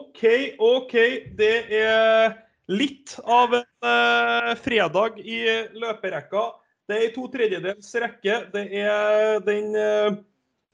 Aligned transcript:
OK, 0.00 0.22
OK. 0.58 0.94
Det 1.36 1.54
er 1.76 2.34
litt 2.70 3.16
av 3.24 3.54
en 3.58 3.90
eh, 3.90 4.50
fredag 4.62 5.20
i 5.20 5.42
løperekka. 5.76 6.44
Det 6.88 6.96
er 6.96 7.06
i 7.06 7.12
to 7.14 7.26
tredjedels 7.30 7.90
rekke. 8.02 8.36
Det 8.54 8.64
er 8.80 9.40
den 9.44 9.74
eh, 9.76 10.18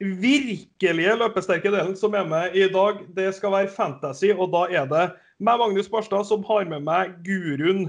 virkelige 0.00 1.16
løpesterke 1.18 1.72
delen 1.72 1.96
som 1.98 2.14
er 2.14 2.26
med 2.28 2.56
i 2.56 2.68
dag. 2.72 3.02
Det 3.16 3.32
skal 3.36 3.54
være 3.56 3.72
fantasy, 3.72 4.30
og 4.34 4.52
da 4.54 4.66
er 4.70 4.90
det 4.90 5.06
meg, 5.38 5.58
Magnus 5.60 5.90
Barstad, 5.92 6.28
som 6.28 6.44
har 6.48 6.68
med 6.70 6.84
meg 6.86 7.16
guruen. 7.26 7.88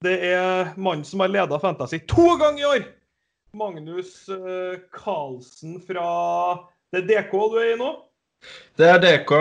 Det 0.00 0.16
er 0.30 0.72
mannen 0.80 1.04
som 1.04 1.20
har 1.20 1.28
leda 1.30 1.58
Fantasy 1.60 2.00
to 2.08 2.38
ganger 2.40 2.62
i 2.62 2.68
år! 2.70 2.88
Magnus 3.52 4.14
Karlsen 4.30 4.86
Carlsen 4.94 5.80
fra 5.82 6.06
Det 6.94 7.02
er 7.02 7.08
DK 7.08 7.34
du 7.34 7.58
er 7.58 7.72
i 7.74 7.76
nå? 7.76 7.90
Det 8.78 8.86
er 8.86 9.02
DK. 9.02 9.34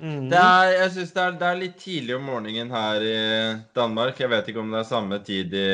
Mm. 0.00 0.28
Det 0.28 0.38
er, 0.40 0.70
jeg 0.74 0.92
syns 0.92 1.14
det, 1.16 1.26
det 1.40 1.48
er 1.48 1.60
litt 1.60 1.76
tidlig 1.80 2.16
om 2.18 2.26
morgenen 2.28 2.72
her 2.74 3.04
i 3.06 3.16
Danmark. 3.76 4.18
Jeg 4.20 4.32
vet 4.32 4.50
ikke 4.52 4.62
om 4.62 4.74
det 4.74 4.82
er 4.82 4.88
samme 4.90 5.20
tid 5.24 5.56
i 5.56 5.68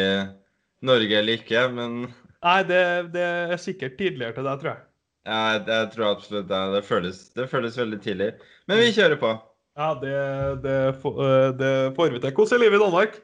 Norge 0.87 1.19
eller 1.19 1.41
ikke, 1.41 1.67
men 1.75 2.05
Nei, 2.43 2.61
det, 2.67 2.83
det 3.15 3.27
er 3.55 3.61
sikkert 3.63 3.99
tidligere 3.99 4.35
til 4.35 4.47
deg, 4.49 4.63
tror 4.63 4.73
jeg. 4.73 4.85
ja, 5.31 5.43
jeg, 5.59 5.91
tror 5.95 6.09
absolutt 6.09 6.49
det. 6.51 6.63
Det 6.75 6.85
føles, 6.87 7.21
det 7.39 7.51
føles 7.51 7.79
veldig 7.79 8.01
tidlig. 8.03 8.31
Men 8.67 8.83
vi 8.83 8.95
kjører 8.95 9.21
på. 9.21 9.35
Ja, 9.79 9.93
det, 10.01 10.17
det, 10.65 10.79
øh, 11.07 11.53
det 11.59 11.75
får 11.97 12.11
vi 12.11 12.19
til. 12.19 12.35
Hvordan 12.35 12.59
er 12.59 12.65
livet 12.65 12.81
i 12.81 12.83
Danmark? 12.83 13.21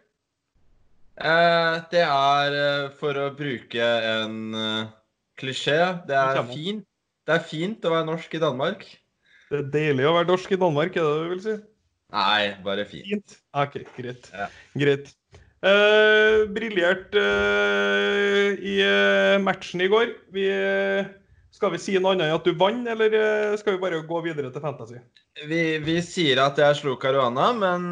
Eh, 1.19 1.75
det 1.91 2.05
er, 2.05 2.55
eh, 2.55 2.91
for 2.95 3.19
å 3.19 3.33
bruke 3.35 3.83
en 3.83 4.55
eh, 4.55 4.91
klisjé, 5.39 5.81
det 6.07 6.15
er 6.15 6.39
fint. 6.47 6.85
Det 7.27 7.35
er 7.35 7.45
fint 7.45 7.85
å 7.85 7.93
være 7.93 8.07
norsk 8.07 8.39
i 8.39 8.41
Danmark. 8.43 8.87
Det 9.49 9.59
er 9.63 9.69
deilig 9.73 10.05
å 10.05 10.15
være 10.17 10.29
norsk 10.29 10.51
i 10.53 10.61
Danmark, 10.61 10.97
er 10.97 11.05
det 11.05 11.13
det 11.13 11.21
du 11.25 11.31
vil 11.33 11.45
si? 11.45 11.55
Nei, 12.13 12.43
bare 12.65 12.85
fint. 12.89 13.07
Fint. 13.09 13.37
OK, 13.57 13.79
greit. 13.97 14.29
Ja. 14.33 14.49
Greit. 14.81 15.13
Uh, 15.59 16.45
Briljert 16.55 17.17
uh, 17.19 18.53
i 18.55 18.75
uh, 18.85 19.37
matchen 19.43 19.83
i 19.85 19.89
går. 19.91 20.13
Vi, 20.33 20.45
skal 21.57 21.73
vi 21.75 21.81
si 21.83 21.97
noe 21.97 22.15
annet 22.15 22.29
enn 22.29 22.37
at 22.37 22.47
du 22.47 22.53
vant, 22.61 22.85
eller 22.93 23.17
skal 23.61 23.77
vi 23.77 23.83
bare 23.83 24.03
gå 24.07 24.21
videre 24.29 24.53
til 24.53 24.65
Fantasy? 24.65 25.01
Vi, 25.49 25.63
vi 25.85 25.97
sier 26.05 26.41
at 26.45 26.61
jeg 26.61 26.81
slo 26.83 26.97
Caruana, 27.01 27.51
men 27.57 27.89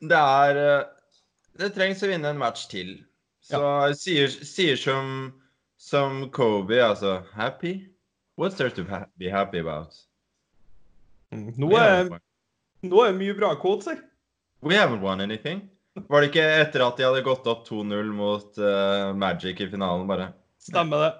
det 0.00 0.18
er 0.18 0.62
Det 1.58 1.72
trengs 1.74 2.02
å 2.06 2.10
vinne 2.10 2.32
en 2.32 2.40
match 2.40 2.68
til. 2.70 2.96
Så 3.44 3.60
jeg 3.60 4.00
sier, 4.00 4.34
sier 4.46 4.80
som, 4.80 5.32
som 5.80 6.26
Kobe, 6.34 6.80
altså 6.82 7.20
Happy? 7.34 7.80
What's 8.38 8.56
there 8.56 8.70
to 8.70 8.84
be 9.18 9.30
happy 9.30 9.58
about? 9.58 10.07
Mm. 11.34 11.50
Er 11.72 12.08
det 12.82 13.18
mye 13.18 13.34
bra 13.36 13.54
quotes 13.60 13.86
her. 13.90 13.98
We 14.62 14.74
haven't 14.74 15.02
won 15.02 15.20
anything. 15.20 15.68
Var 16.06 16.20
det 16.20 16.30
ikke 16.30 16.44
etter 16.60 16.84
at 16.84 16.98
de 16.98 17.06
hadde 17.06 17.24
gått 17.26 17.46
opp 17.50 17.64
2-0 17.66 18.12
mot 18.14 18.60
uh, 18.62 19.14
Magic 19.18 19.60
i 19.60 19.68
finalen, 19.70 20.06
bare? 20.08 20.30
Stemmer 20.62 21.02
det. 21.02 21.10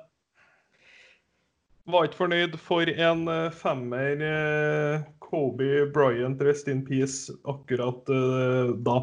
Var 1.89 2.07
ikke 2.07 2.21
fornøyd 2.21 2.57
for 2.63 2.91
en 2.93 3.25
uh, 3.31 3.51
femmer 3.55 4.23
uh, 4.23 5.07
Kobe 5.25 5.87
Bryant, 5.95 6.41
rest 6.45 6.71
in 6.71 6.85
peace, 6.87 7.33
akkurat 7.49 8.07
da. 8.87 8.99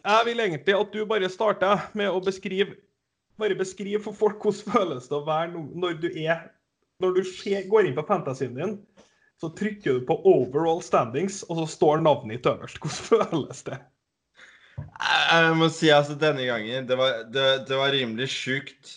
Jeg 0.00 0.26
vil 0.26 0.40
egentlig 0.40 0.74
at 0.74 0.94
du 0.94 1.04
bare 1.06 1.28
starter 1.28 1.90
med 1.92 2.08
å 2.08 2.22
beskrive 2.24 2.78
bare 3.40 3.56
beskriv 3.56 4.02
for 4.04 4.16
folk 4.16 4.42
hvordan 4.44 4.72
føles 4.74 5.08
det 5.08 5.16
å 5.16 5.24
være 5.24 5.52
no 5.54 5.62
når 5.82 6.00
du 6.02 6.08
er 6.12 6.48
Når 7.00 7.16
du 7.16 7.22
går 7.70 7.88
inn 7.88 7.96
på 7.96 8.06
fantasien 8.08 8.56
din, 8.56 8.78
så 9.40 9.48
trykker 9.56 9.98
du 9.98 10.06
på 10.06 10.18
'overall 10.28 10.82
standings', 10.84 11.42
og 11.48 11.62
så 11.62 11.66
står 11.76 12.02
navnet 12.04 12.38
ditt 12.38 12.50
øverst. 12.50 12.78
Hvordan 12.82 13.30
føles 13.30 13.62
det? 13.68 13.78
Jeg 14.80 15.44
jeg 15.44 15.56
må 15.60 15.68
si 15.68 15.90
altså 15.92 16.14
denne 16.16 16.46
gangen 16.48 16.86
Det 16.88 16.96
var, 16.96 17.24
det, 17.28 17.66
det 17.68 17.76
var 17.76 17.92
rimelig 17.92 18.28
sjukt. 18.32 18.96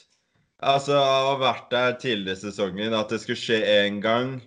Altså 0.64 0.96
å 0.96 1.28
ha 1.28 1.36
vært 1.42 1.72
der 1.72 1.96
tidligere 2.00 2.40
i 2.40 2.42
sesongen, 2.46 2.96
at 2.96 3.12
det 3.12 3.20
skulle 3.24 3.40
skje 3.40 3.60
én 3.68 4.00
gang. 4.04 4.38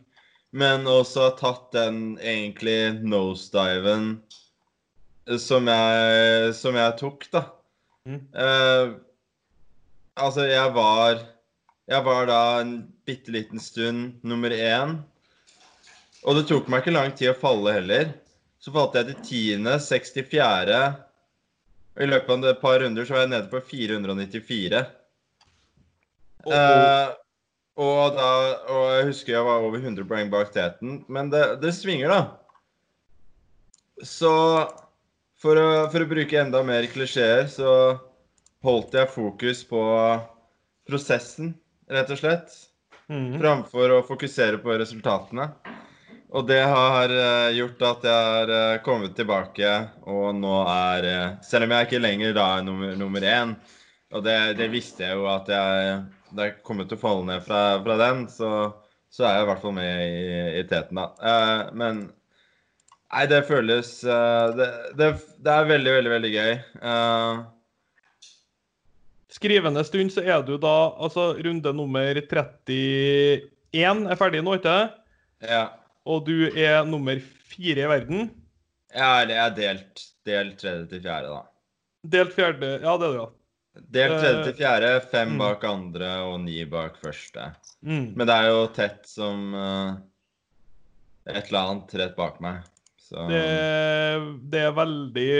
Men 0.57 0.89
også 0.89 1.35
tatt 1.37 1.69
den 1.77 2.17
egentlig 2.23 2.97
nosediven 3.05 4.15
som 5.43 5.69
jeg, 5.69 6.53
som 6.57 6.77
jeg 6.79 6.95
tok, 7.01 7.27
da. 7.33 7.43
Mm. 8.07 8.21
Uh, 8.33 8.95
altså, 10.17 10.47
jeg 10.47 10.73
var 10.77 11.21
Jeg 11.87 12.03
var 12.03 12.27
da 12.27 12.39
en 12.63 12.73
bitte 13.07 13.31
liten 13.31 13.61
stund 13.63 14.23
nummer 14.27 14.51
én. 14.51 14.97
Og 16.27 16.35
det 16.39 16.47
tok 16.49 16.67
meg 16.73 16.83
ikke 16.83 16.95
lang 16.97 17.13
tid 17.15 17.31
å 17.31 17.37
falle 17.39 17.75
heller. 17.77 18.09
Så 18.59 18.73
falt 18.75 18.97
jeg 18.99 19.07
til 19.13 19.21
tiende, 19.29 19.77
64. 19.79 20.81
Og 21.97 22.03
I 22.03 22.09
løpet 22.11 22.33
av 22.35 22.49
et 22.51 22.61
par 22.65 22.81
runder 22.83 23.07
så 23.07 23.15
var 23.15 23.23
jeg 23.27 23.33
nede 23.37 23.53
på 23.53 23.61
494. 23.63 24.83
Og- 26.47 26.53
Eh, 26.57 27.13
og, 27.77 28.15
da, 28.17 28.27
og 28.73 28.85
jeg 28.97 29.07
husker 29.11 29.33
jeg 29.35 29.45
var 29.45 29.63
over 29.67 29.79
100 29.79 30.05
poeng 30.09 30.31
bak 30.31 30.53
teten. 30.53 31.05
Men 31.09 31.31
det, 31.31 31.61
det 31.61 31.73
svinger, 31.75 32.09
da. 32.09 32.21
Så 34.03 34.31
for 35.39 35.57
å, 35.61 35.91
for 35.93 36.01
å 36.03 36.09
bruke 36.09 36.39
enda 36.41 36.63
mer 36.65 36.87
klisjeer, 36.91 37.47
så 37.53 38.01
holdt 38.65 38.93
jeg 38.97 39.11
fokus 39.13 39.63
på 39.69 39.81
prosessen, 40.89 41.55
rett 41.93 42.11
og 42.11 42.21
slett. 42.21 42.55
Mm. 43.11 43.37
Framfor 43.39 43.93
å 43.95 44.05
fokusere 44.07 44.59
på 44.63 44.75
resultatene. 44.81 45.51
Og 46.35 46.47
det 46.49 46.63
har 46.67 47.13
eh, 47.15 47.55
gjort 47.55 47.85
at 47.87 48.07
jeg 48.09 48.31
har 48.31 48.53
eh, 48.53 48.81
kommet 48.85 49.15
tilbake, 49.17 49.71
og 50.11 50.35
nå 50.35 50.57
er 50.67 51.07
eh, 51.07 51.37
Selv 51.47 51.69
om 51.69 51.75
jeg 51.77 51.87
ikke 51.87 52.03
lenger 52.03 52.35
da 52.37 52.49
er 52.57 52.67
nummer, 52.67 52.97
nummer 52.99 53.23
én, 53.23 53.55
og 54.15 54.25
det, 54.27 54.37
det 54.59 54.67
visste 54.73 55.07
jeg 55.07 55.21
jo 55.21 55.29
at 55.31 55.49
jeg 55.51 56.03
det 56.37 56.43
er 56.43 56.57
kommet 56.67 56.91
til 56.91 56.99
å 56.99 57.01
falle 57.01 57.23
ned 57.29 57.45
fra, 57.47 57.79
fra 57.85 57.95
den, 58.01 58.25
så, 58.29 58.51
så 59.15 59.29
er 59.29 59.37
jeg 59.37 59.47
i 59.47 59.49
hvert 59.53 59.63
fall 59.63 59.77
med 59.79 60.03
i, 60.03 60.39
i 60.59 60.65
teten, 60.67 60.99
da. 60.99 61.09
Eh, 61.23 61.75
men 61.79 62.07
Nei, 63.07 63.23
det 63.31 63.47
føles 63.47 63.89
det, 64.03 64.65
det, 64.99 65.07
det 65.41 65.53
er 65.53 65.69
veldig, 65.71 65.93
veldig, 65.95 66.11
veldig 66.11 66.31
gøy. 66.35 66.57
Eh, 66.91 67.45
Skrivende 69.37 69.83
stund 69.85 70.15
så 70.15 70.25
er 70.25 70.41
du 70.47 70.55
da 70.61 70.75
altså 70.97 71.35
runde 71.45 71.73
nummer 71.77 72.17
31 72.17 73.43
er 73.77 74.17
ferdig 74.17 74.41
nå, 74.45 74.57
ikke 74.57 74.77
ja. 75.45 75.67
Og 76.07 76.25
du 76.25 76.47
er 76.49 76.85
nummer 76.89 77.19
fire 77.51 77.85
i 77.85 77.89
verden. 77.91 78.29
Ja, 78.95 79.23
eller 79.23 79.35
jeg 79.35 79.45
er 79.45 79.57
delt, 79.57 80.05
delt 80.27 80.61
tredje 80.61 80.87
til 80.93 81.03
fjerde, 81.05 81.35
da. 81.35 81.43
Delt 82.07 82.37
fjerde 82.37 82.71
Ja, 82.79 82.95
det 82.97 83.09
er 83.09 83.17
du, 83.17 83.19
ja. 83.19 83.27
Delt 83.77 84.15
tredje 84.23 84.45
til 84.47 84.53
Eh, 84.55 84.59
fjerde, 84.63 84.93
fem 85.11 85.35
mm. 85.35 85.41
bak 85.43 85.67
andre 85.69 86.13
og 86.25 86.39
ni 86.47 86.63
bak 86.71 86.97
første. 87.03 87.51
Mm. 87.83 88.15
Men 88.17 88.31
det 88.31 88.37
er 88.37 88.49
jo 88.49 88.63
tett 88.79 89.03
som 89.11 89.51
uh, 89.53 89.99
et 91.29 91.43
eller 91.51 91.61
annet 91.61 91.97
rett 92.01 92.17
bak 92.17 92.41
meg. 92.41 92.65
Så 93.07 93.27
Det, 93.29 93.43
det 94.51 94.63
er 94.67 94.79
veldig, 94.79 95.33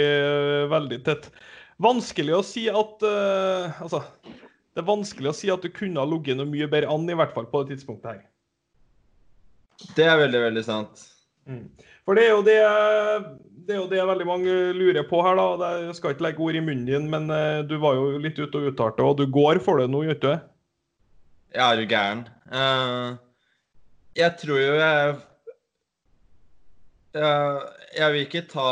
veldig 0.71 0.99
tett. 1.07 1.31
Vanskelig 1.83 2.33
å 2.33 2.45
si 2.45 2.65
at 2.71 3.03
uh, 3.05 3.81
Altså, 3.83 4.01
det 4.25 4.81
er 4.81 4.87
vanskelig 4.87 5.29
å 5.31 5.35
si 5.35 5.51
at 5.53 5.61
du 5.61 5.69
kunne 5.73 6.01
ha 6.01 6.09
ligget 6.09 6.39
noe 6.39 6.49
mye 6.49 6.69
bedre 6.69 6.89
an, 6.93 7.05
i 7.09 7.17
hvert 7.17 7.35
fall 7.35 7.49
på 7.49 7.63
det 7.63 7.75
tidspunktet 7.75 8.15
her. 8.15 8.23
det 9.97 10.07
er 10.09 10.17
veldig, 10.23 10.41
veldig 10.47 10.63
sant. 10.65 11.05
Mm. 11.49 11.67
For 12.05 12.17
det 12.17 12.25
er 12.29 12.41
det, 12.45 12.57
det 13.67 13.75
er 13.75 13.79
jo 13.81 13.89
det 13.91 14.03
veldig 14.09 14.27
mange 14.27 14.57
lurer 14.77 15.05
på 15.07 15.21
her, 15.25 15.37
da. 15.37 15.71
Jeg 15.85 15.95
skal 15.97 16.15
ikke 16.15 16.27
legge 16.27 16.45
ord 16.45 16.59
i 16.59 16.63
munnen 16.63 16.85
din, 16.89 17.07
men 17.13 17.29
uh, 17.29 17.61
du 17.67 17.77
var 17.83 17.97
jo 17.97 18.21
litt 18.21 18.39
ute 18.39 18.57
og 18.57 18.71
uttalte, 18.71 19.05
og 19.05 19.21
du 19.21 19.25
går 19.29 19.61
for 19.63 19.81
det 19.81 19.89
nå, 19.93 20.03
gjør 20.07 20.19
du? 20.25 20.33
Ja, 21.55 21.71
er 21.71 21.81
du 21.81 21.87
gæren? 21.89 22.25
Uh, 22.51 23.17
jeg 24.17 24.33
tror 24.41 24.61
jo 24.61 24.75
jeg 24.77 25.17
jeg, 27.17 27.61
jeg 27.97 28.13
vil 28.13 28.25
ikke 28.25 28.45
ta 28.51 28.69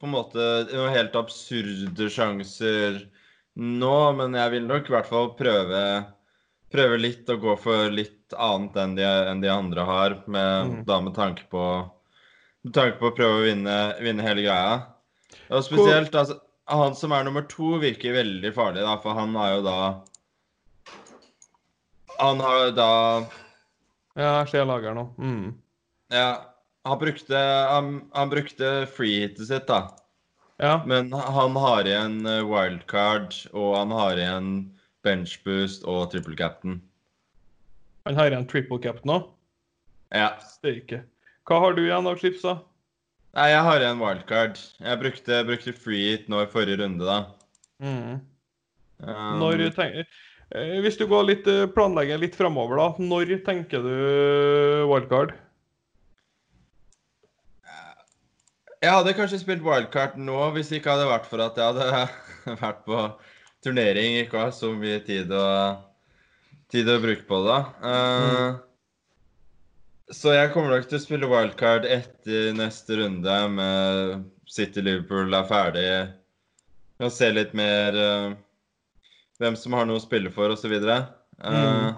på 0.00 0.08
en 0.08 0.14
måte 0.14 0.44
noen 0.72 0.94
helt 0.94 1.16
absurde 1.18 2.06
sjanser 2.12 3.02
nå, 3.60 3.96
men 4.16 4.36
jeg 4.38 4.52
vil 4.54 4.66
nok 4.68 4.88
i 4.88 4.94
hvert 4.94 5.08
fall 5.10 5.32
prøve, 5.36 5.80
prøve 6.72 7.00
litt 7.02 7.28
å 7.28 7.36
gå 7.42 7.56
for 7.60 7.90
litt 7.92 8.32
annet 8.38 8.76
enn 8.80 8.94
de, 8.96 9.04
enn 9.04 9.42
de 9.42 9.50
andre 9.52 9.84
har, 9.84 10.14
med, 10.26 10.70
Mm. 10.70 10.84
da 10.88 11.00
med 11.04 11.14
tanke 11.18 11.44
på 11.52 11.64
med 12.64 12.74
tanke 12.76 12.98
på 13.00 13.08
å 13.10 13.16
prøve 13.16 13.40
å 13.40 13.44
vinne, 13.48 13.76
vinne 14.04 14.22
hele 14.24 14.42
greia. 14.44 14.80
Og 15.48 15.64
spesielt 15.64 16.12
altså, 16.14 16.36
han 16.68 16.94
som 16.94 17.12
er 17.16 17.24
nummer 17.24 17.46
to, 17.48 17.78
virker 17.80 18.12
veldig 18.14 18.52
farlig, 18.54 18.82
da, 18.84 18.96
for 19.00 19.16
han 19.16 19.34
er 19.36 19.54
jo 19.56 19.62
da 19.64 19.78
Han 22.20 22.40
har 22.44 22.66
jo 22.66 22.72
da 22.76 22.90
Ja, 24.18 24.30
jeg 24.42 24.48
ser 24.52 24.66
lageren 24.68 24.98
nå. 25.00 25.04
Mm. 25.18 25.54
Ja, 26.12 26.26
han 26.84 26.98
brukte, 26.98 27.36
han, 27.36 27.88
han 28.12 28.30
brukte 28.30 28.86
freehitet 28.96 29.46
sitt, 29.46 29.66
da. 29.68 29.96
Ja. 30.60 30.82
Men 30.86 31.12
han 31.12 31.56
har 31.56 31.88
igjen 31.88 32.26
eh, 32.28 32.44
wildcard, 32.44 33.34
og 33.52 33.74
han 33.76 33.92
har 33.96 34.20
igjen 34.20 34.50
benchboost 35.04 35.86
og 35.88 36.10
triple 36.12 36.36
captain. 36.36 36.80
Han 38.08 38.16
har 38.16 38.32
igjen 38.32 38.48
triple 38.48 38.80
captain 38.82 39.14
òg? 39.16 39.28
Ja. 40.12 40.34
Steike. 40.44 41.04
Hva 41.48 41.60
har 41.64 41.76
du 41.76 41.84
igjen 41.86 42.08
av 42.08 42.20
chips, 42.20 42.44
da? 42.44 42.58
Nei, 43.36 43.50
jeg 43.52 43.62
har 43.66 43.84
igjen 43.84 44.02
wildcard. 44.02 44.58
Jeg 44.82 45.00
brukte, 45.00 45.44
brukte 45.46 45.76
free 45.76 46.10
hit 46.10 46.28
nå 46.32 46.42
i 46.44 46.50
forrige 46.50 46.80
runde, 46.82 47.06
da. 47.06 47.20
Mm. 47.80 48.18
Um, 49.00 49.38
Når 49.40 49.62
tenk, 49.76 50.02
eh, 50.52 50.74
hvis 50.84 50.98
du 51.00 51.06
går 51.08 51.28
litt, 51.28 51.46
eh, 51.48 51.68
planlegger 51.72 52.20
litt 52.20 52.36
framover, 52.36 52.80
da. 52.80 52.88
Når 53.00 53.38
tenker 53.46 53.84
du 53.86 53.94
wildcard? 54.90 55.36
Jeg 58.80 58.94
hadde 58.96 59.12
kanskje 59.16 59.42
spilt 59.42 59.64
wildcard 59.64 60.14
nå 60.16 60.38
hvis 60.54 60.70
det 60.72 60.78
ikke 60.80 60.94
hadde 60.94 61.10
vært 61.10 61.26
for 61.28 61.42
at 61.44 61.58
jeg 61.60 61.74
hadde 61.74 62.56
vært 62.64 62.80
på 62.86 63.02
turnering, 63.64 64.14
ikke 64.22 64.40
har 64.46 64.52
så 64.56 64.70
mye 64.72 65.02
tid 65.04 65.32
å, 65.36 65.44
tid 66.72 66.88
å 66.88 66.96
bruke 67.02 67.26
på 67.28 67.40
det. 67.44 67.58
Uh, 67.84 68.56
Så 70.16 70.32
jeg 70.32 70.52
kommer 70.54 70.72
nok 70.72 70.88
til 70.88 70.96
å 70.96 71.02
spille 71.04 71.28
wildcard 71.28 71.84
etter 71.86 72.54
neste 72.56 72.96
runde 73.02 73.36
med 73.52 74.24
City 74.50 74.80
Liverpool 74.82 75.36
er 75.36 75.44
ferdig. 75.46 75.84
Kan 77.00 77.12
se 77.14 77.28
litt 77.36 77.52
mer 77.56 77.94
uh, 78.00 78.32
hvem 79.40 79.60
som 79.60 79.76
har 79.76 79.86
noe 79.88 80.00
å 80.00 80.06
spille 80.06 80.32
for, 80.34 80.56
osv. 80.56 80.72
Uh, 80.80 81.04
Mm. 81.40 81.94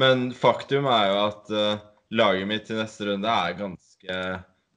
Men 0.00 0.22
faktum 0.32 0.86
er 0.88 1.10
jo 1.10 1.16
at 1.26 1.50
uh, 1.52 1.80
laget 2.16 2.46
mitt 2.48 2.62
til 2.64 2.78
neste 2.80 3.04
runde 3.04 3.28
er 3.28 3.58
ganske 3.58 4.14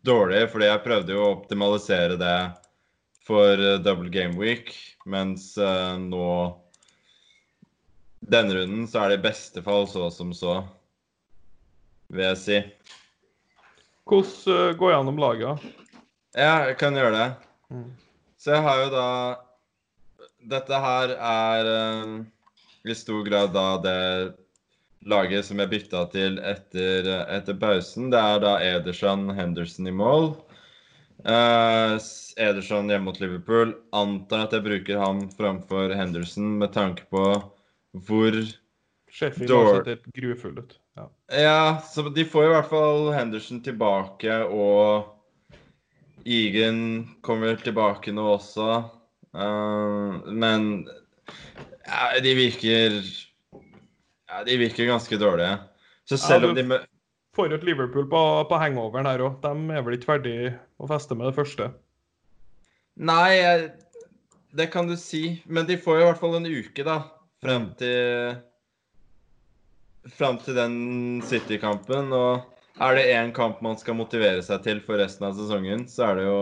dårlig, 0.06 0.46
fordi 0.52 0.70
jeg 0.70 0.84
prøvde 0.86 1.16
jo 1.16 1.24
å 1.24 1.34
optimalisere 1.40 2.18
det 2.20 2.38
for 3.26 3.62
uh, 3.62 3.78
double 3.82 4.12
game 4.14 4.38
week, 4.40 4.74
mens 5.06 5.54
uh, 5.58 5.98
nå 6.02 6.28
Denne 8.26 8.56
runden 8.58 8.88
så 8.90 9.04
er 9.04 9.12
det 9.12 9.20
i 9.20 9.26
beste 9.28 9.62
fall 9.62 9.84
så 9.86 10.08
som 10.10 10.32
så, 10.34 10.56
vil 12.10 12.26
jeg 12.26 12.40
si. 12.42 12.56
Hvordan 14.10 14.72
uh, 14.72 14.78
går 14.80 14.96
gjennom 14.96 15.20
laget? 15.22 15.68
Ja, 16.34 16.66
jeg 16.72 16.80
kan 16.82 16.98
gjøre 16.98 17.14
det. 17.14 17.28
Mm. 17.70 17.92
Så 18.42 18.56
jeg 18.56 18.66
har 18.66 18.82
jo 18.82 18.90
da 18.94 19.10
Dette 20.46 20.80
her 20.82 21.14
er 21.16 21.70
uh, 21.70 22.18
i 22.86 22.98
stor 22.98 23.24
grad 23.26 23.54
da 23.54 23.68
det 23.82 24.00
laget 25.06 25.46
som 25.46 25.62
jeg 25.62 25.72
bytta 25.72 26.04
til 26.14 26.40
etter, 26.42 27.10
etter 27.30 27.58
pausen. 27.62 28.10
Det 28.14 28.20
er 28.20 28.44
da 28.44 28.58
Ederson 28.64 29.30
Henderson 29.38 29.90
i 29.90 29.94
mål. 29.96 30.32
Eh, 31.26 31.96
Ederson 32.42 32.90
hjemme 32.92 33.10
mot 33.10 33.20
Liverpool. 33.22 33.76
Antar 33.96 34.48
at 34.48 34.56
jeg 34.58 34.66
bruker 34.66 35.02
ham 35.02 35.26
framfor 35.38 35.94
Henderson 35.96 36.56
med 36.62 36.74
tanke 36.76 37.08
på 37.14 37.26
hvor 38.06 38.40
Sheffield 39.16 39.54
har 39.54 39.78
sett 39.78 39.94
helt 39.94 40.10
grufull 40.18 40.60
ut. 40.60 40.78
Ja. 40.96 41.10
Ja, 41.32 41.82
så 41.88 42.10
de 42.10 42.26
får 42.28 42.50
i 42.50 42.54
hvert 42.54 42.72
fall 42.72 43.14
Henderson 43.16 43.62
tilbake, 43.64 44.42
og 44.44 45.12
Egan 46.26 46.80
kommer 47.24 47.56
tilbake 47.62 48.12
nå 48.16 48.26
også. 48.36 48.84
Uh, 49.36 50.24
men 50.32 50.86
ja, 51.86 52.20
de 52.24 52.36
virker 52.38 53.00
Ja, 54.36 54.44
de 54.44 54.58
virker 54.60 54.90
ganske 54.90 55.18
dårlige. 55.18 55.58
Så 56.10 56.18
selv 56.20 56.44
Ja, 56.44 56.50
om 56.50 56.56
de 56.56 56.80
Får 57.36 57.54
et 57.54 57.64
Liverpool 57.68 58.06
på, 58.08 58.20
på 58.48 58.58
hangoveren 58.60 59.08
her 59.08 59.20
òg. 59.24 59.42
De 59.44 59.76
er 59.76 59.84
vel 59.84 59.96
ikke 59.98 60.08
ferdig 60.08 60.36
å 60.80 60.88
feste 60.88 61.16
med 61.20 61.28
det 61.28 61.36
første. 61.36 61.68
Nei, 62.96 63.68
det 64.56 64.70
kan 64.72 64.88
du 64.88 64.96
si. 65.00 65.42
Men 65.48 65.68
de 65.68 65.76
får 65.76 66.00
jo 66.00 66.06
i 66.06 66.08
hvert 66.08 66.22
fall 66.22 66.38
en 66.38 66.48
uke, 66.48 66.86
da. 66.88 66.98
Frem 67.44 67.70
til 67.80 68.38
Frem 70.16 70.40
til 70.46 70.56
den 70.56 70.76
City-kampen. 71.28 72.12
Og 72.16 72.80
er 72.80 72.96
det 72.96 73.06
én 73.16 73.36
kamp 73.36 73.60
man 73.66 73.76
skal 73.80 74.00
motivere 74.00 74.44
seg 74.44 74.64
til 74.64 74.80
for 74.88 75.00
resten 75.00 75.28
av 75.28 75.36
sesongen, 75.36 75.88
så 75.92 76.12
er 76.12 76.20
det 76.20 76.28
jo 76.30 76.40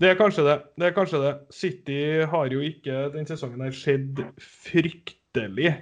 Det 0.00 0.10
er 0.10 0.20
kanskje 0.20 0.44
det. 0.48 0.58
det 0.80 0.88
er 0.88 0.96
kanskje 0.96 1.20
det. 1.22 1.34
City 1.52 2.00
har 2.24 2.52
jo 2.52 2.60
ikke 2.64 3.10
den 3.12 3.28
sesongen 3.28 3.64
her 3.64 3.72
skjedd 3.76 4.24
fryktelig 4.40 5.76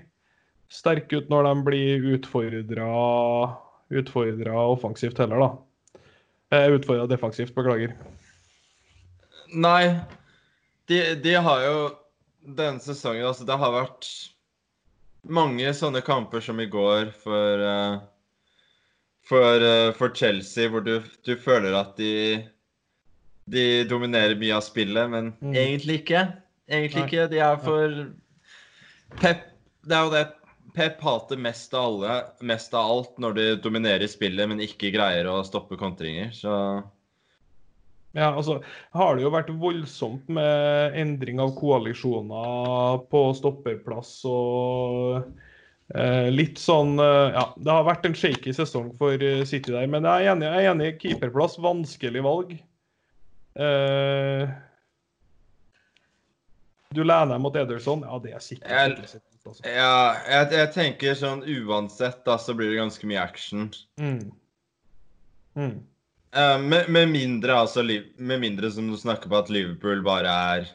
sterke 0.72 1.20
ut 1.20 1.28
når 1.32 1.46
de 1.48 1.52
blir 1.66 2.06
utfordra 2.16 2.86
offensivt 4.72 5.20
heller, 5.20 5.42
da. 5.42 5.50
Eh, 6.52 6.68
utfordra 6.76 7.06
defensivt, 7.10 7.54
beklager. 7.56 7.92
Nei. 9.52 10.00
De, 10.88 11.14
de 11.24 11.34
har 11.44 11.64
jo 11.66 11.76
denne 12.42 12.80
sesongen 12.82 13.24
Altså, 13.28 13.44
det 13.46 13.56
har 13.60 13.74
vært 13.74 14.08
mange 15.22 15.70
sånne 15.76 16.00
kamper 16.02 16.42
som 16.42 16.58
i 16.60 16.66
går 16.66 17.12
for 17.22 17.62
uh, 17.62 18.00
for, 19.28 19.62
uh, 19.62 19.92
for 19.94 20.10
Chelsea, 20.18 20.66
hvor 20.68 20.82
du, 20.82 20.96
du 21.22 21.36
føler 21.38 21.76
at 21.78 21.94
de 22.00 22.42
de 23.52 23.82
dominerer 23.90 24.36
mye 24.38 24.54
av 24.54 24.62
spillet, 24.62 25.08
men 25.10 25.32
Mm. 25.42 25.54
egentlig 25.58 25.96
ikke. 26.02 26.20
Egentlig 26.70 27.00
Nei. 27.02 27.06
ikke. 27.08 27.28
De 27.30 27.38
er 27.42 27.56
for 27.58 27.96
Pep 29.18 29.40
Det 29.82 29.96
er 29.96 30.04
jo 30.04 30.12
det 30.14 30.26
Pep 30.72 31.00
hater 31.04 31.36
mest 31.36 31.74
av 31.76 31.84
alle, 31.84 32.14
mest 32.40 32.74
av 32.74 32.90
alt 32.90 33.18
når 33.20 33.34
de 33.36 33.46
dominerer 33.60 34.08
spillet, 34.08 34.48
men 34.48 34.62
ikke 34.64 34.92
greier 34.94 35.28
å 35.28 35.42
stoppe 35.44 35.76
kontringer. 35.80 36.30
Så 36.32 36.52
Ja, 38.16 38.30
altså 38.36 38.58
har 38.92 39.16
det 39.16 39.24
jo 39.24 39.32
vært 39.32 39.52
voldsomt 39.60 40.28
med 40.32 40.96
endring 41.00 41.40
av 41.40 41.54
koalisjoner 41.56 43.04
på 43.12 43.22
stopperplass 43.36 44.14
og 44.28 45.22
eh, 45.94 46.28
litt 46.32 46.60
sånn 46.60 46.98
eh, 47.00 47.32
Ja, 47.36 47.46
det 47.56 47.72
har 47.72 47.88
vært 47.88 48.08
en 48.08 48.16
shaky 48.16 48.52
sesong 48.56 48.92
for 49.00 49.16
eh, 49.16 49.44
City 49.48 49.72
der, 49.72 49.88
men 49.88 50.04
jeg 50.08 50.28
er 50.28 50.34
enig, 50.34 50.48
jeg 50.48 50.64
er 50.66 50.72
enig 50.74 50.90
keeperplass, 51.04 51.56
vanskelig 51.60 52.24
valg. 52.24 52.52
Eh, 53.60 54.48
du 56.92 57.04
lener 57.04 57.40
mot 57.40 57.56
Ederson? 57.56 58.04
Ja, 58.04 58.18
det 58.20 58.34
er 58.36 58.44
sikkert. 58.44 58.72
Jeg- 58.72 59.20
altså. 59.48 59.64
Ja, 59.66 60.14
jeg, 60.28 60.50
jeg 60.58 60.70
tenker 60.76 61.18
sånn 61.18 61.42
uansett, 61.46 62.22
da, 62.26 62.38
så 62.40 62.54
blir 62.58 62.72
det 62.72 62.80
ganske 62.80 63.08
mye 63.08 63.22
action. 63.22 63.70
Mm. 64.00 64.30
Mm. 65.58 65.74
Uh, 66.32 66.58
med, 66.62 66.88
med 66.88 67.10
mindre 67.12 67.58
altså 67.60 67.82
Med 67.84 68.38
mindre 68.40 68.70
som 68.72 68.86
du 68.88 68.96
snakker 68.96 69.28
på 69.28 69.36
at 69.36 69.50
Liverpool 69.52 70.00
bare 70.06 70.30
er 70.54 70.70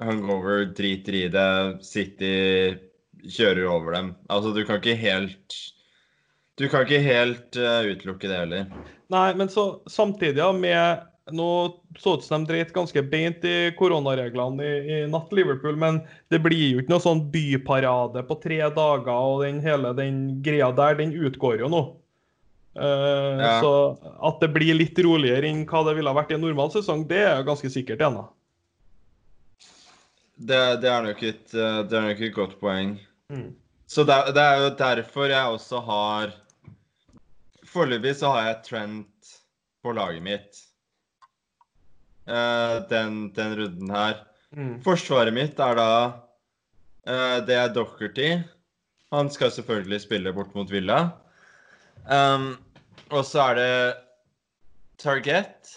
hungover, 0.00 0.64
driter 0.72 1.18
i 1.18 1.26
det, 1.28 1.84
City 1.84 2.32
kjører 3.28 3.68
over 3.68 3.98
dem. 3.98 4.14
Altså, 4.32 4.54
du 4.56 4.64
kan 4.66 4.80
ikke 4.80 4.96
helt 4.98 5.58
Du 6.58 6.68
kan 6.72 6.86
ikke 6.86 7.04
helt 7.04 7.60
uh, 7.60 7.84
utelukke 7.84 8.30
det 8.30 8.40
heller. 8.40 8.72
Nei, 9.12 9.28
men 9.36 9.52
så 9.52 9.82
samtidig 9.90 10.40
ja, 10.40 10.50
med 10.56 11.04
Nå 11.32 11.48
så 12.00 12.16
ut 12.16 12.24
som 12.24 12.44
de 12.44 12.52
dreit 12.52 12.72
ganske 12.74 13.02
beint 13.12 13.44
i 13.48 13.72
koronareglene 13.78 14.64
i, 14.64 14.74
i 14.80 15.00
natt, 15.10 15.32
Liverpool, 15.34 15.76
men 15.80 16.00
det 16.32 16.42
blir 16.44 16.62
jo 16.74 16.82
ikke 16.82 16.92
noe 16.92 17.04
sånn 17.04 17.24
byparade 17.32 18.24
på 18.28 18.38
tre 18.42 18.60
dager, 18.74 19.12
og 19.12 19.42
den 19.46 19.60
hele 19.64 19.92
den 19.98 20.22
greia 20.44 20.70
der, 20.76 20.96
den 21.00 21.14
utgår 21.16 21.64
jo 21.64 21.72
nå. 21.72 21.82
Uh, 22.76 23.40
Ja. 23.42 23.56
Så 23.60 23.72
at 24.24 24.38
det 24.40 24.52
blir 24.54 24.76
litt 24.78 24.98
roligere 25.04 25.48
enn 25.48 25.66
hva 25.68 25.82
det 25.84 25.96
ville 25.98 26.08
ha 26.08 26.16
vært 26.16 26.32
i 26.32 26.38
en 26.38 26.46
normal 26.46 26.72
sesong, 26.72 27.04
det 27.08 27.20
er 27.24 27.34
jo 27.40 27.48
ganske 27.50 27.72
sikkert 27.72 28.04
ennå. 28.06 28.28
Det, 30.42 30.62
det, 30.82 30.88
er 30.88 31.04
nok 31.06 31.20
et, 31.22 31.44
det 31.52 31.96
er 31.96 32.06
nok 32.08 32.22
et 32.24 32.34
godt 32.34 32.54
poeng. 32.60 32.96
Mm. 33.32 33.50
Så 33.86 34.04
det, 34.08 34.16
det 34.34 34.42
er 34.42 34.62
jo 34.64 34.70
derfor 34.78 35.28
jeg 35.30 35.56
også 35.58 35.82
har 35.86 36.32
Foreløpig 37.72 38.14
så 38.18 38.32
har 38.34 38.46
jeg 38.46 38.62
Trent 38.66 39.32
på 39.82 39.94
laget 39.96 40.24
mitt. 40.24 40.58
Eh, 42.26 42.76
den, 42.88 43.32
den 43.34 43.56
runden 43.58 43.90
her. 43.90 44.20
Mm. 44.54 44.74
Forsvaret 44.84 45.34
mitt 45.34 45.60
er 45.64 45.78
da 45.78 45.92
uh, 47.08 47.38
Det 47.46 47.56
er 47.56 47.70
Docherty. 47.72 48.34
Han 49.12 49.30
skal 49.32 49.52
selvfølgelig 49.52 50.00
spille 50.04 50.32
bort 50.32 50.52
mot 50.56 50.70
Villa. 50.70 51.06
Um, 52.04 52.54
og 53.10 53.24
så 53.28 53.46
er 53.50 53.58
det 53.58 53.94
Target. 55.02 55.72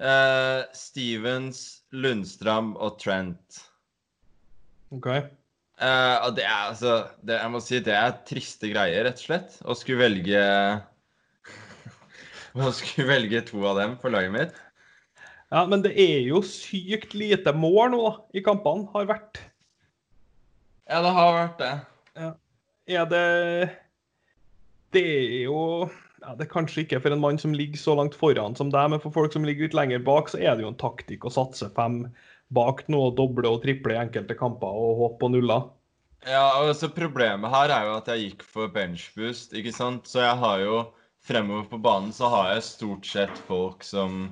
uh, 0.00 0.66
Stevens, 0.74 1.84
Lundstram 1.92 2.74
og 2.76 2.98
Trent. 3.00 3.62
OK. 4.90 5.08
Uh, 5.74 6.26
og 6.26 6.36
det 6.36 6.44
er 6.44 6.68
altså 6.68 7.08
det, 7.22 7.34
Jeg 7.34 7.50
må 7.50 7.60
si 7.62 7.80
det 7.82 7.94
er 7.98 8.18
triste 8.28 8.70
greier, 8.70 9.08
rett 9.08 9.18
og 9.22 9.26
slett. 9.28 9.56
Å 9.64 9.78
skulle 9.78 10.04
velge 10.04 10.44
Å 12.66 12.70
skulle 12.74 13.08
velge 13.10 13.42
to 13.48 13.64
av 13.66 13.80
dem 13.80 13.96
for 14.02 14.14
laget 14.14 14.34
mitt. 14.34 14.63
Ja, 15.54 15.62
men 15.70 15.84
det 15.84 15.92
er 16.02 16.24
jo 16.26 16.40
sykt 16.42 17.12
lite 17.14 17.52
mål 17.54 17.92
nå, 17.92 17.98
da, 18.02 18.14
i 18.34 18.42
kampene. 18.42 18.88
Har 18.90 19.06
vært. 19.06 19.38
Ja, 20.90 20.98
det 21.04 21.12
har 21.14 21.36
vært 21.36 21.60
det. 21.62 21.74
Er 22.90 23.06
det 23.08 23.20
Det 24.92 25.02
er 25.02 25.36
jo 25.46 25.60
ja, 26.20 26.34
Det 26.34 26.44
er 26.44 26.50
kanskje 26.50 26.82
ikke 26.82 27.00
for 27.04 27.14
en 27.14 27.22
mann 27.22 27.38
som 27.40 27.54
ligger 27.54 27.78
så 27.80 27.94
langt 27.96 28.16
foran 28.18 28.56
som 28.58 28.72
deg, 28.74 28.90
men 28.90 29.00
for 29.00 29.14
folk 29.14 29.32
som 29.32 29.46
ligger 29.46 29.68
litt 29.68 29.78
lenger 29.78 30.02
bak, 30.04 30.28
så 30.28 30.40
er 30.42 30.56
det 30.56 30.66
jo 30.66 30.72
en 30.72 30.80
taktikk 30.80 31.24
å 31.24 31.32
satse 31.32 31.70
fem 31.76 32.02
bak 32.54 32.84
nå 32.92 33.06
doble 33.16 33.48
og 33.48 33.62
triple 33.62 33.94
i 33.94 34.02
enkelte 34.02 34.36
kamper 34.38 34.74
og 34.74 35.00
håpe 35.00 35.20
på 35.22 35.32
nuller. 35.36 35.70
Ja, 36.26 36.44
altså 36.58 36.90
Problemet 36.92 37.52
her 37.52 37.72
er 37.72 37.88
jo 37.88 37.96
at 38.00 38.10
jeg 38.10 38.26
gikk 38.26 38.44
for 38.48 38.72
benchboost, 38.74 39.54
ikke 39.56 39.74
sant? 39.76 40.08
Så 40.10 40.24
jeg 40.24 40.36
har 40.42 40.60
jo 40.64 40.82
Fremover 41.24 41.64
på 41.70 41.78
banen 41.80 42.10
så 42.12 42.28
har 42.28 42.50
jeg 42.52 42.66
stort 42.66 43.06
sett 43.08 43.38
folk 43.46 43.84
som 43.86 44.26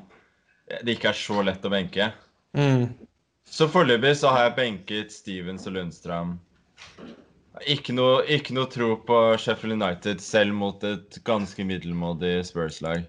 det 0.71 0.97
ikke 0.97 1.11
er 1.13 1.19
så 1.19 1.43
lett 1.45 1.65
å 1.67 1.73
benke. 1.73 2.13
Mm. 2.57 2.93
Så 3.49 3.69
foreløpig 3.69 4.15
så 4.21 4.33
har 4.33 4.47
jeg 4.47 4.57
benket 4.59 5.13
Stevens 5.15 5.67
og 5.69 5.77
Lundstrøm. 5.77 6.37
Ikke 7.69 7.93
noe, 7.95 8.23
ikke 8.33 8.55
noe 8.57 8.71
tro 8.73 8.95
på 9.07 9.19
Sheffield 9.41 9.77
United 9.77 10.23
selv 10.25 10.57
mot 10.57 10.85
et 10.89 11.19
ganske 11.27 11.67
middelmådig 11.69 12.39
Spurs-lag. 12.49 13.05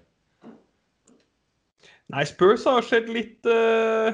Nei, 2.12 2.24
Spurs 2.28 2.66
har 2.68 2.84
sett 2.84 3.08
litt 3.08 3.48
uh, 3.48 4.12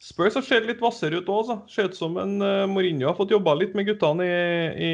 Spurs 0.00 0.38
har 0.38 0.46
sett 0.46 0.64
litt 0.68 0.80
hvassere 0.80 1.20
ut 1.20 1.28
òg. 1.28 1.52
Ser 1.70 1.90
ut 1.92 1.98
som 1.98 2.16
en 2.20 2.38
uh, 2.40 2.64
Mourinho 2.70 3.10
har 3.10 3.18
fått 3.18 3.34
jobba 3.36 3.54
litt 3.60 3.76
med 3.76 3.90
guttene 3.90 4.24
i, 4.24 4.88
i, 4.88 4.90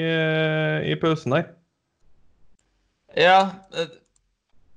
i 0.90 0.98
pausen 1.00 1.38
her. 1.38 1.48
Ja, 3.18 3.38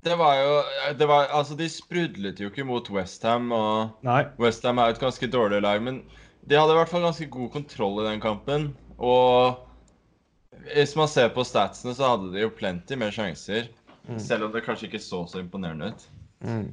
det 0.03 0.15
var 0.19 0.37
jo 0.39 0.53
det 0.99 1.07
var, 1.09 1.29
Altså, 1.31 1.55
de 1.59 1.69
sprudlet 1.71 2.39
jo 2.39 2.51
ikke 2.51 2.65
mot 2.67 2.89
Westham, 2.93 3.51
og 3.55 4.05
Westham 4.39 4.79
er 4.79 4.91
jo 4.91 4.97
et 4.97 5.03
ganske 5.03 5.29
dårlig 5.31 5.61
lag. 5.63 5.81
Men 5.83 6.03
de 6.43 6.59
hadde 6.59 6.75
i 6.75 6.79
hvert 6.79 6.91
fall 6.91 7.05
ganske 7.05 7.29
god 7.31 7.51
kontroll 7.53 8.01
i 8.03 8.09
den 8.09 8.21
kampen. 8.23 8.71
Og 8.97 9.63
hvis 10.73 10.95
man 10.99 11.09
ser 11.11 11.31
på 11.35 11.45
statsene, 11.47 11.95
så 11.95 12.13
hadde 12.13 12.31
de 12.33 12.43
jo 12.45 12.53
plenty 12.53 12.99
mer 12.99 13.13
sjanser. 13.15 13.69
Mm. 14.07 14.19
Selv 14.19 14.47
om 14.47 14.53
det 14.53 14.65
kanskje 14.65 14.89
ikke 14.89 15.03
så 15.03 15.23
så 15.27 15.39
imponerende 15.39 15.93
ut. 15.93 16.07
Mm. 16.43 16.71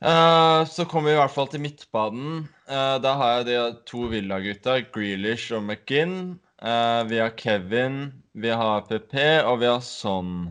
Uh, 0.00 0.64
så 0.64 0.86
kommer 0.88 1.10
vi 1.10 1.16
i 1.16 1.20
hvert 1.20 1.34
fall 1.34 1.50
til 1.52 1.60
midtbanen. 1.60 2.46
Uh, 2.70 2.96
da 3.04 3.14
har 3.20 3.34
jeg 3.34 3.50
de 3.50 3.58
to 3.86 4.06
Villa-gutta, 4.08 4.78
Grealish 4.94 5.52
og 5.52 5.66
McGinn. 5.66 6.38
Uh, 6.60 7.04
vi 7.08 7.20
har 7.20 7.36
Kevin, 7.36 8.06
vi 8.32 8.48
har 8.48 8.86
PP, 8.88 9.14
og 9.44 9.60
vi 9.60 9.68
har 9.68 9.84
Son. 9.84 10.50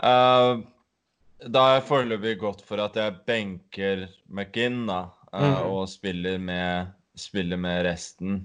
Uh, 0.00 0.62
da 1.52 1.64
har 1.64 1.74
jeg 1.76 1.88
foreløpig 1.90 2.36
gått 2.40 2.62
for 2.64 2.80
at 2.80 2.96
jeg 2.96 3.18
benker 3.28 4.06
McInn 4.32 4.86
da, 4.88 5.04
uh, 5.32 5.42
mm. 5.42 5.56
og 5.68 5.82
spiller 5.90 6.38
med, 6.40 6.92
spiller 7.18 7.60
med 7.60 7.84
resten. 7.88 8.40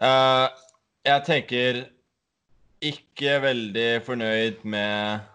Uh, 0.00 0.46
jeg 1.06 1.24
tenker 1.26 1.82
ikke 2.86 3.40
veldig 3.42 3.88
fornøyd 4.06 4.62
med, 4.62 5.26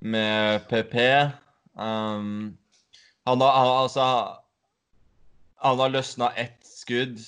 med 0.00 0.64
PP. 0.70 0.96
Um, 1.76 2.56
han 3.28 3.44
har, 3.44 3.68
altså, 3.84 4.06
han 5.62 5.78
har 5.78 5.92
løsna 5.92 6.32
ett 6.40 6.58
skudd 6.66 7.20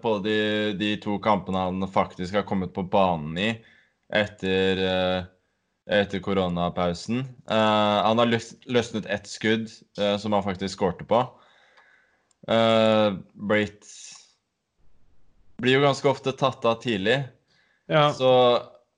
på 0.00 0.10
de, 0.24 0.38
de, 0.80 0.94
to 1.02 1.18
kampene 1.20 1.66
han 1.66 1.84
faktisk 1.92 2.38
har 2.38 2.46
kommet 2.48 2.70
på 2.72 2.86
banen 2.88 3.34
i 3.36 3.48
etter 4.16 4.78
etter 5.90 6.22
koronapausen. 6.22 7.24
Uh, 7.50 8.00
han 8.06 8.18
har 8.18 8.30
løsnet 8.70 9.06
ett 9.06 9.26
skudd 9.26 9.66
uh, 9.98 10.16
som 10.16 10.32
han 10.32 10.44
faktisk 10.46 10.78
skårte 10.78 11.04
på. 11.04 11.24
Uh, 12.50 13.18
Brit 13.34 13.86
blir 15.60 15.76
jo 15.76 15.84
ganske 15.84 16.08
ofte 16.08 16.32
tatt 16.32 16.64
av 16.64 16.78
tidlig. 16.82 17.18
Ja. 17.90 18.12
Så 18.14 18.30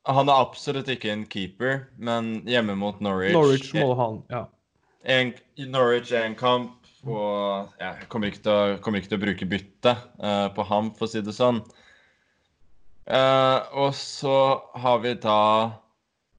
han 0.07 0.29
er 0.29 0.45
absolutt 0.45 0.91
ikke 0.93 1.11
en 1.15 1.25
keeper, 1.31 1.87
men 1.97 2.43
hjemme 2.47 2.77
mot 2.79 3.01
Norwich 3.01 3.35
Norwich 3.35 3.73
må 3.75 3.95
han, 3.99 4.21
ja. 4.31 4.45
En, 5.03 5.33
Norwich 5.73 6.13
er 6.13 6.29
en 6.29 6.37
kamp, 6.39 6.77
og 7.03 7.73
ja, 7.81 7.95
jeg 7.97 8.09
kommer 8.13 8.31
ikke 8.31 8.53
å, 8.53 8.77
ikke 8.79 9.09
til 9.09 9.19
å 9.19 9.23
bruke 9.25 9.49
bytte 9.51 9.95
på 10.55 10.67
ham, 10.69 10.93
for 10.99 11.09
å 11.09 11.11
si 11.11 11.23
det 11.25 11.35
sånn. 11.35 11.59
og 13.11 13.95
så 13.99 14.37
har 14.85 15.01
vi 15.03 15.17
da 15.25 15.41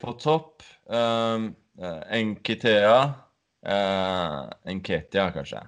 på 0.04 0.14
topp 0.20 0.66
um, 0.92 1.54
Enkitea 2.14 2.98
uh, 3.68 4.50
Enketia, 4.70 5.32
kanskje. 5.32 5.64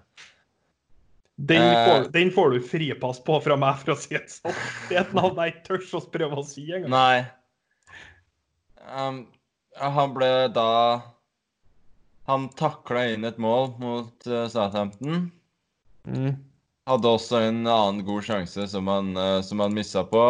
Den 1.36 1.62
eh, 1.62 1.86
får, 1.88 2.02
uh, 2.02 2.12
den 2.12 2.32
får, 2.32 2.50
du 2.50 2.62
fripass 2.62 3.24
på 3.24 3.40
fra 3.44 3.58
meg, 3.60 3.80
for 3.82 3.96
å 3.96 3.98
si 4.00 4.16
det 4.16 4.28
sånn. 4.32 4.56
Det 4.90 4.98
er 4.98 5.04
et 5.04 5.16
navn 5.18 5.42
jeg 5.42 5.56
ikke 5.56 5.66
tør 5.68 5.88
å 6.00 6.04
prøve 6.14 6.40
å 6.40 6.46
si 6.48 6.66
engang. 6.70 6.92
Nei. 6.94 7.26
Um, 8.86 9.26
han 9.82 10.14
ble 10.14 10.30
da 10.54 10.70
Han 12.30 12.46
takla 12.58 13.08
inn 13.12 13.26
et 13.26 13.40
mål 13.42 13.74
mot 13.82 14.28
uh, 14.30 14.46
Southampton. 14.50 15.28
Mm. 16.10 16.38
Hadde 16.90 17.12
også 17.18 17.42
en 17.50 17.66
annen 17.66 18.02
god 18.06 18.26
sjanse 18.26 18.66
som 18.72 18.88
han, 18.90 19.12
uh, 19.18 19.42
som 19.46 19.62
han 19.62 19.76
missa 19.76 20.06
på. 20.10 20.24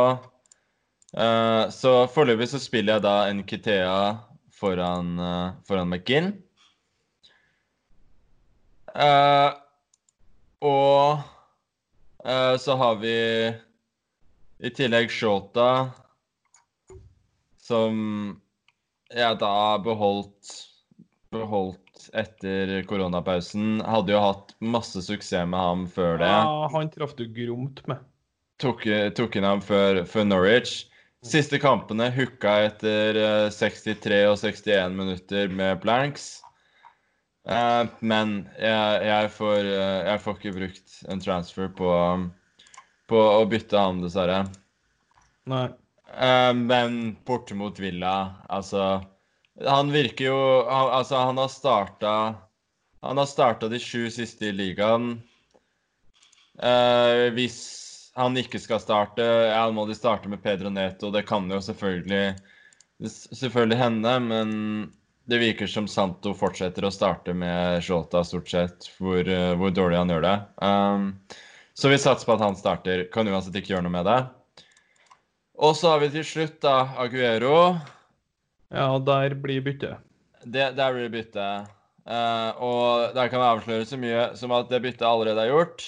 Uh, 1.15 1.71
så 1.71 2.07
foreløpig 2.11 2.49
så 2.51 2.59
spiller 2.59 2.97
jeg 2.97 3.05
da 3.05 3.13
Nkitea 3.31 3.99
foran, 4.51 5.13
uh, 5.15 5.53
foran 5.67 5.87
McGinn. 5.87 6.33
Uh, 8.95 9.55
og 10.65 11.23
så 12.57 12.73
har 12.79 12.95
vi 12.97 13.13
i 14.65 14.69
tillegg 14.73 15.11
Shota, 15.13 15.91
som 17.61 17.99
jeg 19.13 19.37
da 19.43 19.57
beholdt, 19.85 20.55
beholdt 21.35 22.07
etter 22.17 22.73
koronapausen. 22.89 23.77
Hadde 23.85 24.15
jo 24.15 24.23
hatt 24.23 24.55
masse 24.57 25.03
suksess 25.05 25.45
med 25.51 25.59
ham 25.59 25.85
før 25.85 26.17
det. 26.23 26.31
Ja, 26.33 26.65
han 26.73 26.89
traff 26.95 27.13
du 27.19 27.27
gromt 27.29 27.83
med. 27.85 28.01
Tok, 28.63 28.87
tok 29.13 29.37
inn 29.37 29.45
ham 29.45 29.61
før, 29.61 30.01
før 30.09 30.25
Norwich. 30.31 30.87
Siste 31.25 31.57
kampene 31.57 32.11
hooka 32.13 32.51
etter 32.67 33.17
63 33.49 34.17
eh, 34.19 34.27
og 34.29 34.37
61 34.37 34.93
minutter 34.93 35.49
med 35.49 35.79
blanks. 35.81 36.35
Uh, 37.45 37.85
men 38.01 38.39
jeg, 38.57 39.01
jeg, 39.05 39.31
får, 39.33 39.59
uh, 39.65 40.01
jeg, 40.05 40.21
får, 40.21 40.37
ikke 40.37 40.53
brukt 40.55 40.93
en 41.13 41.21
transfer 41.21 41.69
på, 41.77 41.89
på 43.09 43.19
å 43.21 43.43
bytte 43.49 43.81
han, 43.81 44.01
dessverre. 44.01 44.43
Nei. 45.49 45.67
Uh, 46.09 46.53
men 46.57 47.15
borte 47.25 47.57
mot 47.57 47.77
Villa, 47.81 48.37
altså 48.53 49.01
Han 49.65 49.89
virker 49.91 50.27
jo 50.29 50.37
han, 50.69 50.91
Altså, 50.99 51.17
han 51.17 51.39
har 51.41 51.49
starta 51.51 52.11
Han 53.03 53.19
har 53.19 53.27
starta 53.27 53.67
de 53.71 53.81
sju 53.81 54.05
siste 54.13 54.51
i 54.51 54.53
ligaen. 54.53 55.17
hvis 57.35 57.57
han 58.15 58.37
ikke 58.39 58.59
skal 58.63 58.79
starte, 58.79 59.23
ja, 59.51 59.63
må 59.75 59.85
de 59.89 59.95
starte 59.97 60.29
med 60.31 60.43
Pedro 60.43 60.71
Neto. 60.71 61.11
Det 61.11 61.25
kan 61.27 61.49
jo 61.51 61.59
selvfølgelig, 61.63 62.35
selvfølgelig 63.11 63.79
hende, 63.79 64.13
men 64.23 64.53
det 65.27 65.41
virker 65.41 65.67
som 65.67 65.87
Santo 65.89 66.31
fortsetter 66.37 66.85
å 66.85 66.93
starte 66.93 67.33
med 67.35 67.81
Shota 67.83 68.21
stort 68.23 68.51
sett, 68.51 68.87
hvor, 69.01 69.27
hvor 69.59 69.73
dårlig 69.73 69.99
han 69.99 70.13
gjør 70.13 70.23
det. 70.23 70.35
Um, 70.61 71.09
så 71.75 71.91
vi 71.91 71.99
satser 71.99 72.29
på 72.29 72.37
at 72.37 72.45
han 72.45 72.55
starter. 72.55 73.03
Kan 73.11 73.27
uansett 73.27 73.57
ikke 73.59 73.73
gjøre 73.73 73.87
noe 73.87 73.97
med 73.97 74.07
det. 74.07 74.19
Og 75.59 75.75
så 75.75 75.91
har 75.91 76.03
vi 76.03 76.11
til 76.13 76.23
slutt 76.27 76.61
da 76.63 76.77
Aguero. 77.01 77.75
Ja, 78.71 78.87
der 78.99 79.35
blir 79.39 79.63
bytte. 79.65 79.97
Det, 80.45 80.69
der 80.77 80.95
blir 80.95 81.11
bytte. 81.11 81.49
Uh, 82.05 82.51
og 82.61 83.15
der 83.17 83.27
kan 83.31 83.41
jeg 83.41 83.49
avsløre 83.49 83.89
så 83.89 83.99
mye 83.99 84.29
som 84.39 84.53
at 84.55 84.69
det 84.71 84.83
byttet 84.85 85.07
allerede 85.09 85.41
er 85.41 85.51
gjort. 85.51 85.87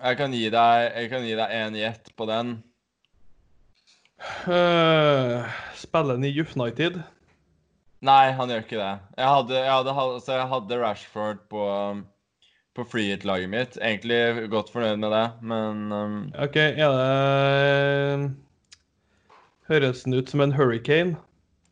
Jeg 0.00 0.18
kan 0.18 0.32
gi 0.34 0.48
deg 0.50 1.58
en 1.58 1.76
gjett 1.78 2.10
på 2.18 2.26
den. 2.28 2.56
Uh, 4.48 5.44
spiller 5.78 6.16
han 6.16 6.24
i 6.26 6.32
United? 6.40 7.02
Nei, 8.04 8.32
han 8.36 8.50
gjør 8.52 8.64
ikke 8.64 8.80
det. 8.80 8.94
Jeg 9.16 9.28
hadde, 9.32 9.60
jeg 9.60 9.72
hadde, 9.72 9.94
altså 9.96 10.36
jeg 10.36 10.48
hadde 10.50 10.80
Rashford 10.80 11.44
på, 11.52 11.66
på 12.76 12.86
freehit-laget 12.90 13.52
mitt. 13.52 13.78
Egentlig 13.80 14.48
godt 14.52 14.72
fornøyd 14.74 15.00
med 15.00 15.14
det, 15.14 15.26
men 15.40 15.92
um... 15.92 16.18
OK, 16.36 16.56
er 16.56 16.98
det 16.98 18.34
Høres 19.70 20.02
den 20.04 20.18
ut 20.18 20.28
som 20.28 20.42
en 20.44 20.52
hurricane? 20.52 21.16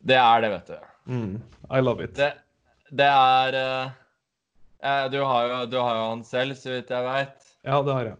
Det 0.01 0.17
er 0.17 0.41
det, 0.41 0.49
vet 0.55 0.71
du. 0.71 0.87
Mm, 1.05 1.35
I 1.69 1.83
love 1.83 2.07
it. 2.07 2.15
Det, 2.17 2.31
det 2.89 3.11
er 3.11 3.59
uh, 3.61 5.05
du, 5.13 5.19
har 5.21 5.51
jo, 5.51 5.59
du 5.69 5.77
har 5.77 5.99
jo 5.99 6.07
han 6.09 6.23
selv, 6.25 6.57
så 6.57 6.73
vidt 6.73 6.89
jeg 6.89 7.05
veit. 7.05 7.42
Ja, 7.63 7.79
det 7.83 7.95
har 7.95 8.09
jeg. 8.11 8.19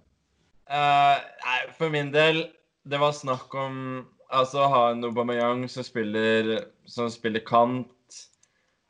Uh, 0.71 1.19
nei, 1.43 1.57
for 1.77 1.91
min 1.93 2.11
del, 2.13 2.45
det 2.87 2.99
var 3.01 3.15
snakk 3.15 3.53
om 3.59 4.05
altså 4.33 4.67
ha 4.71 4.85
en 4.91 5.03
Aubameyang 5.05 5.65
som 5.69 5.85
spiller, 5.85 6.55
som 6.89 7.11
spiller 7.11 7.43
kant. 7.45 7.89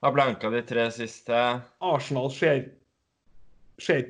Har 0.03 0.13
blanka 0.15 0.51
de 0.53 0.61
tre 0.67 0.85
siste. 0.91 1.39
Arsenal 1.83 2.29
ser, 2.31 2.67
ser, 3.81 4.05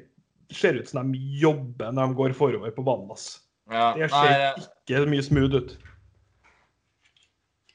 ser 0.51 0.81
ut 0.81 0.89
som 0.89 1.11
de 1.13 1.23
jobber 1.39 1.93
når 1.93 2.11
de 2.11 2.19
går 2.19 2.37
forover 2.37 2.75
på 2.75 2.85
banen. 2.85 3.11
ass. 3.13 3.39
Ja, 3.71 3.93
det 3.95 4.09
ser 4.11 4.31
nei, 4.33 4.63
ikke 4.83 5.03
mye 5.09 5.25
smooth 5.25 5.59
ut. 5.61 5.75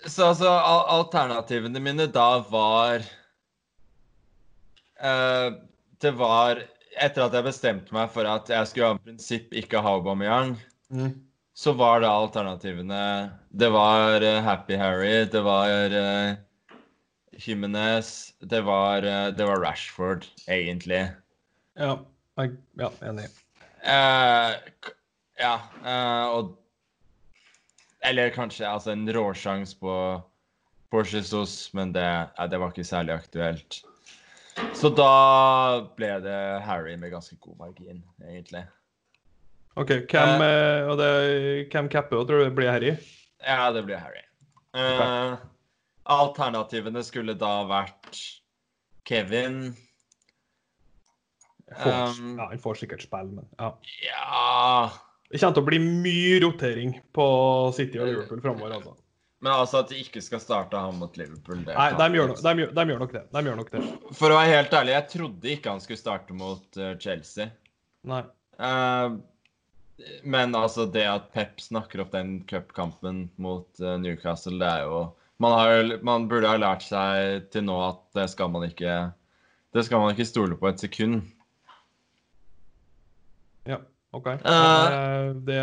Så 0.05 0.29
altså, 0.31 0.51
alternativene 0.51 1.81
mine 1.83 2.07
da 2.15 2.29
var 2.47 3.03
uh, 5.03 5.49
Det 5.99 6.13
var 6.15 6.61
etter 7.05 7.25
at 7.25 7.35
jeg 7.37 7.47
bestemte 7.47 7.95
meg 7.95 8.11
for 8.15 8.29
at 8.29 8.51
jeg 8.53 8.69
skulle 8.71 8.93
av 8.95 9.01
prinsipp 9.05 9.55
ikke 9.57 9.83
ha 9.85 9.97
Aubameyang, 9.99 10.57
Mm. 10.89 11.11
så 11.53 11.75
var 11.77 12.01
det 12.01 12.09
alternativene 12.09 13.31
Det 13.53 13.69
var 13.69 14.23
eh, 14.25 14.39
Happy 14.41 14.77
Harry, 14.81 15.27
det 15.29 15.43
var 15.45 15.93
uh, 15.93 16.37
Jimenez, 17.37 18.33
det 18.41 18.63
var, 18.65 19.05
uh, 19.05 19.29
det 19.37 19.45
var 19.45 19.61
Rashford, 19.61 20.25
egentlig. 20.49 21.03
Ja, 21.77 21.99
jeg, 22.41 22.55
ja, 22.81 22.89
enig. 23.05 23.29
Uh, 23.85 24.57
ja, 25.39 25.53
og 26.33 26.57
Eller 28.03 28.31
kanskje 28.33 28.65
altså 28.65 28.95
en 28.95 29.05
råsjanse 29.13 29.77
på 29.79 30.23
på 30.91 31.03
Jesus, 31.05 31.69
men 31.75 31.93
det, 31.93 32.29
det 32.51 32.59
var 32.59 32.73
ikke 32.73 32.85
særlig 32.85 33.13
aktuelt. 33.19 33.83
Så 34.79 34.91
da 34.95 35.13
ble 35.99 36.11
det 36.25 36.39
Harry 36.67 36.97
med 36.97 37.13
ganske 37.15 37.37
god 37.43 37.59
margin, 37.61 38.03
egentlig. 38.25 38.65
OK, 39.79 39.93
hvem, 40.11 40.43
uh, 40.43 40.91
og 40.91 40.97
det, 40.99 41.11
hvem 41.73 41.91
capper 41.93 42.25
tror 42.27 42.43
du 42.43 42.49
det 42.49 42.57
blir 42.57 42.73
Harry? 42.73 42.95
Ja, 43.45 43.71
det 43.75 43.85
blir 43.87 44.01
Harry. 44.03 44.25
Eh, 44.79 45.37
alternativene 46.13 47.03
skulle 47.07 47.35
da 47.39 47.63
vært 47.69 48.19
Kevin 49.09 49.71
Får, 51.69 51.93
Um, 51.93 52.39
ja, 52.39 52.47
han 52.49 52.61
får 52.63 52.79
sikkert 52.81 53.03
spille, 53.05 53.29
men 53.29 53.49
ja. 53.59 53.67
Ja 54.07 54.87
Det 55.29 55.37
kommer 55.37 55.57
til 55.59 55.61
å 55.61 55.67
bli 55.67 55.81
mye 55.85 56.39
rotering 56.41 56.95
på 57.13 57.27
City 57.77 58.01
og 58.01 58.09
Liverpool 58.09 58.41
framover, 58.41 58.73
altså. 58.79 58.95
Men 59.39 59.53
altså 59.55 59.85
at 59.85 59.93
de 59.93 60.01
ikke 60.03 60.21
skal 60.25 60.41
starte 60.43 60.79
han 60.83 60.97
mot 60.99 61.15
Liverpool 61.19 61.61
det 61.63 61.75
Nei, 61.77 61.91
de 61.95 62.19
gjør, 62.19 62.33
no, 62.33 62.37
de, 62.43 62.53
gjør, 62.63 62.71
de 62.75 62.85
gjør 62.91 63.03
nok 63.05 63.13
det. 63.15 63.23
De 63.35 63.43
gjør 63.47 63.59
nok 63.61 63.69
det. 63.71 63.83
For 64.19 64.35
å 64.35 64.39
være 64.41 64.55
helt 64.57 64.73
ærlig, 64.75 64.95
jeg 64.97 65.11
trodde 65.13 65.53
ikke 65.53 65.75
han 65.75 65.83
skulle 65.85 66.01
starte 66.01 66.39
mot 66.39 66.81
uh, 66.81 66.95
Chelsea. 66.99 67.47
Nei. 68.11 68.25
Uh, 68.59 69.21
men 70.27 70.57
altså, 70.59 70.89
det 70.91 71.05
at 71.07 71.31
Pep 71.35 71.63
snakker 71.63 72.03
opp 72.03 72.11
den 72.17 72.41
cupkampen 72.51 73.29
mot 73.39 73.69
uh, 73.83 73.95
Newcastle, 74.03 74.59
det 74.59 74.73
er 74.73 74.89
jo 74.89 75.05
man, 75.39 75.55
har, 75.55 75.93
man 76.03 76.27
burde 76.31 76.51
ha 76.51 76.59
lært 76.59 76.83
seg 76.83 77.47
til 77.55 77.69
nå 77.69 77.77
at 77.85 78.01
det 78.19 78.25
skal 78.33 78.51
man 78.51 78.65
ikke 78.67 78.97
Det 79.77 79.85
skal 79.87 80.03
man 80.03 80.17
ikke 80.17 80.27
stole 80.27 80.57
på 80.59 80.67
et 80.67 80.83
sekund. 80.83 81.21
Ja, 83.69 83.79
OK. 84.17 84.33
Eh. 84.35 85.29
det, 85.47 85.61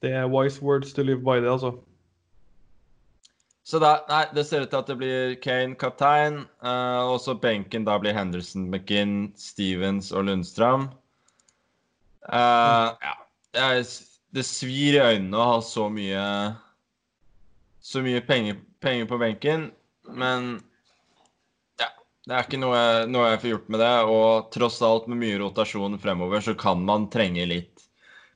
det 0.00 0.12
er 0.14 0.30
wise 0.32 0.62
words 0.64 0.94
to 0.96 1.04
live 1.04 1.20
by, 1.20 1.42
det, 1.42 1.50
altså. 1.52 1.74
Så 3.68 3.76
da, 3.82 3.98
nei, 4.08 4.22
det 4.32 4.46
ser 4.48 4.64
ut 4.64 4.70
til 4.72 4.80
at 4.80 4.88
det 4.88 4.94
blir 4.96 5.34
Kane 5.44 5.76
kaptein. 5.76 6.38
Uh, 6.64 7.12
og 7.12 7.18
så 7.20 7.34
benken 7.36 7.84
da 7.84 7.98
blir 8.00 8.16
Henderson, 8.16 8.64
McGinn, 8.72 9.34
Stevens 9.36 10.08
og 10.08 10.24
Lundstrøm. 10.24 10.86
Uh, 12.24 12.96
ja. 12.96 13.12
Jeg, 13.58 13.84
det 14.36 14.44
svir 14.48 14.96
i 14.96 15.02
øynene 15.02 15.36
å 15.36 15.44
ha 15.48 15.60
så 15.64 15.86
mye 15.88 16.22
Så 17.80 18.02
mye 18.04 18.20
penger, 18.20 18.58
penger 18.84 19.08
på 19.08 19.16
benken, 19.20 19.68
men 20.12 20.50
ja. 21.80 21.88
Det 22.24 22.34
er 22.34 22.44
ikke 22.44 22.60
noe, 22.60 22.80
noe 23.08 23.30
jeg 23.30 23.42
får 23.44 23.52
gjort 23.52 23.70
med 23.72 23.84
det. 23.84 23.92
Og 24.14 24.48
tross 24.56 24.80
alt, 24.84 25.12
med 25.12 25.20
mye 25.26 25.42
rotasjon 25.44 26.00
fremover, 26.00 26.40
så 26.44 26.56
kan 26.56 26.88
man 26.88 27.10
trenge 27.12 27.44
litt 27.52 27.84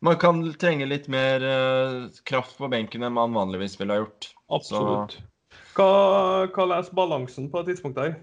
Man 0.05 0.21
kan 0.21 0.45
trenge 0.61 0.93
litt 0.93 1.09
mer 1.12 1.41
uh, 1.41 1.99
kraft 2.29 2.61
på 2.61 2.69
benken 2.69 3.09
enn 3.09 3.17
man 3.17 3.33
vanligvis 3.37 3.81
ville 3.81 3.97
ha 3.97 4.05
gjort. 4.05 4.33
Absolutt. 4.52 5.16
Hva, 5.76 5.88
hva 6.52 6.68
leser 6.68 6.97
balansen 6.97 7.49
på 7.52 7.62
et 7.62 7.73
tidspunkt 7.73 8.00
her? 8.00 8.18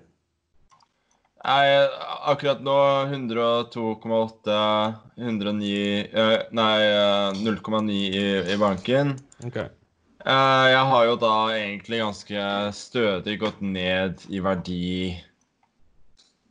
Nei, 1.40 1.88
akkurat 2.28 2.60
nå 2.60 2.76
102,8 3.08 4.56
109 5.24 5.70
eh, 6.12 6.34
Nei, 6.52 6.80
eh, 6.84 7.40
0,9 7.40 7.94
i, 7.96 8.24
i 8.54 8.58
banken. 8.60 9.16
OK. 9.48 9.58
Eh, 9.58 10.66
jeg 10.74 10.84
har 10.92 11.06
jo 11.08 11.16
da 11.22 11.34
egentlig 11.56 12.02
ganske 12.04 12.46
stødig 12.76 13.38
gått 13.40 13.62
ned 13.64 14.26
i 14.28 14.44
verdi 14.44 15.16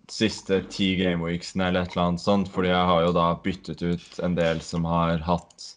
siste 0.09 0.63
ti 0.73 0.95
gameweeksene 0.97 1.69
eller 1.69 1.85
et 1.85 1.93
eller 1.93 2.07
annet 2.07 2.25
sånt, 2.25 2.49
fordi 2.49 2.73
jeg 2.73 2.89
har 2.91 3.03
jo 3.05 3.13
da 3.13 3.27
byttet 3.45 3.85
ut 3.85 4.23
en 4.25 4.39
del 4.39 4.63
som 4.65 4.89
har 4.89 5.21
hatt 5.27 5.75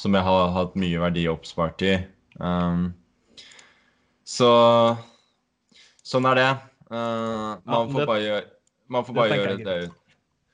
Som 0.00 0.16
jeg 0.16 0.24
har 0.24 0.54
hatt 0.56 0.78
mye 0.80 0.96
verdi 0.96 1.26
oppspart 1.28 1.82
i. 1.84 1.98
Um, 2.40 2.94
så 4.30 4.50
sånn 6.06 6.28
er 6.30 6.38
det. 6.38 6.50
Uh, 6.90 7.58
man, 7.66 7.90
får 7.90 8.06
bare 8.06 8.22
gjøre, 8.22 8.46
man 8.90 9.06
får 9.06 9.16
det 9.16 9.20
bare 9.22 9.40
gjøre 9.40 9.58
det 9.64 9.76
ut. 9.86 9.98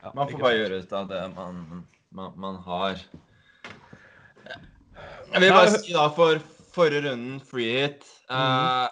Ja, 0.02 0.10
Man 0.14 0.28
får 0.30 0.38
bare 0.38 0.52
sant. 0.52 0.60
gjøre 0.60 0.80
ut 0.82 0.92
av 0.94 1.08
det 1.10 1.22
man, 1.34 1.62
man, 2.14 2.34
man 2.38 2.58
har. 2.66 3.00
Jeg 5.32 5.42
vil 5.42 5.50
bare 5.52 5.72
si 5.74 5.96
da, 5.96 6.06
for 6.14 6.40
forrige 6.76 7.02
runden, 7.08 7.40
free 7.42 7.72
hit 7.72 8.04
eh, 8.30 8.86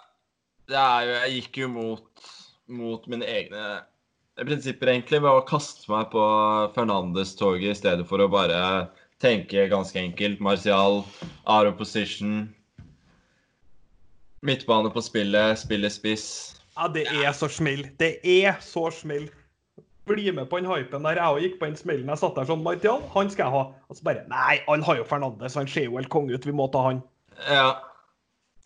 det 0.67 0.77
er 0.79 1.05
jo, 1.05 1.13
Jeg 1.13 1.35
gikk 1.37 1.59
jo 1.61 1.69
mot, 1.71 2.25
mot 2.67 3.05
mine 3.11 3.27
egne 3.29 3.65
prinsipper, 4.35 4.91
egentlig, 4.91 5.21
ved 5.23 5.31
å 5.31 5.45
kaste 5.47 5.87
meg 5.87 6.09
på 6.11 6.23
Fernandes-toget 6.75 7.71
i 7.71 7.79
stedet 7.79 8.07
for 8.09 8.19
å 8.19 8.27
bare 8.31 8.59
tenke 9.23 9.69
ganske 9.71 10.01
enkelt. 10.01 10.41
Martial, 10.43 11.05
out 11.47 11.69
of 11.69 11.77
position. 11.79 12.49
Midtbane 14.41 14.89
på 14.93 15.01
spillet, 15.01 15.57
spille 15.59 15.89
spiss. 15.89 16.27
Ja, 16.75 16.87
det 16.91 17.05
er 17.07 17.31
så 17.33 17.47
smell. 17.49 17.85
Det 17.99 18.19
er 18.27 18.57
så 18.61 18.89
smell. 18.91 19.29
Bli 20.05 20.27
med 20.31 20.49
på 20.51 20.59
den 20.59 20.67
hypen 20.69 21.01
der. 21.07 21.17
Jeg 21.17 21.33
òg 21.33 21.41
gikk 21.41 21.55
på 21.59 21.65
den 21.69 21.77
smellen. 21.79 22.09
Jeg 22.11 22.19
satt 22.21 22.35
der 22.35 22.45
sånn 22.45 22.61
Martial, 22.63 23.01
han 23.15 23.29
skal 23.33 23.47
jeg 23.47 23.55
ha. 23.55 23.61
Og 23.89 23.97
så 23.97 24.03
bare 24.05 24.25
Nei, 24.29 24.59
han 24.67 24.83
har 24.85 24.99
jo 24.99 25.05
Fernandes. 25.07 25.55
Han 25.57 25.67
ser 25.71 25.87
jo 25.87 25.95
helt 25.97 26.11
konge 26.13 26.35
ut. 26.35 26.45
Vi 26.45 26.53
må 26.53 26.67
ta 26.73 26.83
han. 26.89 26.99
Ja. 27.47 27.69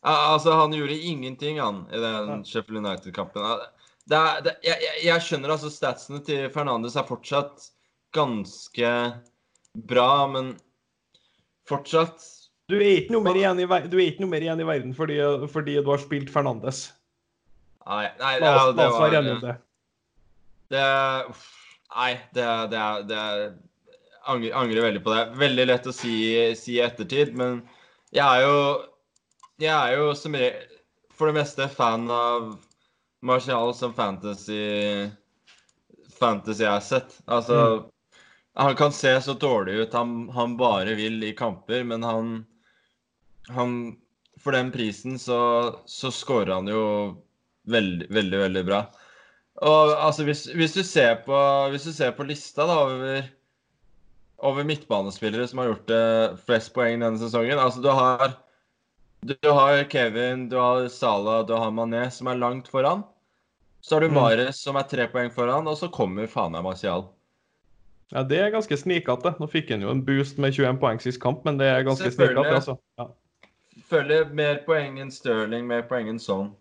Al- 0.03 0.34
Altså, 0.34 0.51
han 0.55 0.71
gjorde 0.73 0.95
ingenting, 0.99 1.60
han, 1.60 1.86
i 1.91 1.99
den 1.99 2.43
Sheffield 2.47 2.82
United-kampen. 2.86 3.45
Det 4.10 4.19
det, 4.43 4.55
jeg, 4.63 4.82
jeg- 4.82 5.05
jeg 5.05 5.21
skjønner 5.21 5.51
altså 5.53 5.69
statsene 5.71 6.19
til 6.25 6.49
Fernandes 6.49 6.95
er 6.97 7.03
fortsatt 7.08 7.69
ganske 8.15 8.91
bra, 9.75 10.27
men 10.27 10.58
fortsatt 11.69 12.23
Du 12.69 12.75
er 12.77 12.99
ikke 12.99 13.15
nummer 13.15 13.34
én 13.34 13.60
i, 13.60 13.65
i 13.65 14.67
verden 14.67 14.93
fordi, 14.93 15.17
fordi 15.49 15.79
du 15.82 15.89
har 15.89 16.01
spilt 16.01 16.29
Fernandes. 16.29 16.89
Nei, 17.89 18.05
nei 18.19 18.36
La 18.43 18.51
oss, 18.60 18.75
det 18.75 18.84
la 18.84 18.89
oss 18.91 18.99
var 18.99 19.15
være 19.15 19.39
det. 19.41 19.55
det, 20.75 20.86
uff, 21.32 21.47
Nei, 21.95 22.12
det, 22.38 22.45
det, 22.69 22.82
det 23.10 23.21
angrer, 24.29 24.53
angrer 24.53 24.86
veldig 24.86 25.03
på 25.03 25.13
det. 25.15 25.23
Veldig 25.41 25.65
lett 25.65 25.88
å 25.89 25.93
si, 25.95 26.13
si 26.58 26.77
i 26.77 26.84
ettertid, 26.86 27.34
men 27.38 27.63
jeg 28.13 28.25
er 28.25 28.45
jo 28.45 28.60
Jeg 29.60 29.73
er 29.75 29.97
jo 29.97 30.13
som 30.15 30.36
for 31.17 31.27
det 31.27 31.36
meste 31.41 31.67
fan 31.67 32.05
av 32.13 32.53
Martial 33.25 33.73
som 33.75 33.93
fantasy 33.93 35.10
fantasy 36.19 36.65
asset. 36.65 37.17
Altså 37.25 37.89
Han 38.55 38.75
kan 38.75 38.93
se 38.93 39.12
så 39.21 39.34
dårlig 39.34 39.73
ut 39.73 39.93
han, 39.93 40.29
han 40.29 40.55
bare 40.58 40.95
vil 40.95 41.23
i 41.23 41.34
kamper, 41.36 41.84
men 41.84 42.03
han 42.03 42.32
han 43.55 43.73
For 44.39 44.55
den 44.55 44.71
prisen 44.71 45.19
så, 45.19 45.39
så 45.85 46.12
scorer 46.15 46.53
han 46.55 46.69
jo 46.71 46.83
veldig, 47.67 48.07
veldig, 48.13 48.39
veldig 48.45 48.63
bra. 48.67 48.83
Og 49.59 49.91
altså, 49.99 50.23
hvis, 50.23 50.45
hvis, 50.55 50.75
du 50.77 50.83
ser 50.88 51.17
på, 51.25 51.35
hvis 51.73 51.89
du 51.89 51.91
ser 51.91 52.13
på 52.15 52.23
lista 52.23 52.63
da, 52.69 52.77
over, 52.85 53.27
over 54.47 54.67
midtbanespillere 54.67 55.47
som 55.51 55.59
har 55.59 55.73
gjort 55.73 55.89
det 55.91 56.05
flest 56.47 56.71
poeng 56.75 57.03
denne 57.03 57.19
sesongen 57.19 57.59
altså 57.59 57.83
Du 57.83 57.89
har, 57.91 58.38
du 59.27 59.35
har 59.43 59.83
Kevin, 59.91 60.47
du 60.47 60.55
har 60.55 60.88
Salah, 60.88 61.43
du 61.45 61.57
har 61.59 61.75
Mané, 61.75 62.07
som 62.15 62.31
er 62.31 62.39
langt 62.39 62.71
foran. 62.71 63.03
Så 63.81 63.95
har 63.95 64.01
du 64.01 64.09
Mm. 64.09 64.53
Som 64.53 64.75
er 64.75 64.83
tre 64.83 65.07
poeng 65.07 65.31
foran, 65.31 65.67
og 65.67 65.77
så 65.77 65.91
kommer 65.91 66.27
faen 66.27 66.51
meg 66.51 66.63
Martial. 66.63 67.09
Ja, 68.12 68.23
Det 68.23 68.39
er 68.39 68.51
ganske 68.51 68.77
snikete. 68.77 69.35
Nå 69.39 69.47
fikk 69.47 69.69
han 69.69 69.81
jo 69.81 69.91
en 69.91 70.05
boost 70.05 70.38
med 70.38 70.53
21 70.53 70.79
poeng 70.79 70.99
sist 70.99 71.21
kamp, 71.21 71.45
men 71.45 71.57
det 71.57 71.67
er 71.67 71.83
ganske 71.83 72.09
snikete. 72.12 72.55
Altså. 72.55 72.77
Ja. 72.97 73.07
Følger 73.89 74.30
mer 74.38 74.60
poeng 74.67 74.99
enn 75.02 75.12
Sterling, 75.13 75.65
mer 75.69 75.86
poeng 75.89 76.12
enn 76.12 76.21
sånn. 76.21 76.52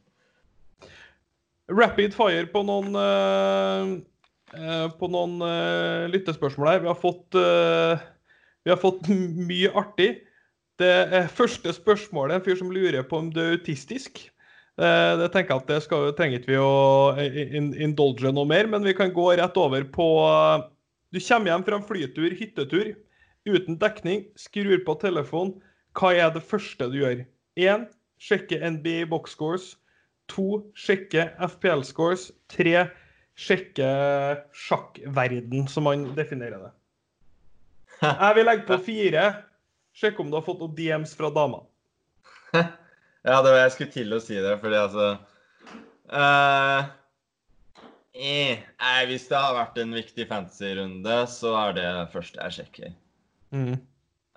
Rapid 1.68 2.14
fire 2.16 2.46
på 2.48 2.62
noen 2.64 2.94
eh, 2.96 4.86
På 4.96 5.10
noen 5.12 5.36
uh, 5.44 6.08
lyttespørsmål 6.08 6.70
her. 6.70 6.80
Vi 6.80 6.88
har 6.88 6.96
fått 6.96 7.36
uh, 7.36 8.00
Vi 8.64 8.72
har 8.72 8.80
fått 8.80 9.10
mye 9.12 9.72
artig. 9.76 10.14
Det 10.80 11.26
første 11.34 11.74
spørsmålet 11.74 12.38
en 12.38 12.44
fyr 12.46 12.56
som 12.56 12.72
lurer 12.72 13.04
på 13.04 13.18
om 13.18 13.32
du 13.34 13.40
er 13.42 13.56
autistisk. 13.56 14.20
Det 14.78 15.26
tenker 15.34 15.50
jeg 15.50 15.62
at 15.64 15.70
det 15.72 15.78
skal, 15.82 16.12
trenger 16.14 16.44
vi 16.46 16.54
å 16.62 17.10
in 17.18 17.72
indulge 17.82 18.30
noe 18.30 18.46
mer, 18.46 18.68
men 18.70 18.86
vi 18.86 18.92
kan 18.94 19.10
gå 19.10 19.24
rett 19.40 19.58
over 19.58 19.82
på 19.90 20.06
Du 21.10 21.18
kommer 21.18 21.50
hjem 21.50 21.64
fra 21.66 21.80
en 21.80 21.88
flytur, 21.88 22.28
hyttetur, 22.30 22.92
uten 23.42 23.80
dekning, 23.82 24.22
skrur 24.38 24.78
på 24.86 24.94
telefonen. 25.02 25.56
Hva 25.98 26.14
er 26.14 26.30
det 26.34 26.44
første 26.46 26.86
du 26.92 27.00
gjør? 27.00 27.24
1. 27.58 27.88
Sjekke 28.22 28.58
NBA 28.62 29.08
box 29.10 29.34
scores. 29.34 29.72
2. 30.30 30.46
Sjekke 30.78 31.28
FPL 31.42 31.82
scores. 31.86 32.28
3. 32.54 32.86
sjekke 33.38 33.88
sjakkverden, 34.54 35.68
som 35.70 35.86
man 35.86 36.08
definerer 36.16 36.68
det. 36.68 36.72
Jeg 38.02 38.38
vil 38.38 38.46
legge 38.46 38.66
på 38.66 38.78
fire. 38.86 39.24
Sjekke 39.94 40.22
om 40.22 40.30
du 40.30 40.38
har 40.38 40.46
fått 40.46 40.62
noen 40.62 40.76
DMs 40.78 41.16
fra 41.18 41.32
dama. 41.34 41.64
Ja, 43.26 43.42
det 43.42 43.50
var 43.50 43.58
jeg 43.58 43.72
skulle 43.74 43.92
til 43.92 44.14
å 44.14 44.20
si 44.22 44.36
det, 44.40 44.52
fordi 44.62 44.76
altså 44.78 45.06
uh... 46.14 46.86
eh, 48.14 48.62
Nei, 48.62 49.00
hvis 49.10 49.26
det 49.28 49.40
har 49.42 49.56
vært 49.56 49.80
en 49.82 49.92
viktig 49.92 50.24
fantasy-runde, 50.30 51.16
så 51.28 51.52
er 51.58 51.74
det 51.76 51.88
første 52.14 52.40
jeg 52.46 52.56
sjekker. 52.56 52.94
Mm. 53.52 53.74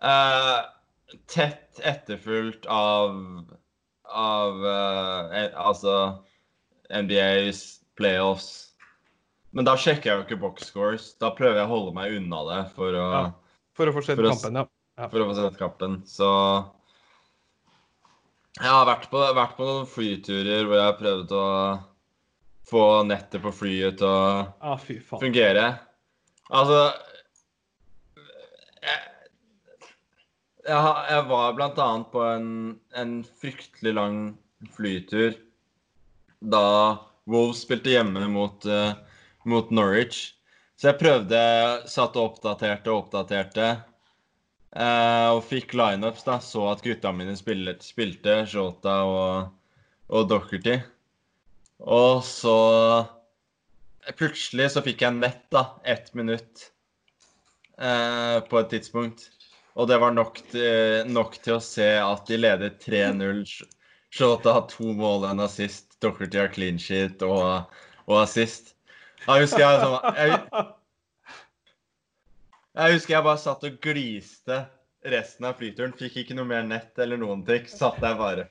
Eh, 0.10 0.58
tett 1.32 1.80
etterfulgt 1.84 2.66
av 2.70 3.18
av 4.12 4.66
uh, 4.66 5.46
altså 5.56 5.94
NBAs 6.92 7.82
playoffs. 7.96 8.52
Men 9.52 9.68
da 9.68 9.76
sjekker 9.80 10.10
jeg 10.10 10.18
jo 10.18 10.26
ikke 10.26 10.42
boxscores. 10.42 11.14
Da 11.20 11.32
prøver 11.36 11.62
jeg 11.62 11.68
å 11.70 11.72
holde 11.72 11.96
meg 11.96 12.18
unna 12.20 12.44
det 12.50 12.62
for 12.76 12.96
å, 12.96 13.08
Ja. 13.12 13.24
For 13.76 13.88
å 13.88 13.96
få 13.96 14.04
sett 14.04 14.20
kampen, 14.20 14.58
ja. 14.60 15.08
for 15.08 15.24
å 15.24 15.28
få 15.30 15.36
sett 15.38 15.56
kampen. 15.60 16.02
Så 16.08 16.28
jeg 18.58 18.68
har 18.68 18.84
vært 18.88 19.08
på, 19.12 19.22
vært 19.36 19.56
på 19.56 19.68
noen 19.68 19.88
flyturer 19.88 20.68
hvor 20.68 20.76
jeg 20.76 20.90
har 20.90 20.98
prøvd 21.00 21.32
å 21.40 21.46
få 22.72 22.84
nettet 23.08 23.44
på 23.44 23.54
flyet 23.56 23.98
til 24.02 24.08
å 24.12 24.44
ah, 24.60 24.84
fungere. 25.22 25.70
Altså 26.52 26.82
jeg, 28.84 29.00
jeg, 30.72 31.06
jeg 31.12 31.28
var 31.30 31.56
blant 31.58 31.80
annet 31.84 32.12
på 32.14 32.24
en, 32.26 32.50
en 32.98 33.14
fryktelig 33.42 33.96
lang 33.98 34.20
flytur 34.76 35.36
da 36.42 36.98
Wolves 37.30 37.62
spilte 37.62 37.94
hjemme 37.94 38.26
mot, 38.34 38.66
uh, 38.66 38.94
mot 39.46 39.70
Norwich. 39.70 40.34
Så 40.76 40.90
jeg 40.90 40.98
prøvde, 40.98 41.40
satt 41.86 42.18
og 42.18 42.32
oppdaterte 42.32 42.90
og 42.90 43.04
oppdaterte. 43.06 43.68
Uh, 44.74 45.38
og 45.38 45.44
fikk 45.46 45.76
lineups, 45.78 46.26
da. 46.26 46.40
Så 46.42 46.66
at 46.72 46.82
gutta 46.82 47.14
mine 47.14 47.36
spilte, 47.38 47.78
spilte 47.86 48.40
Shota 48.50 48.98
og, 49.06 49.54
og 50.10 50.30
Docherty. 50.32 50.80
Og 51.82 52.24
så 52.26 52.58
Plutselig 54.18 54.72
så 54.74 54.82
fikk 54.82 55.04
jeg 55.06 55.14
nett, 55.20 55.44
da. 55.54 55.76
Ett 55.86 56.10
minutt 56.18 56.72
Uh, 57.82 58.38
på 58.46 58.60
et 58.60 58.68
tidspunkt. 58.70 59.24
Og 59.80 59.88
det 59.88 59.98
var 60.02 60.12
nok 60.12 60.42
til, 60.52 61.08
nok 61.12 61.38
til 61.44 61.56
å 61.58 61.64
se 61.64 61.88
at 62.02 62.28
de 62.28 62.40
leder 62.40 62.74
3-0. 62.84 63.46
Shota 64.12 64.58
har 64.58 64.68
to 64.72 64.92
mål, 64.98 65.30
en 65.30 65.44
assist. 65.46 65.96
Docherty 66.04 66.42
har 66.42 66.52
clean 66.52 66.80
sheet 66.82 67.24
og, 67.24 67.72
og 68.10 68.18
assist. 68.24 68.74
Jeg 69.22 69.46
husker 69.46 69.62
jeg 69.62 69.82
sånn 69.84 70.16
jeg, 70.18 70.38
jeg 72.74 72.96
husker 72.96 73.14
jeg 73.14 73.26
bare 73.28 73.42
satt 73.44 73.66
og 73.68 73.78
gliste 73.86 74.58
resten 75.14 75.48
av 75.48 75.58
flyturen. 75.62 75.96
Fikk 75.98 76.24
ikke 76.24 76.38
noe 76.38 76.50
mer 76.50 76.66
nett 76.68 77.00
eller 77.00 77.22
noen 77.22 77.46
ting. 77.48 77.70
Satt 77.70 78.02
der 78.04 78.18
bare. 78.20 78.50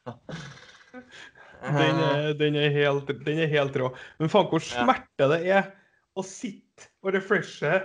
Den 1.61 2.01
er, 2.01 2.33
den, 2.39 2.57
er 2.57 2.73
helt, 2.73 3.11
den 3.27 3.45
er 3.45 3.51
helt 3.53 3.77
rå. 3.77 3.91
Men 4.23 4.33
faen 4.33 4.49
hvor 4.49 4.65
smerte 4.65 5.29
det 5.35 5.41
er 5.51 5.73
å 6.17 6.25
sitte 6.25 6.89
og 7.05 7.13
refreshe 7.15 7.83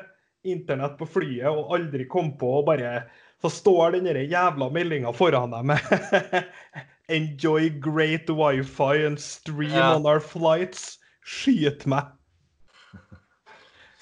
internett 0.47 0.95
på 0.99 1.07
flyet 1.09 1.49
og 1.49 1.73
aldri 1.75 2.05
komme 2.09 2.37
på 2.39 2.51
og 2.59 2.67
bare 2.69 2.99
Så 3.45 3.51
står 3.61 3.91
den 3.99 4.07
jævla 4.29 4.69
meldinga 4.73 5.11
foran 5.13 5.51
deg 5.53 5.65
med 5.69 6.45
Enjoy 7.15 7.67
great 7.83 8.29
wifi 8.33 9.05
and 9.05 9.19
stream 9.21 9.75
Ja. 9.75 9.91
on 9.95 10.05
our 10.09 10.19
flights. 10.19 10.97
Skyt 11.21 11.85
meg. 11.85 12.07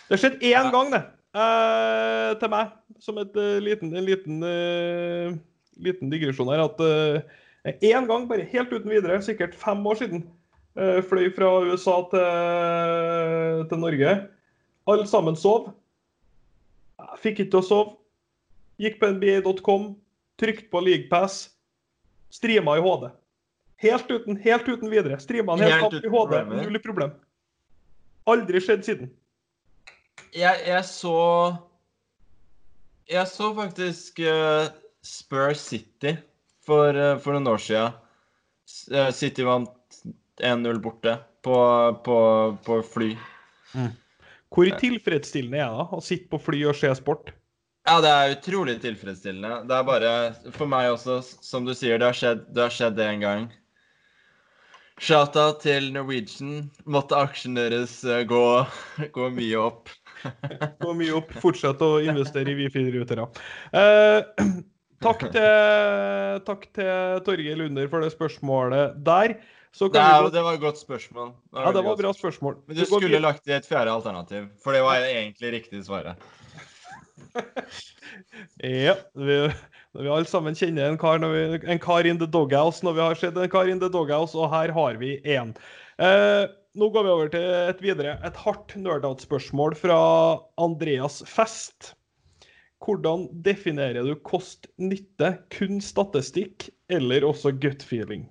Det 0.07 0.15
har 0.15 0.21
skjedd 0.21 0.37
én 0.39 0.53
Ja. 0.53 0.71
gang, 0.71 0.91
det. 0.93 1.01
eh, 1.35 2.33
til 2.39 2.49
meg. 2.53 2.71
Som 3.03 3.17
et, 3.19 3.35
uh, 3.35 3.57
liten, 3.59 3.91
en 3.97 4.05
liten, 4.07 4.37
uh, 4.43 5.35
liten 5.83 6.09
digresjon 6.13 6.47
her. 6.53 6.63
At 6.63 6.79
én 7.83 8.07
gang, 8.07 8.27
bare 8.29 8.45
helt 8.53 8.71
uten 8.71 8.87
videre, 8.91 9.19
sikkert 9.21 9.55
fem 9.59 9.83
år 9.87 9.95
siden, 9.99 10.23
eh, 10.77 11.01
fløy 11.03 11.27
fra 11.35 11.49
USA 11.67 11.97
til, 12.13 13.67
til 13.67 13.77
Norge. 13.83 14.13
Alle 14.87 15.07
sammen 15.07 15.35
sov. 15.35 15.73
Jeg 16.99 17.19
fikk 17.23 17.39
ikke 17.43 17.51
til 17.57 17.59
å 17.59 17.67
sove. 17.67 17.97
Gikk 18.81 18.99
på 19.01 19.09
nba.com, 19.13 19.91
trykte 20.39 20.69
på 20.71 20.81
leaguepass, 20.81 21.49
streama 22.33 22.77
i 22.79 22.81
HD. 22.81 23.09
Helt 23.83 24.11
uten, 24.11 24.37
helt 24.39 24.67
uten 24.69 24.89
videre. 24.89 25.19
Streama 25.19 25.53
en 25.53 25.65
hel 25.65 25.75
Helt 25.75 25.83
kamp 25.83 25.93
i 25.93 26.07
HD, 26.07 26.13
problemer. 26.13 26.63
null 26.63 26.79
problem. 26.83 27.13
Aldri 28.31 28.61
skjedd 28.63 28.85
siden. 28.87 29.11
Jeg, 30.33 30.61
jeg 30.65 30.85
så 30.85 31.17
Jeg 33.09 33.27
så 33.27 33.49
faktisk 33.57 34.21
uh, 34.23 34.69
Spurs 35.03 35.59
City 35.59 36.15
for, 36.65 36.95
uh, 36.95 37.19
for 37.21 37.35
noen 37.35 37.51
år 37.51 37.61
siden. 37.61 37.99
Eh, 38.95 39.09
City 39.11 39.43
vant 39.43 39.99
1-0 40.39 40.79
borte 40.81 41.17
på, 41.43 41.55
på, 42.05 42.17
på 42.63 42.77
fly. 42.87 43.09
Hvor 44.53 44.69
tilfredsstillende 44.79 45.59
er 45.59 45.67
det 45.67 45.81
da, 45.81 45.85
å 45.97 46.01
sitte 46.01 46.31
på 46.31 46.39
fly 46.41 46.61
og 46.71 46.77
se 46.79 46.93
sport? 46.95 47.33
Ja, 47.83 47.97
det 47.99 48.11
er 48.11 48.33
utrolig 48.37 48.77
tilfredsstillende. 48.83 49.65
Det 49.67 49.75
er 49.75 49.87
bare 49.87 50.11
For 50.55 50.69
meg 50.71 50.93
også, 50.93 51.19
som 51.43 51.67
du 51.67 51.73
sier, 51.75 51.99
det 51.99 52.07
har 52.07 52.15
skjedd, 52.15 52.45
det 52.55 52.63
har 52.63 52.73
skjedd 52.73 53.01
en 53.03 53.23
gang. 53.23 53.47
Shout-out 55.03 55.59
til 55.65 55.89
Norwegian. 55.91 56.69
Måtte 56.87 57.17
aksjen 57.19 57.57
deres 57.57 57.97
eh, 58.07 58.23
gå, 58.29 58.43
gå 59.17 59.29
mye 59.35 59.59
opp. 59.59 59.91
Gå 60.79 60.93
mye 60.95 61.17
opp. 61.17 61.33
Fortsett 61.43 61.81
å 61.83 61.97
investere 61.99 62.53
i 62.53 62.55
Wifi-rutere. 62.55 63.25
Eh, 63.75 64.45
takk, 65.03 65.25
til, 65.33 66.37
takk 66.47 66.63
til 66.77 67.19
Torgeir 67.25 67.59
Lunder 67.59 67.89
for 67.91 68.05
det 68.05 68.13
spørsmålet 68.13 68.95
der. 69.03 69.35
Så 69.75 69.89
Det, 69.89 69.97
kan 69.97 70.29
er, 70.29 70.29
det 70.31 70.45
var 70.45 70.55
et 70.55 70.63
godt 70.63 70.79
spørsmål. 70.79 71.33
Det 71.49 71.65
ja, 71.65 71.73
det 71.75 71.83
var 71.83 71.97
et 71.97 72.05
bra 72.05 72.13
spørsmål. 72.15 72.55
Men 72.69 72.77
du 72.77 72.85
skulle 72.87 73.19
lagt 73.19 73.49
i 73.49 73.57
et 73.57 73.67
fjerde 73.67 73.91
alternativ, 73.91 74.47
for 74.63 74.77
det 74.77 74.85
var 74.85 75.03
egentlig 75.03 75.51
riktig 75.57 75.83
svaret. 75.89 76.23
Ja, 78.63 78.95
vi, 79.17 79.37
vi 79.99 80.09
alle 80.09 80.29
sammen 80.29 80.55
kjenner 80.57 80.91
en 80.91 80.99
kar, 81.01 81.19
vi, 81.19 81.45
en 81.65 81.81
kar 81.81 82.07
in 82.07 82.19
the 82.21 82.29
doghouse 82.29 82.85
når 82.85 82.97
vi 82.97 83.03
har 83.03 83.17
sett 83.19 83.39
en 83.39 83.49
kar 83.51 83.69
in 83.71 83.81
the 83.81 83.89
doghouse, 83.91 84.37
og 84.37 84.51
her 84.53 84.73
har 84.75 84.99
vi 85.01 85.15
én. 85.25 85.53
Eh, 86.01 86.45
nå 86.73 86.89
går 86.89 87.05
vi 87.05 87.11
over 87.13 87.33
til 87.33 87.49
et 87.69 87.81
videre. 87.83 88.15
Et 88.25 88.37
hardt 88.45 88.73
nerd-out-spørsmål 88.79 89.75
fra 89.77 89.97
Andreas 90.61 91.21
Fest. 91.29 91.93
Hvordan 92.83 93.27
definerer 93.45 94.03
du 94.03 94.15
kost-nytte? 94.25 95.35
Kun 95.53 95.79
statistikk, 95.81 96.67
eller 96.91 97.25
også 97.27 97.53
gut 97.55 97.85
feeling? 97.85 98.25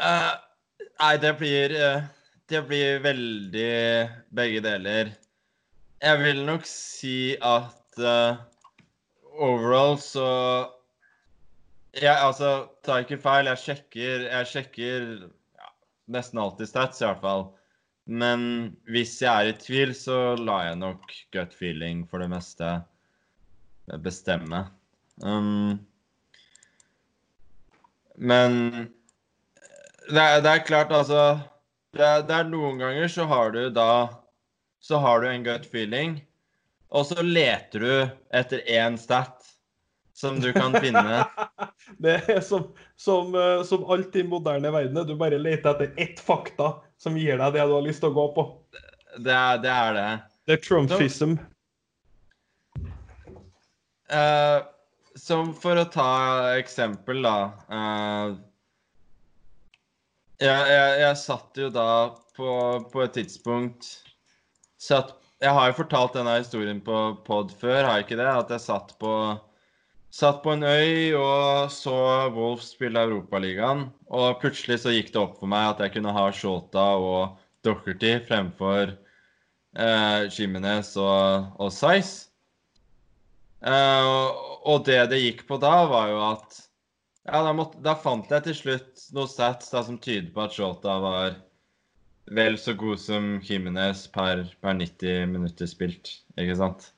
Uh, 0.00 0.32
nei, 1.02 1.14
det 1.20 1.34
blir 1.36 1.74
uh, 1.76 2.06
Det 2.48 2.62
blir 2.66 3.02
veldig 3.04 3.74
begge 4.34 4.62
deler. 4.64 5.12
Jeg 6.02 6.18
vil 6.18 6.40
nok 6.46 6.64
si 6.66 7.36
at 7.38 7.98
uh, 8.02 8.40
overall 9.38 9.94
så 10.02 10.28
jeg, 11.92 12.16
altså, 12.16 12.66
tar 12.82 13.04
ikke 13.04 13.20
feil, 13.20 13.46
jeg 13.46 13.60
sjekker, 13.60 14.24
jeg 14.26 14.48
sjekker 14.48 15.04
ja, 15.20 15.68
nesten 16.10 16.40
alltid 16.42 16.70
stats, 16.70 17.02
i 17.02 17.06
hvert 17.06 17.20
fall. 17.22 17.44
Men 18.08 18.72
hvis 18.90 19.20
jeg 19.22 19.30
er 19.30 19.52
i 19.52 19.58
tvil, 19.60 19.92
så 19.94 20.34
lar 20.40 20.70
jeg 20.70 20.80
nok 20.80 21.12
gut 21.36 21.54
feeling 21.54 22.02
for 22.08 22.24
det 22.24 22.30
meste 22.32 22.72
bestemme. 24.02 24.64
Um, 25.22 25.78
men 28.16 28.58
det 30.08 30.22
er, 30.22 30.40
det 30.42 30.50
er 30.50 30.66
klart, 30.66 30.90
altså 30.90 31.38
det 31.92 32.02
er, 32.02 32.24
det 32.26 32.34
er 32.40 32.48
noen 32.48 32.80
ganger 32.80 33.08
så 33.12 33.28
har 33.28 33.52
du 33.54 33.66
da 33.70 33.90
Så 34.82 34.98
har 34.98 35.20
du 35.22 35.28
en 35.30 35.44
gut 35.46 35.66
feeling, 35.70 36.16
og 36.90 37.06
så 37.06 37.22
leter 37.22 37.80
du 37.80 37.92
etter 38.34 38.64
én 38.66 38.98
stat 38.98 39.46
som 40.12 40.40
du 40.40 40.52
kan 40.52 40.74
finne. 40.80 41.22
Det 42.02 42.16
er 42.30 42.40
som, 42.40 42.66
som, 42.96 43.34
eh, 43.34 43.62
som 43.62 43.84
alt 43.90 44.16
i 44.16 44.24
moderne 44.26 44.70
verden. 44.74 45.06
Du 45.06 45.14
bare 45.18 45.38
leter 45.38 45.70
etter 45.70 45.94
ett 46.02 46.20
fakta 46.20 46.74
som 46.98 47.16
gir 47.18 47.38
deg 47.38 47.54
det 47.54 47.64
du 47.66 47.74
har 47.74 47.86
lyst 47.86 48.02
til 48.02 48.10
å 48.12 48.16
gå 48.18 48.26
på. 48.36 48.44
Det 49.22 49.34
er 49.34 49.62
det. 49.62 49.72
Er 49.72 49.96
det. 49.96 50.10
Det 50.46 50.58
er 50.58 50.62
Trumpism. 50.66 51.34
Eh, 54.12 54.60
som 55.16 55.54
for 55.54 55.78
å 55.78 55.88
ta 55.90 56.12
eksempel, 56.58 57.22
da. 57.22 57.36
uh, 57.70 58.34
jeg, 60.42 60.70
jeg, 60.74 60.94
jeg 61.02 61.18
satt 61.20 61.60
jo 61.60 61.68
da 61.70 61.90
på, 62.36 62.54
på 62.92 63.04
et 63.04 63.14
tidspunkt 63.14 63.92
satt, 64.82 65.16
Jeg 65.42 65.54
har 65.56 65.70
jo 65.70 65.78
fortalt 65.80 66.14
denne 66.14 66.36
historien 66.38 66.78
på 66.84 66.98
pod 67.26 67.50
før, 67.58 67.82
har 67.86 67.98
jeg 67.98 68.06
ikke 68.06 68.20
det? 68.20 68.28
At 68.30 68.52
jeg 68.54 68.62
satt 68.66 68.94
på, 69.02 69.14
Satt 70.12 70.42
på 70.44 70.52
en 70.52 70.62
øy 70.62 71.14
og 71.16 71.70
så 71.72 71.94
Wolf 72.34 72.60
spille 72.66 73.00
Europaligaen. 73.00 73.86
Og 74.12 74.34
plutselig 74.42 74.82
så 74.82 74.92
gikk 74.92 75.08
det 75.14 75.22
opp 75.22 75.38
for 75.40 75.48
meg 75.48 75.70
at 75.70 75.80
jeg 75.80 75.94
kunne 75.94 76.12
ha 76.12 76.26
Shota 76.36 76.84
og 77.00 77.38
Docherty 77.64 78.18
fremfor 78.28 78.92
eh, 78.92 80.28
Jimenez 80.28 80.92
og, 81.00 81.48
og 81.56 81.72
Size. 81.72 82.28
Eh, 83.64 84.10
og 84.68 84.84
det 84.84 85.00
det 85.14 85.22
gikk 85.22 85.46
på 85.48 85.56
da, 85.62 85.78
var 85.88 86.12
jo 86.12 86.20
at 86.28 86.60
Ja, 87.22 87.38
da, 87.46 87.52
måtte, 87.54 87.78
da 87.80 87.94
fant 87.94 88.28
jeg 88.34 88.42
til 88.48 88.56
slutt 88.58 89.04
noe 89.16 89.30
stats 89.30 89.70
da, 89.72 89.80
som 89.86 89.96
tyder 90.02 90.32
på 90.34 90.44
at 90.44 90.56
Shota 90.56 90.96
var 91.00 91.36
vel 92.30 92.58
så 92.58 92.74
god 92.78 93.00
som 93.00 93.40
Jimenez 93.42 94.06
per, 94.12 94.44
per 94.62 94.74
90 94.78 95.26
minutter 95.32 95.66
spilt, 95.70 96.10
ikke 96.38 96.56
sant? 96.58 96.92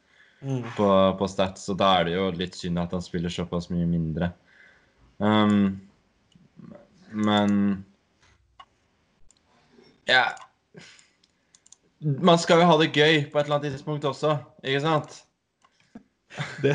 Mm. 0.45 0.63
På, 0.77 0.89
på 1.19 1.29
stats, 1.31 1.69
og 1.73 1.79
da 1.81 1.95
er 2.01 2.05
det 2.09 2.17
jo 2.19 2.27
litt 2.37 2.57
synd 2.59 2.79
at 2.83 2.93
han 2.93 3.03
spiller 3.05 3.33
såpass 3.33 3.71
mye 3.73 3.87
mindre. 3.89 4.29
Um, 5.23 5.81
men 7.15 7.85
Ja 10.11 10.25
Man 12.03 12.41
skal 12.43 12.59
jo 12.59 12.67
ha 12.67 12.75
det 12.81 12.89
gøy 12.91 13.21
på 13.31 13.39
et 13.39 13.47
eller 13.47 13.61
annet 13.61 13.77
tidspunkt 13.77 14.05
også, 14.11 14.35
ikke 14.67 14.83
sant? 14.83 15.15
Det 16.65 16.75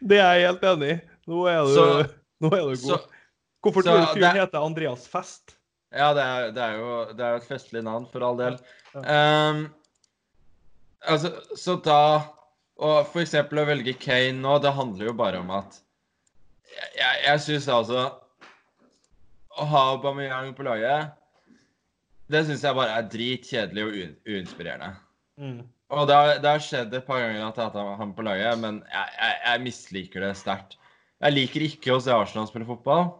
Det 0.00 0.18
er 0.18 0.34
jeg 0.40 0.48
helt 0.48 0.66
enig 0.72 0.90
i. 0.90 0.98
Nå 1.30 1.46
er 1.46 1.62
du, 1.64 1.74
Så- 1.76 2.10
nå 2.42 2.50
er 2.56 2.66
du 2.66 2.76
Så, 2.76 2.98
god. 2.98 3.16
Hvorfor 3.62 3.86
tror 3.86 4.00
du 4.02 4.06
fyren 4.18 4.36
heter 4.40 4.64
Andreas 4.66 5.06
Fest? 5.08 5.54
Ja, 5.90 6.12
det 6.14 6.22
er, 6.22 6.50
det 6.54 6.62
er 6.62 6.76
jo 6.78 6.90
det 7.18 7.26
er 7.26 7.38
et 7.38 7.46
festlig 7.48 7.82
navn, 7.86 8.06
for 8.12 8.22
all 8.26 8.38
del. 8.38 8.58
Um, 8.94 9.64
altså, 11.02 11.32
så 11.58 11.76
da 11.84 12.02
Og 12.80 13.06
for 13.12 13.22
eksempel 13.22 13.60
å 13.62 13.66
velge 13.68 13.94
Kane 14.02 14.38
nå, 14.40 14.56
det 14.62 14.72
handler 14.74 15.10
jo 15.10 15.14
bare 15.14 15.38
om 15.42 15.50
at 15.54 15.76
Jeg, 16.70 16.88
jeg, 16.96 17.20
jeg 17.26 17.42
syns 17.44 17.68
altså 17.70 18.06
Å 19.60 19.66
ha 19.70 19.82
Aubameyang 19.92 20.54
på 20.56 20.66
laget, 20.66 21.12
det 22.30 22.44
syns 22.46 22.64
jeg 22.64 22.78
bare 22.78 22.94
er 22.96 23.08
dritkjedelig 23.10 23.84
og 23.84 23.96
uinspirerende. 24.30 24.92
Mm. 25.42 25.62
Og 25.90 26.06
det 26.06 26.14
har, 26.16 26.36
det 26.38 26.52
har 26.52 26.62
skjedd 26.62 26.94
et 26.94 27.06
par 27.06 27.18
ganger 27.18 27.42
at 27.42 27.58
jeg 27.58 27.66
har 27.66 27.88
hatt 27.90 27.98
ham 27.98 28.12
på 28.14 28.24
laget, 28.24 28.60
men 28.62 28.78
jeg, 28.86 29.16
jeg, 29.16 29.40
jeg 29.42 29.62
misliker 29.64 30.24
det 30.24 30.30
sterkt. 30.38 30.76
Jeg 31.20 31.34
liker 31.34 31.66
ikke 31.66 31.96
å 31.96 32.00
se 32.00 32.14
Arsenal 32.14 32.46
spille 32.48 32.68
fotball. 32.68 33.10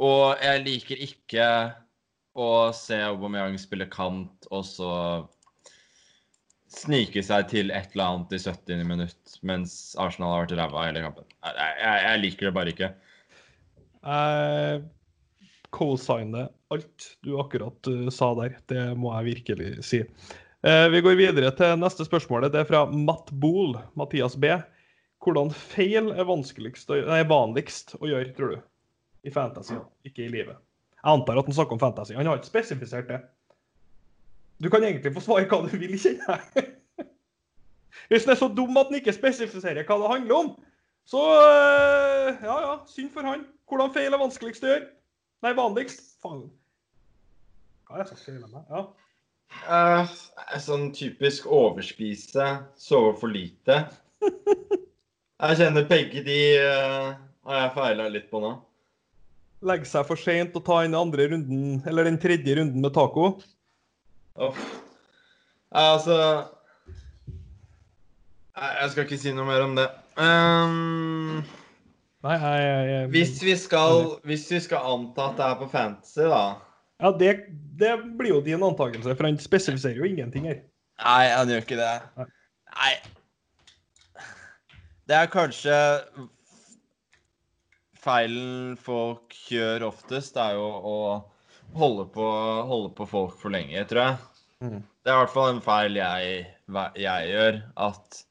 Og 0.00 0.40
jeg 0.40 0.64
liker 0.64 1.04
ikke 1.04 1.46
å 2.40 2.48
se 2.76 2.96
Aubameyang 3.04 3.58
spille 3.60 3.88
kant 3.90 4.48
og 4.50 4.64
så 4.64 4.92
snike 6.70 7.22
seg 7.26 7.48
til 7.50 7.72
et 7.74 7.92
eller 7.92 8.06
annet 8.06 8.36
i 8.36 8.40
70. 8.40 8.84
minutt 8.86 9.34
mens 9.46 9.96
Arsenal 10.00 10.36
har 10.36 10.44
vært 10.44 10.56
ræva 10.60 10.86
hele 10.86 11.02
kampen. 11.04 11.26
Jeg, 11.42 11.74
jeg, 11.82 12.04
jeg 12.06 12.22
liker 12.22 12.48
det 12.48 12.54
bare 12.56 12.74
ikke. 12.74 12.90
Jeg 14.00 14.84
co-signer 15.74 16.48
alt 16.70 17.10
du 17.26 17.34
akkurat 17.42 17.90
uh, 17.90 18.06
sa 18.14 18.30
der. 18.38 18.56
Det 18.70 18.84
må 18.98 19.12
jeg 19.18 19.28
virkelig 19.34 19.72
si. 19.86 20.04
Eh, 20.60 20.86
vi 20.92 21.00
går 21.00 21.16
videre 21.18 21.50
til 21.56 21.78
neste 21.80 22.04
spørsmål. 22.06 22.50
Det 22.52 22.62
er 22.62 22.68
fra 22.68 22.84
Matt 22.92 23.32
Bool, 23.42 23.78
Mathias 23.98 24.36
B. 24.36 24.52
Hvordan 25.24 25.52
feil 25.52 26.12
er 26.12 26.26
nei, 27.08 27.22
vanligst 27.28 27.96
å 28.00 28.08
gjøre, 28.08 28.32
tror 28.36 28.54
du? 28.54 28.69
I 29.24 29.30
fantasy, 29.30 29.76
ikke 30.04 30.24
i 30.24 30.32
livet. 30.32 30.56
Jeg 31.00 31.12
antar 31.12 31.38
at 31.40 31.48
han 31.48 31.56
snakker 31.56 31.76
om 31.76 31.80
fantasy. 31.80 32.12
Han 32.16 32.26
har 32.26 32.40
ikke 32.40 32.52
spesifisert 32.52 33.08
det. 33.08 33.20
Du 34.62 34.68
kan 34.68 34.84
egentlig 34.84 35.12
få 35.14 35.22
svare 35.24 35.48
hva 35.48 35.62
du 35.64 35.76
vil, 35.76 35.96
kjenner 35.98 36.40
jeg. 36.56 36.66
Hvis 38.10 38.24
han 38.26 38.34
er 38.34 38.40
så 38.40 38.48
dum 38.52 38.76
at 38.76 38.90
han 38.90 39.00
ikke 39.00 39.16
spesifiserer 39.16 39.86
hva 39.88 39.96
det 40.00 40.12
handler 40.14 40.34
om, 40.36 40.50
så 41.08 41.20
øh, 41.40 42.40
ja, 42.42 42.56
ja, 42.66 42.74
synd 42.86 43.12
for 43.14 43.26
han. 43.26 43.46
Hvordan 43.68 43.92
feil 43.94 44.12
er 44.12 44.20
vanskeligst 44.20 44.64
å 44.66 44.72
gjøre? 44.72 44.88
Nei, 45.44 45.54
vanligst. 45.56 46.02
Faen. 46.22 46.44
Hva 47.88 47.96
er 47.96 48.04
det 48.04 48.10
som 48.10 48.20
skjer 48.20 48.40
med 48.42 48.52
meg? 48.52 48.68
Ja. 48.70 48.84
Uh, 49.50 50.12
sånn 50.62 50.90
typisk 50.94 51.48
overspise, 51.50 52.46
sove 52.78 53.16
for 53.18 53.32
lite. 53.32 53.82
Jeg 55.40 55.56
kjenner 55.56 55.88
begge 55.88 56.20
de 56.22 56.40
uh, 56.60 57.14
har 57.48 57.62
jeg 57.62 57.70
feila 57.72 58.08
litt 58.12 58.26
på 58.28 58.42
nå. 58.42 58.50
Legge 59.66 59.88
seg 59.88 60.06
for 60.08 60.20
seint 60.20 60.54
og 60.56 60.64
ta 60.64 60.80
inn 60.84 60.94
den 60.94 61.00
andre 61.00 61.26
runden, 61.34 61.82
eller 61.88 62.08
den 62.08 62.16
tredje 62.20 62.56
runden 62.56 62.80
med 62.80 62.94
taco. 62.96 63.34
Uff. 64.40 64.62
Altså 65.76 66.16
jeg, 68.60 68.90
skal 68.90 69.06
ikke 69.06 69.18
si 69.20 69.32
noe 69.34 69.48
mer 69.48 69.64
om 69.64 69.76
det. 69.78 69.86
Um, 70.20 71.40
Nei, 72.24 72.34
jeg, 72.36 72.64
jeg, 72.64 72.88
jeg 72.90 73.12
hvis, 73.14 73.36
vi 73.44 73.54
skal, 73.56 74.02
hvis 74.28 74.48
vi 74.52 74.60
skal 74.60 74.90
anta 74.90 75.30
at 75.30 75.38
det 75.38 75.46
er 75.46 75.54
på 75.60 75.70
fantasy, 75.72 76.26
da 76.28 76.42
Ja, 77.00 77.12
det, 77.16 77.30
det 77.80 77.94
blir 78.18 78.34
jo 78.34 78.42
din 78.44 78.64
antakelse, 78.66 79.14
for 79.14 79.28
han 79.28 79.38
spesifiserer 79.40 80.02
jo 80.02 80.08
ingenting 80.08 80.50
her. 80.50 80.60
Nei, 81.00 81.30
han 81.32 81.48
gjør 81.48 81.64
ikke 81.64 81.78
det. 81.80 81.94
Nei. 82.20 82.26
Nei. 82.74 82.92
Det 85.08 85.16
er 85.16 85.32
kanskje 85.32 85.78
Feilen 88.00 88.78
folk 88.80 89.34
gjør 89.50 89.84
oftest, 89.90 90.38
er 90.40 90.56
jo 90.56 90.66
å 90.66 90.96
holde 91.76 92.06
på, 92.14 92.26
holde 92.70 92.94
på 92.96 93.06
folk 93.08 93.36
for 93.40 93.52
lenge, 93.52 93.82
tror 93.90 94.02
jeg. 94.02 94.16
Mm. 94.64 94.80
Det 94.80 95.10
er 95.10 95.16
i 95.16 95.20
hvert 95.22 95.34
fall 95.34 95.52
en 95.54 95.62
feil 95.64 95.98
jeg, 96.00 96.40
jeg 97.00 97.28
gjør. 97.30 97.60
At 97.88 98.22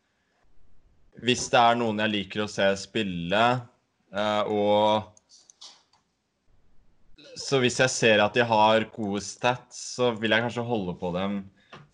hvis 1.25 1.45
det 1.53 1.62
er 1.62 1.79
noen 1.79 2.01
jeg 2.03 2.13
liker 2.15 2.45
å 2.45 2.51
se 2.51 2.67
spille, 2.79 3.45
eh, 4.13 4.43
og 4.49 5.15
Så 7.39 7.62
hvis 7.63 7.77
jeg 7.79 7.91
ser 7.93 8.19
at 8.19 8.36
de 8.36 8.43
har 8.43 8.84
gode 8.91 9.21
stats, 9.23 9.77
så 9.95 10.10
vil 10.12 10.34
jeg 10.34 10.43
kanskje 10.43 10.65
holde 10.67 10.91
på 10.99 11.13
dem. 11.15 11.38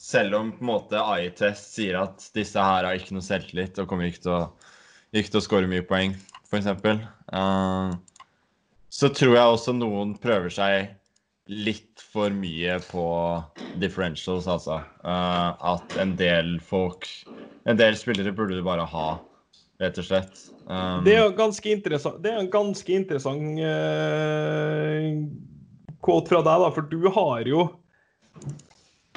Selv 0.01 0.39
om 0.39 0.49
på 0.55 0.63
en 0.63 0.69
måte 0.71 0.97
AI-test 0.97 1.75
sier 1.75 1.99
at 1.99 2.23
disse 2.33 2.57
her 2.57 2.87
har 2.87 2.97
ikke 2.97 3.13
noe 3.13 3.25
selvtillit 3.25 3.77
og 3.81 3.87
kommer 3.91 4.09
ikke 4.09 4.23
til 4.23 4.33
å, 4.33 4.39
ikke 5.13 5.35
til 5.35 5.39
å 5.39 5.43
score 5.45 5.69
mye 5.69 5.85
poeng, 5.85 6.15
f.eks. 6.55 7.03
Uh, 7.33 7.95
så 8.95 9.09
tror 9.11 9.35
jeg 9.35 9.55
også 9.57 9.73
noen 9.75 10.13
prøver 10.21 10.53
seg 10.53 10.93
litt 11.51 12.01
for 12.13 12.33
mye 12.33 12.79
på 12.87 13.05
differentials, 13.81 14.47
altså. 14.49 14.79
Uh, 15.05 15.53
at 15.75 15.97
en 16.01 16.15
del 16.17 16.57
folk 16.63 17.07
En 17.65 17.77
del 17.77 17.97
spillere 17.97 18.33
burde 18.33 18.57
du 18.57 18.63
bare 18.65 18.85
ha, 18.89 19.07
rett 19.81 19.99
og 20.01 20.07
slett. 20.07 20.45
Um, 20.65 21.03
Det 21.05 21.15
er 21.15 21.25
jo 21.25 21.35
ganske 21.37 21.69
interessant 21.69 22.21
Det 22.23 22.31
er 22.31 22.39
en 22.41 22.51
ganske 22.53 22.93
interessant 22.93 23.59
uh, 23.61 25.09
quote 26.05 26.31
fra 26.31 26.41
deg, 26.45 26.63
da, 26.63 26.71
for 26.73 26.89
du 26.89 27.09
har 27.13 27.45
jo 27.49 27.67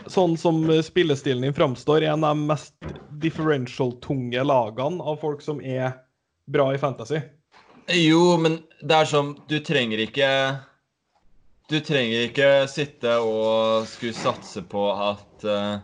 Sånn 0.08 0.38
som 0.40 0.62
spillestilen 0.84 1.42
din 1.44 1.56
framstår, 1.56 2.04
en 2.06 2.22
av 2.24 2.36
de 2.36 2.46
mest 2.48 2.92
differential-tunge 3.20 4.44
lagene 4.46 5.04
av 5.04 5.18
folk 5.20 5.42
som 5.44 5.58
er 5.60 5.98
bra 6.48 6.70
i 6.74 6.80
fantasy. 6.80 7.20
Jo, 7.88 8.36
men 8.40 8.58
det 8.84 8.96
er 8.96 9.08
sånn 9.08 9.30
Du 9.48 9.54
trenger 9.64 10.02
ikke 10.02 10.26
Du 11.72 11.78
trenger 11.84 12.26
ikke 12.26 12.48
sitte 12.68 13.14
og 13.24 13.86
skulle 13.88 14.16
satse 14.16 14.60
på 14.68 14.82
at 14.92 15.46
uh, 15.48 15.78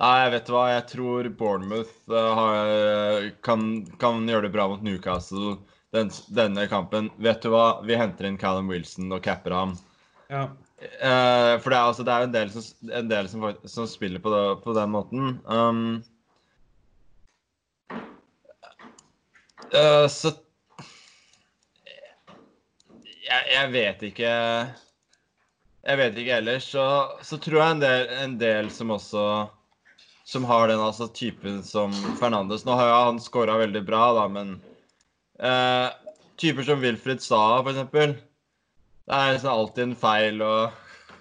Nei, 0.00 0.30
vet 0.32 0.48
du 0.48 0.54
hva, 0.54 0.64
jeg 0.72 0.86
tror 0.94 1.28
Bournemouth 1.36 1.92
uh, 2.08 2.30
har, 2.38 3.28
kan, 3.44 3.66
kan 4.00 4.24
gjøre 4.26 4.48
det 4.48 4.54
bra 4.54 4.64
mot 4.72 4.80
Newcastle 4.82 5.58
den, 5.92 6.08
denne 6.32 6.64
kampen. 6.66 7.10
Vet 7.22 7.44
du 7.44 7.52
hva, 7.52 7.82
vi 7.84 7.98
henter 8.00 8.26
inn 8.26 8.40
Callum 8.40 8.72
Wilson 8.72 9.12
og 9.12 9.22
capper 9.24 9.54
ham. 9.54 9.74
Ja. 10.32 10.46
Uh, 10.82 11.60
for 11.62 11.68
det 11.70 11.76
er, 11.76 11.84
altså, 11.84 12.06
det 12.08 12.14
er 12.14 12.26
en 12.26 12.34
del 12.34 12.50
som, 12.54 12.64
en 12.90 13.10
del 13.12 13.28
som, 13.30 13.44
som 13.68 13.86
spiller 13.86 14.24
på, 14.24 14.32
det, 14.32 14.42
på 14.64 14.74
den 14.74 14.94
måten. 14.96 15.36
Um, 15.44 16.00
eh, 19.78 20.06
så 20.12 20.32
jeg, 23.22 23.44
jeg 23.54 23.70
vet 23.72 24.04
ikke 24.10 24.32
Jeg 25.82 25.98
vet 26.00 26.18
ikke 26.20 26.38
ellers. 26.40 26.68
Så, 26.74 26.84
så 27.26 27.38
tror 27.42 27.60
jeg 27.60 27.76
en 27.76 27.82
del, 27.82 28.06
en 28.24 28.36
del 28.40 28.70
som 28.74 28.92
også 28.94 29.24
Som 30.28 30.46
har 30.48 30.68
den 30.70 30.82
altså, 30.82 31.08
typen 31.08 31.62
som 31.66 31.94
Fernandes. 32.20 32.66
Nå 32.66 32.76
har 32.78 32.90
jo 32.90 33.00
han 33.08 33.22
scora 33.22 33.58
veldig 33.60 33.82
bra, 33.84 34.04
da, 34.16 34.28
men 34.30 34.54
eh, 35.42 35.88
typer 36.40 36.64
som 36.64 36.80
Wilfred 36.80 37.20
Saa, 37.20 37.58
eksempel. 37.66 38.14
Det 39.02 39.18
er 39.18 39.34
liksom 39.34 39.50
alltid 39.52 39.84
en 39.88 39.98
feil 39.98 40.44
å 40.46 40.54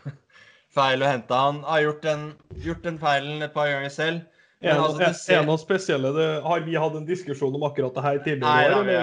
Feil 0.77 1.03
å 1.03 1.09
hente 1.09 1.41
han. 1.43 1.63
Har 1.67 1.81
gjort 1.83 2.05
den 2.85 3.01
feilen 3.01 3.41
et 3.43 3.57
par 3.57 3.67
ganger 3.67 3.91
selv. 3.91 4.30
Men 4.61 4.77
altså, 4.77 5.01
er 5.01 5.13
ser- 5.17 5.39
det 5.41 5.49
noe 5.49 5.57
spesielle 5.57 6.11
det, 6.13 6.27
Har 6.45 6.61
vi 6.61 6.75
hatt 6.77 6.95
en 6.99 7.05
diskusjon 7.07 7.55
om 7.57 7.63
akkurat 7.65 7.95
det 7.97 8.03
her 8.05 8.19
Nei 8.43 8.57
da, 8.69 8.81
vi, 8.85 8.97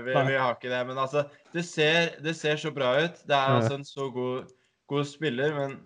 vi, 0.00 0.10
vi, 0.10 0.34
har 0.34 0.56
ikke 0.56 0.72
det. 0.72 0.80
Men 0.88 0.98
altså, 0.98 1.22
det 1.54 1.62
ser, 1.68 2.16
det 2.24 2.34
ser 2.34 2.58
så 2.58 2.72
bra 2.74 2.96
ut. 3.04 3.20
Det 3.22 3.36
er 3.36 3.58
altså 3.60 3.78
en 3.78 3.86
så 3.86 4.08
god, 4.10 4.50
god 4.90 5.06
spiller, 5.06 5.54
men 5.54 5.76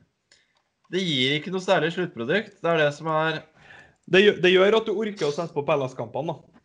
det 0.88 1.04
gir 1.04 1.36
ikke 1.36 1.52
noe 1.52 1.60
særlig 1.60 1.92
sluttprodukt. 1.92 2.56
Det 2.62 2.72
er 2.72 2.80
det 2.80 2.92
som 2.96 3.10
er 3.12 3.42
Det, 4.08 4.22
det 4.40 4.54
gjør 4.54 4.78
at 4.78 4.88
du 4.88 4.94
orker 4.96 5.28
å 5.28 5.34
sette 5.36 5.52
på 5.52 5.66
Pellas-kampene, 5.68 6.32
da. 6.32 6.58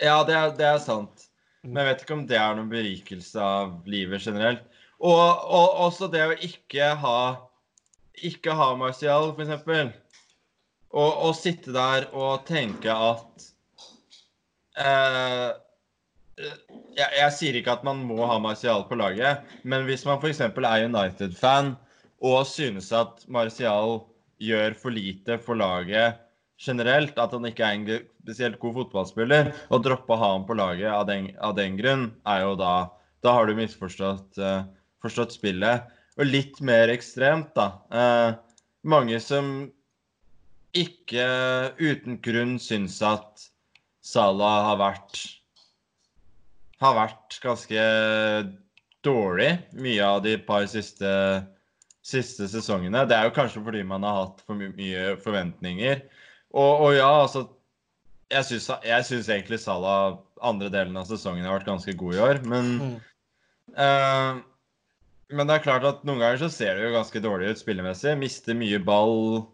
Ja, 0.00 0.22
det 0.24 0.34
er, 0.34 0.54
det 0.56 0.64
er 0.66 0.80
sant. 0.80 1.26
Mm. 1.62 1.74
Men 1.74 1.82
jeg 1.82 1.88
vet 1.90 2.04
ikke 2.06 2.16
om 2.16 2.22
det 2.30 2.38
er 2.40 2.56
noen 2.56 2.70
berikelse 2.72 3.42
av 3.44 3.74
livet 3.84 4.24
generelt. 4.24 4.64
Og, 5.02 5.20
og 5.20 5.82
også 5.84 6.08
det 6.08 6.22
å 6.24 6.38
ikke 6.46 6.92
ha 7.02 7.18
Ikke 8.22 8.54
ha 8.54 8.70
Martial, 8.78 9.32
for 9.34 9.44
eksempel. 9.44 9.92
Og, 10.92 11.10
å 11.28 11.32
sitte 11.36 11.72
der 11.72 12.08
og 12.12 12.44
tenke 12.48 12.92
at 12.92 13.46
eh, 14.76 15.50
jeg, 16.36 17.08
jeg 17.16 17.34
sier 17.36 17.58
ikke 17.58 17.78
at 17.78 17.86
man 17.86 18.02
må 18.04 18.20
ha 18.28 18.36
Martial 18.42 18.84
på 18.88 18.98
laget, 19.00 19.46
men 19.64 19.86
hvis 19.88 20.04
man 20.08 20.20
f.eks. 20.20 20.42
er 20.44 20.86
United-fan 20.88 21.74
og 22.22 22.42
synes 22.46 22.90
at 22.94 23.24
Martial 23.32 24.02
gjør 24.42 24.76
for 24.78 24.94
lite 24.94 25.38
for 25.42 25.58
laget 25.58 26.20
generelt, 26.62 27.18
at 27.18 27.32
han 27.34 27.46
ikke 27.48 27.66
er 27.66 27.78
en 27.78 28.04
spesielt 28.22 28.60
god 28.62 28.76
fotballspiller, 28.80 29.50
og 29.72 29.82
droppe 29.86 30.14
å 30.14 30.20
ha 30.20 30.30
ham 30.36 30.46
på 30.46 30.56
laget 30.58 30.92
av 30.92 31.06
den, 31.08 31.32
av 31.42 31.56
den 31.58 31.78
grunn, 31.80 32.10
er 32.26 32.46
jo 32.46 32.58
da 32.60 32.74
Da 33.22 33.36
har 33.36 33.46
du 33.46 33.54
misforstått 33.54 34.38
uh, 34.42 34.64
forstått 34.98 35.36
spillet. 35.36 35.84
Og 36.18 36.26
litt 36.26 36.56
mer 36.58 36.90
ekstremt, 36.90 37.52
da. 37.54 37.66
Uh, 37.86 38.34
mange 38.82 39.20
som 39.22 39.70
ikke 40.76 41.24
uten 41.78 42.18
grunn 42.24 42.58
syns 42.62 42.98
at 43.04 43.48
Salah 44.02 44.64
har 44.70 44.78
vært 44.80 45.20
har 46.82 46.96
vært 46.96 47.36
ganske 47.44 47.82
dårlig 49.06 49.50
mye 49.78 50.02
av 50.02 50.22
de 50.24 50.32
par 50.42 50.64
siste, 50.70 51.06
siste 52.02 52.48
sesongene. 52.50 53.04
Det 53.06 53.14
er 53.14 53.28
jo 53.28 53.34
kanskje 53.36 53.62
fordi 53.62 53.84
man 53.86 54.02
har 54.06 54.16
hatt 54.24 54.42
for 54.46 54.58
mye 54.58 55.12
forventninger. 55.22 56.02
Og, 56.52 56.86
og 56.88 56.96
ja, 56.96 57.10
altså 57.24 57.46
Jeg 58.32 58.48
syns, 58.48 59.28
egentlig 59.28 59.60
Salah 59.60 60.18
andre 60.42 60.70
delen 60.72 60.96
av 60.96 61.06
sesongen 61.06 61.44
har 61.46 61.58
vært 61.60 61.68
ganske 61.68 61.94
god 62.00 62.14
i 62.16 62.22
år, 62.26 62.42
men 62.48 62.70
Mm. 62.80 62.94
eh, 63.76 64.42
Men 65.32 65.46
det 65.46 65.54
er 65.54 65.64
klart 65.64 65.84
at 65.84 66.02
noen 66.04 66.18
ganger 66.20 66.40
så 66.42 66.48
ser 66.50 66.74
det 66.76 66.88
jo 66.88 66.96
ganske 66.96 67.20
dårlig 67.24 67.52
ut 67.52 67.60
spillemessig. 67.60 68.18
Mister 68.18 68.54
mye 68.54 68.78
ball, 68.84 69.46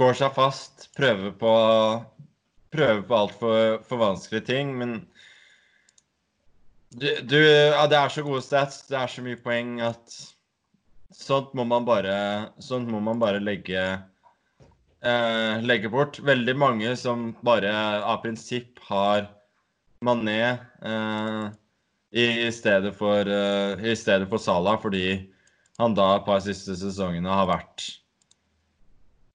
går 0.00 0.18
seg 0.18 0.34
fast, 0.36 0.88
prøver 0.98 1.34
på 1.38 1.54
Prøver 2.74 3.04
på 3.06 3.14
altfor 3.14 3.82
for 3.86 4.00
vanskelige 4.00 4.48
ting, 4.48 4.72
men 4.74 4.96
du, 6.90 7.06
du, 7.22 7.36
ja, 7.38 7.84
det 7.86 7.98
er 7.98 8.10
så 8.10 8.24
gode 8.26 8.42
stats, 8.42 8.80
det 8.88 8.96
er 8.98 9.10
så 9.10 9.22
mye 9.22 9.38
poeng 9.38 9.76
at 9.86 10.16
sånt 11.14 11.54
må 11.54 11.62
man 11.70 11.86
bare, 11.86 12.16
sånt 12.62 12.90
må 12.90 12.98
man 13.02 13.22
bare 13.22 13.42
legge, 13.42 13.84
eh, 15.06 15.62
legge 15.62 15.90
bort. 15.90 16.18
Veldig 16.18 16.56
mange 16.58 16.96
som 16.98 17.32
bare 17.46 17.70
av 18.02 18.22
prinsipp 18.24 18.82
har 18.88 19.28
Mané 20.04 20.40
eh, 20.82 21.44
i, 22.10 22.50
stedet 22.54 22.94
for, 22.98 23.26
eh, 23.26 23.86
i 23.86 23.94
stedet 23.98 24.26
for 24.30 24.42
Salah, 24.42 24.78
fordi 24.82 25.06
han 25.78 25.94
da 25.98 26.16
et 26.16 26.26
par 26.26 26.42
siste 26.42 26.76
sesongene 26.78 27.30
har 27.30 27.50
vært 27.50 27.88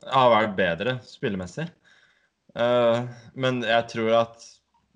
har 0.07 0.31
vært 0.33 0.55
bedre 0.57 0.95
spillemessig. 1.05 1.67
Uh, 2.57 3.05
men 3.38 3.62
jeg 3.65 3.88
tror 3.91 4.15
at 4.23 4.47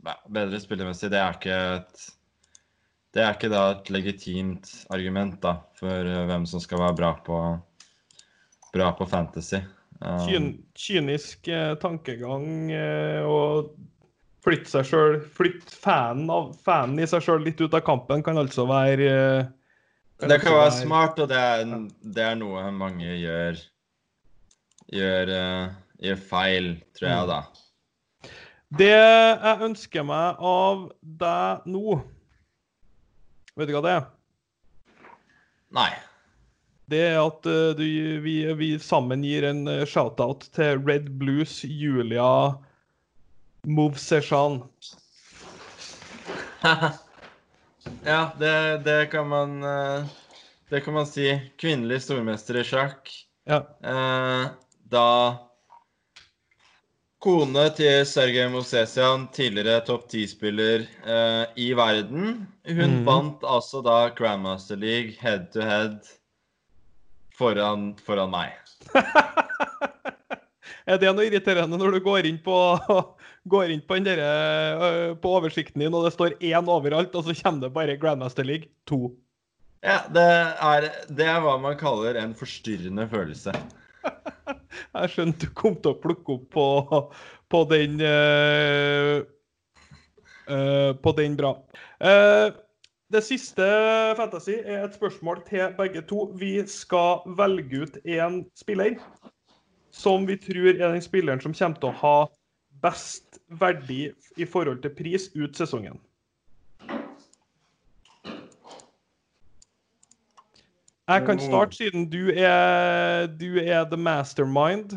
ja, 0.04 0.18
bedre 0.26 0.60
spillemessig, 0.62 1.12
det 1.14 1.22
er 1.22 1.38
ikke 1.38 1.62
et 1.78 2.10
det 3.14 3.22
er 3.22 3.36
ikke 3.36 3.52
da 3.52 3.68
et 3.76 3.90
legitimt 3.94 4.72
argument 4.90 5.36
da, 5.44 5.60
for 5.78 6.08
uh, 6.10 6.24
hvem 6.30 6.48
som 6.50 6.64
skal 6.64 6.82
være 6.82 6.98
bra 6.98 7.12
på, 7.26 7.40
bra 8.74 8.90
på 8.98 9.06
fantasy. 9.10 9.62
Um, 10.04 10.24
Kyn, 10.26 10.48
kynisk 10.76 11.48
eh, 11.48 11.74
tankegang 11.80 12.72
eh, 12.76 13.22
og 13.24 13.70
flytte 14.44 14.68
seg 14.68 14.88
sjøl 14.90 15.20
Flytte 15.38 15.78
fanen, 15.80 16.26
av, 16.34 16.50
fanen 16.66 17.00
i 17.00 17.08
seg 17.08 17.24
sjøl 17.24 17.46
litt 17.46 17.62
ut 17.62 17.78
av 17.78 17.86
kampen 17.88 18.24
kan 18.26 18.40
altså 18.42 18.66
være 18.68 19.08
eh, 19.08 19.52
det 20.24 20.40
kan 20.42 20.54
altså 20.56 20.60
være 20.60 20.74
smart, 20.82 21.22
og 21.24 21.30
det 21.32 21.40
er, 21.40 21.72
det 22.16 22.26
er 22.26 22.36
noe 22.40 22.66
mange 22.76 23.16
gjør 23.22 23.62
gjør, 24.94 25.32
uh, 25.34 25.74
gjør 26.04 26.24
feil, 26.30 26.70
tror 26.98 27.10
jeg, 27.10 27.30
da. 27.30 27.42
Det 28.74 28.90
jeg 28.90 29.68
ønsker 29.68 30.06
meg 30.08 30.40
av 30.42 30.88
deg 31.22 31.68
nå 31.70 32.00
Vet 33.54 33.70
du 33.70 33.74
hva 33.76 33.84
det 33.86 33.92
er? 33.94 34.06
Nei. 35.78 35.92
Det 36.90 37.02
er 37.12 37.20
at 37.22 37.46
uh, 37.46 37.76
du, 37.78 37.84
vi, 38.26 38.38
vi 38.58 38.70
sammen 38.82 39.22
gir 39.26 39.46
en 39.46 39.68
eh, 39.70 39.86
shout-out 39.86 40.48
til 40.58 40.82
Red 40.82 41.12
Blues 41.22 41.60
Julia 41.70 42.58
Movseshan. 43.70 44.58
ja, 48.12 48.22
det, 48.40 48.56
det 48.88 48.98
kan 49.14 49.30
man 49.30 49.56
Det 50.70 50.82
kan 50.82 50.98
man 50.98 51.08
si. 51.08 51.30
Kvinnelig 51.62 52.02
stormester 52.08 52.58
i 52.58 52.66
sjakk. 52.68 53.14
Ja. 53.46 53.64
Eh, 53.84 54.46
da 54.92 55.08
Kone 57.24 57.70
til 57.72 58.02
Sergej 58.04 58.50
Mosesian, 58.52 59.30
tidligere 59.32 59.80
topp 59.88 60.10
ti-spiller 60.12 60.82
eh, 61.08 61.44
i 61.56 61.70
verden. 61.78 62.42
Hun 62.68 62.98
mm. 62.98 63.06
vant 63.08 63.46
altså 63.48 63.80
da 63.86 64.10
Grandmaster 64.12 64.76
League 64.76 65.16
head 65.22 65.46
to 65.54 65.64
head 65.64 66.02
foran, 67.40 67.94
foran 68.04 68.34
meg. 68.34 68.58
er 70.90 71.00
det 71.00 71.14
noe 71.16 71.30
irriterende 71.30 71.80
når 71.80 71.96
du 71.96 72.02
går 72.04 72.28
inn 72.28 72.42
på, 72.44 72.58
går 73.54 73.72
inn 73.72 73.86
på, 73.88 74.02
den 74.02 74.10
derre, 74.10 74.34
øh, 74.90 75.14
på 75.24 75.32
oversikten 75.38 75.86
din, 75.86 75.96
og 75.96 76.04
det 76.10 76.12
står 76.18 76.36
én 76.44 76.68
overalt, 76.76 77.16
og 77.16 77.24
så 77.24 77.38
kommer 77.40 77.70
det 77.70 77.72
bare 77.78 77.96
Grandmaster 78.02 78.44
League 78.44 78.68
2? 78.92 79.00
Ja, 79.84 80.02
det 80.12 80.28
er, 80.28 80.90
det 81.08 81.32
er 81.32 81.40
hva 81.44 81.56
man 81.60 81.80
kaller 81.80 82.20
en 82.20 82.36
forstyrrende 82.36 83.08
følelse. 83.12 83.56
Jeg 84.94 85.14
skjønte 85.14 85.48
du 85.48 85.54
kom 85.58 85.78
til 85.80 85.94
å 85.94 86.00
plukke 86.02 86.36
opp 86.36 86.46
på, 86.54 86.66
på 87.50 87.62
den 87.72 87.98
uh, 88.02 89.24
uh, 90.50 90.92
På 91.02 91.16
den 91.18 91.38
bra. 91.40 91.56
Uh, 92.04 92.54
det 93.14 93.22
siste 93.26 93.66
Fantasy 94.18 94.56
er 94.58 94.88
et 94.88 94.96
spørsmål 94.98 95.44
til 95.46 95.74
begge 95.78 96.02
to. 96.10 96.28
Vi 96.40 96.56
skal 96.70 97.22
velge 97.38 97.84
ut 97.86 98.00
én 98.06 98.42
spiller 98.58 98.98
som 99.94 100.26
vi 100.26 100.38
tror 100.42 100.72
er 100.74 100.88
den 100.88 101.04
spilleren 101.06 101.42
som 101.44 101.54
kommer 101.54 101.78
til 101.78 101.92
å 101.92 102.00
ha 102.00 102.16
best 102.84 103.38
verdi 103.62 104.08
i 104.42 104.48
forhold 104.50 104.82
til 104.82 104.96
pris 104.98 105.30
ut 105.38 105.54
sesongen. 105.58 106.00
Jeg 111.08 111.26
kan 111.26 111.40
starte, 111.40 111.76
siden 111.76 112.06
du 112.12 112.30
er, 112.32 113.28
du 113.28 113.58
er 113.60 113.84
the 113.92 113.98
mastermind. 113.98 114.96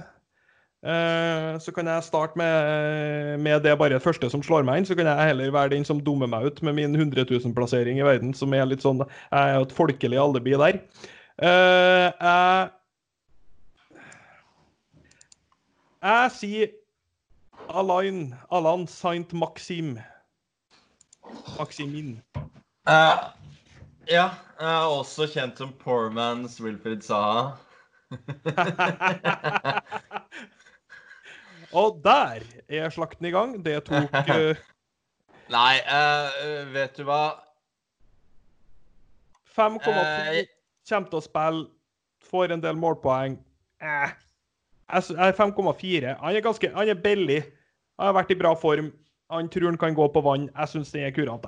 Eh, 0.86 1.58
så 1.58 1.72
kan 1.74 1.86
jeg 1.86 2.04
starte 2.06 2.38
med, 2.38 3.38
med 3.42 3.60
det 3.64 3.78
bare 3.78 3.98
første 4.00 4.30
som 4.30 4.42
slår 4.42 4.62
meg 4.62 4.78
inn. 4.78 4.86
Så 4.86 4.94
kan 4.94 5.08
jeg 5.10 5.32
heller 5.32 5.50
være 5.50 5.72
den 5.74 5.84
som 5.84 6.00
dummer 6.00 6.30
meg 6.30 6.46
ut 6.46 6.62
med 6.62 6.76
min 6.78 6.94
100 6.94 7.26
000-plassering 7.26 7.98
i 7.98 8.06
verden, 8.06 8.34
som 8.34 8.54
er 8.54 8.68
litt 8.70 8.86
sånn 8.86 9.02
Jeg 9.02 9.40
er 9.40 9.56
jo 9.56 9.66
et 9.66 9.74
folkelig 9.74 10.20
alibi 10.22 10.54
der. 10.54 10.78
Eh, 11.42 12.10
jeg 12.20 12.68
Jeg 16.06 16.30
sier 16.30 16.68
Alain 17.66 18.34
Alain 18.54 18.86
Saint 18.86 19.32
Maxim. 19.34 19.96
Maximin. 21.58 22.20
Eh, 22.86 23.26
ja, 24.06 24.30
jeg 24.60 24.72
er 24.72 24.98
også 24.98 25.26
kjent 25.30 25.58
som 25.60 25.72
poor 25.82 26.10
man's 26.14 26.60
Wilfred 26.62 27.02
Saha. 27.04 27.42
Og 31.76 32.00
der 32.04 32.40
er 32.68 32.90
slakten 32.90 33.26
i 33.26 33.30
gang. 33.34 33.64
Det 33.64 33.84
tok 33.84 34.14
uh... 34.30 34.56
Nei, 35.56 35.74
uh, 35.86 36.74
vet 36.74 36.96
du 36.98 37.04
hva? 37.06 37.30
5,2 39.56 39.90
uh, 39.90 39.96
kommer 40.88 41.08
til 41.10 41.18
å 41.18 41.24
spille, 41.24 41.66
får 42.30 42.46
en 42.54 42.64
del 42.64 42.76
målpoeng. 42.78 43.32
Eh. 43.82 44.08
Jeg 44.86 45.02
er 45.18 45.32
5,4. 45.34 46.14
Han 46.20 46.36
er 46.36 46.40
ganske, 46.44 46.70
han 46.74 46.88
er 46.88 47.02
billig. 47.02 47.42
Han 47.98 48.06
har 48.10 48.16
vært 48.20 48.34
i 48.34 48.38
bra 48.38 48.52
form. 48.58 48.92
Han 49.34 49.48
tror 49.50 49.68
han 49.72 49.80
kan 49.80 49.94
gå 49.94 50.06
på 50.14 50.20
vann. 50.22 50.50
Jeg 50.52 50.68
syns 50.70 50.92
den 50.94 51.06
er 51.06 51.14
kurant. 51.14 51.46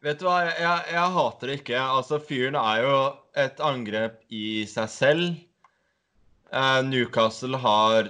Vet 0.00 0.20
du 0.20 0.24
hva, 0.24 0.38
jeg, 0.48 0.84
jeg 0.94 1.12
hater 1.16 1.50
det 1.50 1.58
ikke. 1.60 1.80
Altså, 1.80 2.18
fyren 2.24 2.56
er 2.56 2.80
jo 2.86 2.94
et 3.36 3.60
angrep 3.60 4.22
i 4.32 4.64
seg 4.68 4.88
selv. 4.92 5.26
Eh, 6.50 6.80
Newcastle 6.88 7.60
har 7.60 8.08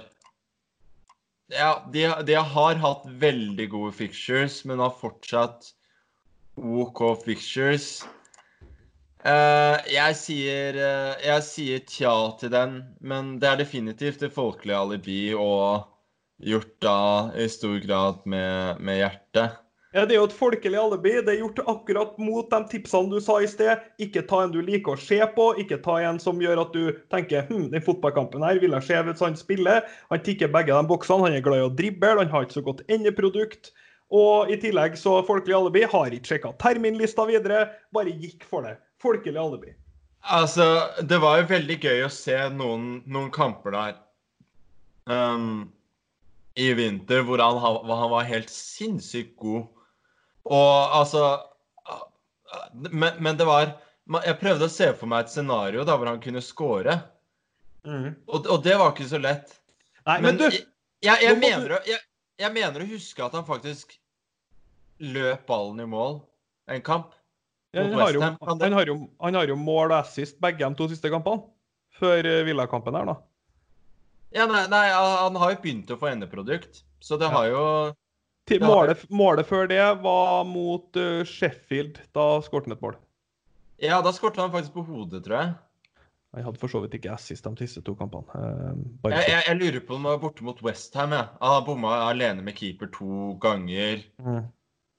Ja, 1.51 1.83
de, 1.91 2.05
de 2.23 2.37
har 2.55 2.79
hatt 2.79 3.03
veldig 3.19 3.67
gode 3.73 3.91
fixtures, 3.97 4.61
men 4.65 4.79
har 4.79 4.95
fortsatt 5.01 5.73
OK 6.55 7.03
fixtures. 7.25 7.89
Eh, 9.21 9.77
jeg 9.91 10.17
sier 10.17 10.79
eh, 10.81 11.25
Jeg 11.27 11.45
sier 11.45 11.83
tja 11.85 12.15
til 12.39 12.53
den, 12.55 12.79
men 13.03 13.35
det 13.43 13.51
er 13.51 13.59
definitivt 13.61 14.23
det 14.23 14.31
folkelige 14.33 14.79
alibi 14.79 15.19
og 15.35 15.91
gjort 16.41 16.71
da 16.81 17.01
i 17.37 17.45
stor 17.51 17.77
grad 17.83 18.23
med, 18.25 18.79
med 18.79 19.03
hjertet. 19.03 19.60
Ja, 19.91 20.05
Det 20.05 20.15
er 20.15 20.21
jo 20.21 20.27
et 20.29 20.35
folkelig 20.35 20.77
alibi. 20.79 21.11
Det 21.19 21.33
er 21.33 21.41
gjort 21.41 21.57
akkurat 21.67 22.19
mot 22.21 22.47
de 22.47 22.59
tipsene 22.71 23.11
du 23.11 23.19
sa 23.19 23.41
i 23.43 23.47
sted. 23.49 23.81
Ikke 23.99 24.23
ta 24.23 24.39
en 24.45 24.53
du 24.53 24.61
liker 24.63 24.95
å 24.95 24.99
se 24.99 25.19
på, 25.35 25.49
ikke 25.59 25.81
ta 25.83 25.97
en 25.99 26.19
som 26.23 26.39
gjør 26.39 26.61
at 26.63 26.71
du 26.71 26.93
tenker 27.11 27.43
hm, 27.49 27.67
den 27.73 27.83
fotballkampen 27.83 28.45
her 28.45 28.61
vil 28.63 28.71
jeg 28.77 28.87
se 28.87 29.01
hvis 29.03 29.23
han 29.25 29.35
spiller. 29.35 29.83
Han 30.13 30.23
tikker 30.23 30.53
begge 30.53 30.71
de 30.71 30.87
boksene. 30.87 31.27
Han 31.27 31.35
er 31.35 31.43
glad 31.43 31.59
i 31.59 31.65
å 31.65 31.73
drible, 31.75 32.13
han 32.21 32.31
har 32.31 32.47
ikke 32.47 32.61
så 32.61 32.63
godt 32.69 32.85
endeprodukt. 32.87 33.73
Og 34.15 34.51
i 34.51 34.57
tillegg 34.63 34.95
så 34.99 35.17
folkelig 35.27 35.57
alibi 35.59 35.83
har 35.91 36.15
ikke 36.15 36.33
sjekka 36.33 36.53
terminlista 36.63 37.27
videre, 37.27 37.67
bare 37.95 38.15
gikk 38.15 38.47
for 38.47 38.63
det. 38.67 38.77
Folkelig 39.03 39.39
alibi. 39.39 39.75
Altså, 40.31 40.87
det 41.03 41.19
var 41.19 41.41
jo 41.41 41.51
veldig 41.51 41.77
gøy 41.81 42.05
å 42.05 42.13
se 42.13 42.37
noen, 42.55 43.01
noen 43.09 43.31
kamper 43.33 43.75
der 43.75 43.93
um, 45.09 45.71
i 46.55 46.69
vinter 46.77 47.23
hvor 47.25 47.41
han, 47.41 47.57
han 47.59 48.11
var 48.11 48.27
helt 48.29 48.51
sinnssykt 48.53 49.35
god. 49.41 49.67
Og 50.49 50.95
altså 50.97 51.23
men, 52.73 53.13
men 53.19 53.37
det 53.37 53.45
var 53.45 53.75
Jeg 54.25 54.39
prøvde 54.41 54.67
å 54.67 54.71
se 54.71 54.89
for 54.97 55.07
meg 55.07 55.25
et 55.25 55.33
scenario 55.33 55.85
da 55.87 55.95
hvor 55.95 56.09
han 56.09 56.21
kunne 56.23 56.41
score, 56.43 56.97
og, 57.85 58.47
og 58.49 58.63
det 58.65 58.73
var 58.77 58.91
ikke 58.91 59.07
så 59.07 59.19
lett. 59.21 59.53
Nei, 60.09 60.17
men, 60.25 60.37
du, 60.37 60.47
jeg, 60.49 60.65
jeg, 61.05 61.21
jeg, 61.23 61.37
mener, 61.39 61.77
jeg, 61.87 62.01
jeg 62.41 62.53
mener 62.53 62.83
å 62.83 62.89
huske 62.89 63.23
at 63.23 63.37
han 63.37 63.45
faktisk 63.47 63.95
løp 65.01 65.45
ballen 65.47 65.79
i 65.81 65.87
mål 65.89 66.19
en 66.73 66.83
kamp. 66.85 67.13
ja, 67.71 67.85
han, 67.85 67.93
har 67.97 68.13
jo, 68.13 68.21
han, 68.21 68.75
har 68.75 68.89
jo, 68.89 68.97
han 69.21 69.39
har 69.39 69.49
jo 69.53 69.57
mål 69.57 69.93
og 69.93 69.99
assist 70.01 70.41
begge 70.43 70.65
de 70.65 70.77
to 70.77 70.89
siste 70.91 71.09
kampene. 71.13 71.45
Før 72.01 72.25
eh, 72.25 72.43
Villa-kampen 72.47 72.95
her, 72.97 73.07
da. 73.09 73.17
Ja, 74.31 74.45
nei, 74.49 74.63
nei, 74.71 74.85
han 74.95 75.35
har 75.39 75.55
jo 75.55 75.61
begynt 75.63 75.91
å 75.91 75.97
få 75.99 76.11
endeprodukt, 76.11 76.83
så 77.03 77.17
det 77.19 77.27
Ja. 77.29 77.35
har 77.35 77.49
jo 77.51 77.63
Til 78.49 78.63
målet, 78.65 79.03
målet 79.13 79.45
før 79.47 79.67
det 79.69 79.81
var 80.01 80.45
mot 80.49 80.97
uh, 80.97 81.21
Sheffield. 81.27 81.99
Da 82.15 82.23
skåret 82.45 82.65
han 82.67 82.75
et 82.75 82.81
mål. 82.81 82.95
Ja, 83.81 83.99
da 84.01 84.13
skåret 84.13 84.39
han 84.41 84.53
faktisk 84.53 84.73
på 84.77 84.85
hodet, 84.87 85.23
tror 85.25 85.37
jeg. 85.37 85.53
Jeg 86.31 86.45
hadde 86.47 86.61
for 86.61 86.71
så 86.71 86.79
vidt 86.79 86.93
ikke 86.95 87.11
assist 87.11 87.43
de 87.43 87.59
siste 87.59 87.81
to 87.83 87.93
kampene. 87.99 88.23
Uh, 88.31 89.11
Jeg, 89.11 89.27
jeg, 89.27 89.43
jeg 89.49 89.59
lurer 89.59 89.83
på 89.85 89.97
om 89.97 90.07
han 90.07 90.15
var 90.15 90.23
borte 90.23 90.45
mot 90.47 90.61
Westham. 90.63 91.13
Ja. 91.17 91.25
Han 91.43 91.65
bomma 91.67 91.97
alene 92.07 92.45
med 92.45 92.55
keeper 92.57 92.89
to 92.95 93.35
ganger. 93.43 94.01
Mm. 94.23 94.45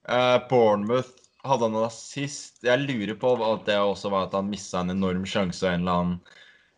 Uh, 0.07 0.37
Bournemouth 0.49 1.11
hadde 1.43 1.67
han 1.67 1.75
en 1.75 1.87
assist. 1.87 2.61
Jeg 2.63 2.85
lurer 2.85 3.17
på 3.19 3.33
at 3.43 3.65
det 3.67 3.79
også 3.81 4.11
var 4.13 4.29
at 4.29 4.37
han 4.37 4.51
mista 4.51 4.83
en 4.83 4.93
enorm 4.93 5.25
sjanse 5.27 5.65
og 5.65 5.73
en 5.73 5.83
eller 5.83 6.03
annen 6.03 6.19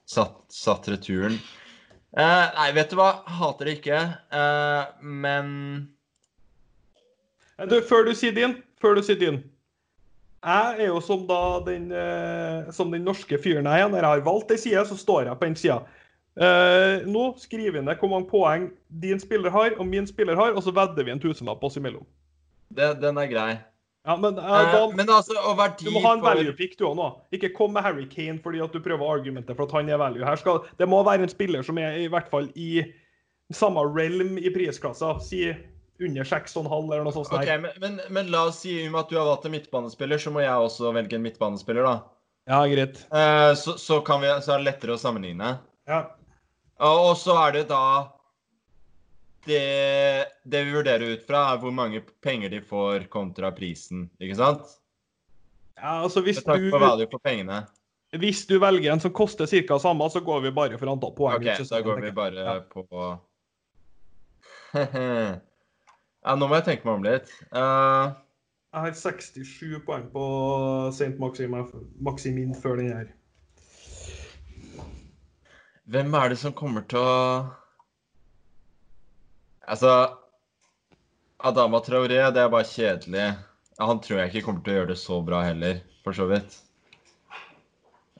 satt, 0.09 0.39
satt 0.53 0.87
returen. 0.89 1.37
Uh, 2.15 2.47
nei, 2.55 2.71
vet 2.77 2.93
du 2.93 2.97
hva? 2.97 3.11
Hater 3.27 3.69
det 3.69 3.79
ikke. 3.81 3.99
Men 5.03 5.51
Du, 7.69 7.77
før 7.87 8.03
du 8.07 8.15
sier 8.17 8.33
din, 8.35 8.57
før 8.81 8.97
du 8.97 9.03
sier 9.05 9.19
din. 9.19 9.43
Jeg 10.45 10.79
er 10.83 10.89
jo 10.91 10.99
som 11.01 11.23
da 11.25 11.41
den, 11.65 11.87
eh, 11.95 12.71
som 12.75 12.91
den 12.93 13.05
norske 13.07 13.37
fyren 13.41 13.65
jeg 13.65 13.85
er. 13.85 13.87
Når 13.89 13.97
jeg 13.97 14.11
har 14.11 14.25
valgt 14.25 14.51
ei 14.51 14.59
side, 14.61 14.83
så 14.85 14.97
står 14.99 15.29
jeg 15.29 15.39
på 15.39 15.47
den 15.47 15.55
sida. 15.57 15.79
Eh, 16.35 17.05
nå 17.07 17.29
skriver 17.39 17.77
vi 17.77 17.85
ned 17.85 18.01
hvor 18.01 18.11
mange 18.11 18.27
poeng 18.27 18.67
din 19.01 19.21
spiller 19.23 19.49
har 19.49 19.77
og 19.79 19.87
min 19.87 20.07
spiller 20.07 20.35
har, 20.35 20.51
og 20.51 20.63
så 20.63 20.73
vedder 20.75 21.07
vi 21.07 21.13
en 21.13 21.23
tusenlapp 21.23 21.63
oss 21.63 21.79
imellom. 21.79 22.03
det, 22.75 22.99
den 23.01 23.17
er 23.17 23.31
grei. 23.31 23.53
Ja, 24.05 24.17
men, 24.17 24.37
Eh, 24.37 24.71
da, 24.73 24.91
men 24.93 25.09
altså, 25.09 25.33
du 25.81 25.91
må 25.91 26.01
ha 26.03 26.13
en 26.13 26.19
for 26.19 26.35
value 26.35 26.53
pick 26.53 26.77
du 26.77 26.85
òg 26.85 26.95
nå. 26.99 27.07
Ikke 27.33 27.49
kom 27.55 27.73
med 27.73 27.81
Harry 27.81 28.05
Kane 28.05 28.37
fordi 28.43 28.61
at 28.61 28.73
du 28.73 28.79
prøver 28.79 29.01
å 29.01 29.15
argumentere 29.15 29.55
for 29.55 29.65
at 29.65 29.71
han 29.79 29.89
er 29.89 29.97
value. 29.97 30.25
Her 30.25 30.35
skal, 30.37 30.59
det 30.77 30.87
må 30.87 31.01
være 31.03 31.25
en 31.25 31.31
spiller 31.31 31.65
som 31.65 31.79
er 31.81 31.97
i 32.03 32.09
hvert 32.11 32.29
fall 32.29 32.51
i 32.53 32.83
samme 33.49 33.81
realm 33.81 34.37
i 34.37 34.51
prisklasser. 34.53 35.17
Si 35.25 35.41
under 35.99 36.23
6,5 36.27 36.65
eller 36.93 37.05
noe 37.05 37.13
sånt. 37.15 37.31
Ok, 37.31 37.47
men, 37.61 37.71
men, 37.81 38.01
men 38.09 38.31
la 38.33 38.45
oss 38.49 38.59
si 38.65 38.73
om 38.87 38.97
at 38.99 39.09
du 39.09 39.15
har 39.19 39.27
valgt 39.29 39.45
en 39.47 39.55
midtbanespiller, 39.55 40.19
så 40.21 40.33
må 40.33 40.43
jeg 40.43 40.67
også 40.67 40.91
velge 40.95 41.15
en 41.15 41.23
midtbanespiller, 41.23 41.87
da. 41.87 41.95
Ja, 42.51 42.59
greit. 42.69 42.99
Eh, 43.15 43.53
så, 43.57 43.77
så, 43.81 44.01
kan 44.05 44.21
vi, 44.21 44.29
så 44.43 44.53
er 44.53 44.61
det 44.61 44.67
lettere 44.69 44.97
å 44.97 45.01
sammenligne. 45.01 45.55
Ja. 45.89 46.01
Og 46.83 47.15
så 47.17 47.37
er 47.45 47.55
det 47.55 47.63
da 47.71 47.83
det, 49.45 49.61
det 50.43 50.63
vi 50.67 50.73
vurderer 50.75 51.15
ut 51.15 51.23
fra, 51.27 51.45
er 51.53 51.61
hvor 51.61 51.73
mange 51.73 52.01
penger 52.25 52.51
de 52.53 52.61
får 52.65 53.07
kontra 53.13 53.51
prisen, 53.55 54.09
ikke 54.19 54.37
sant? 54.41 54.75
ja, 55.75 56.01
altså 56.01 56.21
hvis 56.25 56.39
på 56.43 56.55
du, 56.57 56.69
value 56.71 57.07
for 57.11 57.19
pengene. 57.21 57.59
hvis 58.15 58.45
du 58.47 58.55
velger 58.63 58.93
en 58.93 59.01
som 59.03 59.11
koster 59.13 59.45
ca. 59.45 59.77
samme, 59.79 60.07
så 60.09 60.21
går 60.23 60.41
vi 60.47 60.51
bare 60.55 60.79
for 60.81 60.89
antall 60.91 61.13
poeng. 61.17 61.35
OK, 61.41 61.65
da 61.69 61.81
går 61.85 62.01
vi 62.01 62.11
bare 62.15 62.45
Ja. 62.45 62.59
på 62.61 62.83
Ja, 66.25 66.33
nå 66.33 66.47
må 66.49 66.57
jeg 66.57 66.65
tenke 66.65 66.87
meg 66.87 66.95
om 66.97 67.03
litt. 67.05 67.33
Uh... 67.53 68.15
Jeg 68.75 68.81
har 68.83 68.95
67 68.97 69.75
poeng 69.87 70.07
på 70.11 70.23
St. 70.91 71.13
Maximin, 71.21 71.67
Maximin 72.03 72.55
før 72.59 72.81
den 72.81 72.89
her. 72.91 73.13
hvem 75.85 76.17
er 76.17 76.33
det 76.33 76.39
som 76.41 76.51
kommer 76.53 76.83
til 76.89 76.99
å 76.99 77.45
Altså 79.69 79.93
Adama 81.39 81.79
Traoré, 81.85 82.19
det 82.33 82.41
er 82.41 82.51
bare 82.51 82.67
kjedelig. 82.67 83.29
Han 83.79 84.01
tror 84.01 84.19
jeg 84.19 84.33
ikke 84.33 84.45
kommer 84.49 84.65
til 84.65 84.73
å 84.73 84.77
gjøre 84.79 84.91
det 84.91 84.99
så 85.01 85.21
bra 85.25 85.41
heller, 85.45 85.79
for 86.03 86.17
så 86.17 86.27
vidt. 86.29 86.57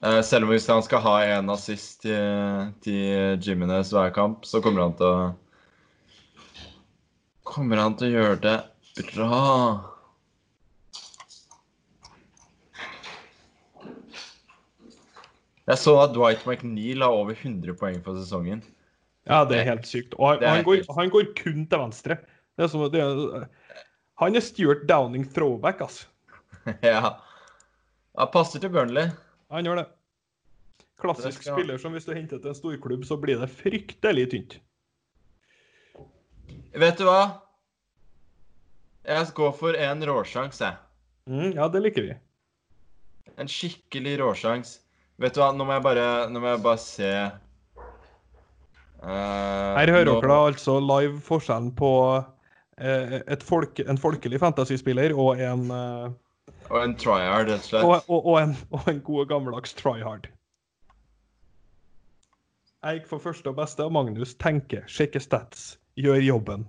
Eh, 0.02 0.22
selv 0.26 0.46
om 0.46 0.54
hvis 0.54 0.66
han 0.72 0.82
skal 0.82 1.04
ha 1.04 1.14
en 1.36 1.52
assist 1.54 2.00
til, 2.06 2.72
til 2.86 3.38
Jimenez 3.42 3.92
hver 3.94 4.14
kamp, 4.14 4.46
så 4.48 4.62
kommer 4.64 4.86
han 4.86 4.96
til 4.98 5.06
å 5.06 5.30
Kommer 7.46 7.78
han 7.82 7.94
til 7.98 8.08
å 8.10 8.14
gjøre 8.16 8.38
det 8.42 8.56
bra? 9.12 9.40
Jeg 15.66 15.80
så 15.82 15.96
at 15.98 16.12
Dwight 16.14 16.44
McNeil 16.46 17.02
har 17.02 17.14
over 17.16 17.34
100 17.34 17.74
poeng 17.80 17.98
for 18.04 18.18
sesongen. 18.20 18.60
Ja, 19.26 19.40
det 19.50 19.58
er 19.60 19.70
helt 19.72 19.88
sykt. 19.88 20.14
Og 20.20 20.28
han, 20.36 20.44
han, 20.46 20.62
går, 20.66 20.84
han 20.94 21.10
går 21.10 21.32
kun 21.38 21.64
til 21.66 21.80
venstre. 21.82 22.20
Det 22.56 22.66
er 22.66 22.70
som, 22.70 22.84
det 22.92 23.00
er, 23.02 23.48
han 24.22 24.38
er 24.38 24.44
Stuart 24.46 24.84
Downing 24.88 25.26
throwback, 25.34 25.82
altså. 25.82 26.06
ja. 26.86 27.16
Han 28.16 28.30
passer 28.32 28.62
til 28.62 28.70
Burnley. 28.72 29.10
Han 29.52 29.66
gjør 29.66 29.82
det. 29.82 29.88
Klassisk 31.02 31.26
Det 31.26 31.34
skal- 31.42 31.58
spiller 31.58 31.82
som 31.82 31.92
hvis 31.98 32.06
du 32.06 32.14
henter 32.16 32.38
til 32.38 32.52
en 32.52 32.56
storklubb, 32.56 33.02
så 33.04 33.18
blir 33.20 33.42
det 33.42 33.50
fryktelig 33.58 34.28
tynt. 34.32 34.56
Vet 36.76 36.98
du 37.00 37.04
hva? 37.08 37.20
Jeg 39.06 39.30
går 39.38 39.52
for 39.56 39.76
en 39.78 40.02
råsjanse, 40.08 40.64
jeg. 40.66 40.76
Mm, 41.30 41.52
ja, 41.56 41.68
det 41.70 41.80
liker 41.84 42.02
vi. 42.08 42.14
En 43.38 43.48
skikkelig 43.50 44.16
råsjans. 44.20 44.76
Vet 45.22 45.34
du 45.36 45.40
hva, 45.40 45.52
nå 45.56 45.64
må 45.66 45.72
jeg 45.76 45.84
bare, 45.86 46.06
må 46.34 46.42
jeg 46.50 46.62
bare 46.64 46.80
se 46.82 47.10
uh, 49.00 49.06
Her 49.06 49.92
hører 49.94 50.08
nå- 50.10 50.18
dere 50.20 50.30
da 50.32 50.38
altså 50.50 50.76
live 50.82 51.20
forskjellen 51.24 51.70
på 51.78 51.90
uh, 52.20 53.16
folk, 53.46 53.80
en 53.86 54.00
folkelig 54.02 54.40
fantasyspiller 54.42 55.14
og 55.16 55.40
en, 55.40 55.64
uh, 55.72 56.10
Og 56.68 56.78
en 56.82 56.96
tryhard, 57.00 57.48
rett 57.48 57.62
og 57.62 57.68
slett. 57.70 57.84
og, 57.86 57.94
og, 58.10 58.26
og 58.34 58.40
en, 58.42 58.56
og 58.76 58.88
en 58.92 59.00
god 59.06 59.30
gammeldags 59.32 59.72
tryhard. 59.78 60.28
Jeg 62.86 63.00
gikk 63.00 63.08
for 63.10 63.22
første 63.22 63.50
og 63.50 63.56
beste, 63.58 63.82
og 63.86 63.92
Magnus 63.96 64.36
tenker, 64.38 64.84
sjekker 64.90 65.22
stats, 65.24 65.72
gjør 65.96 66.20
jobben. 66.24 66.66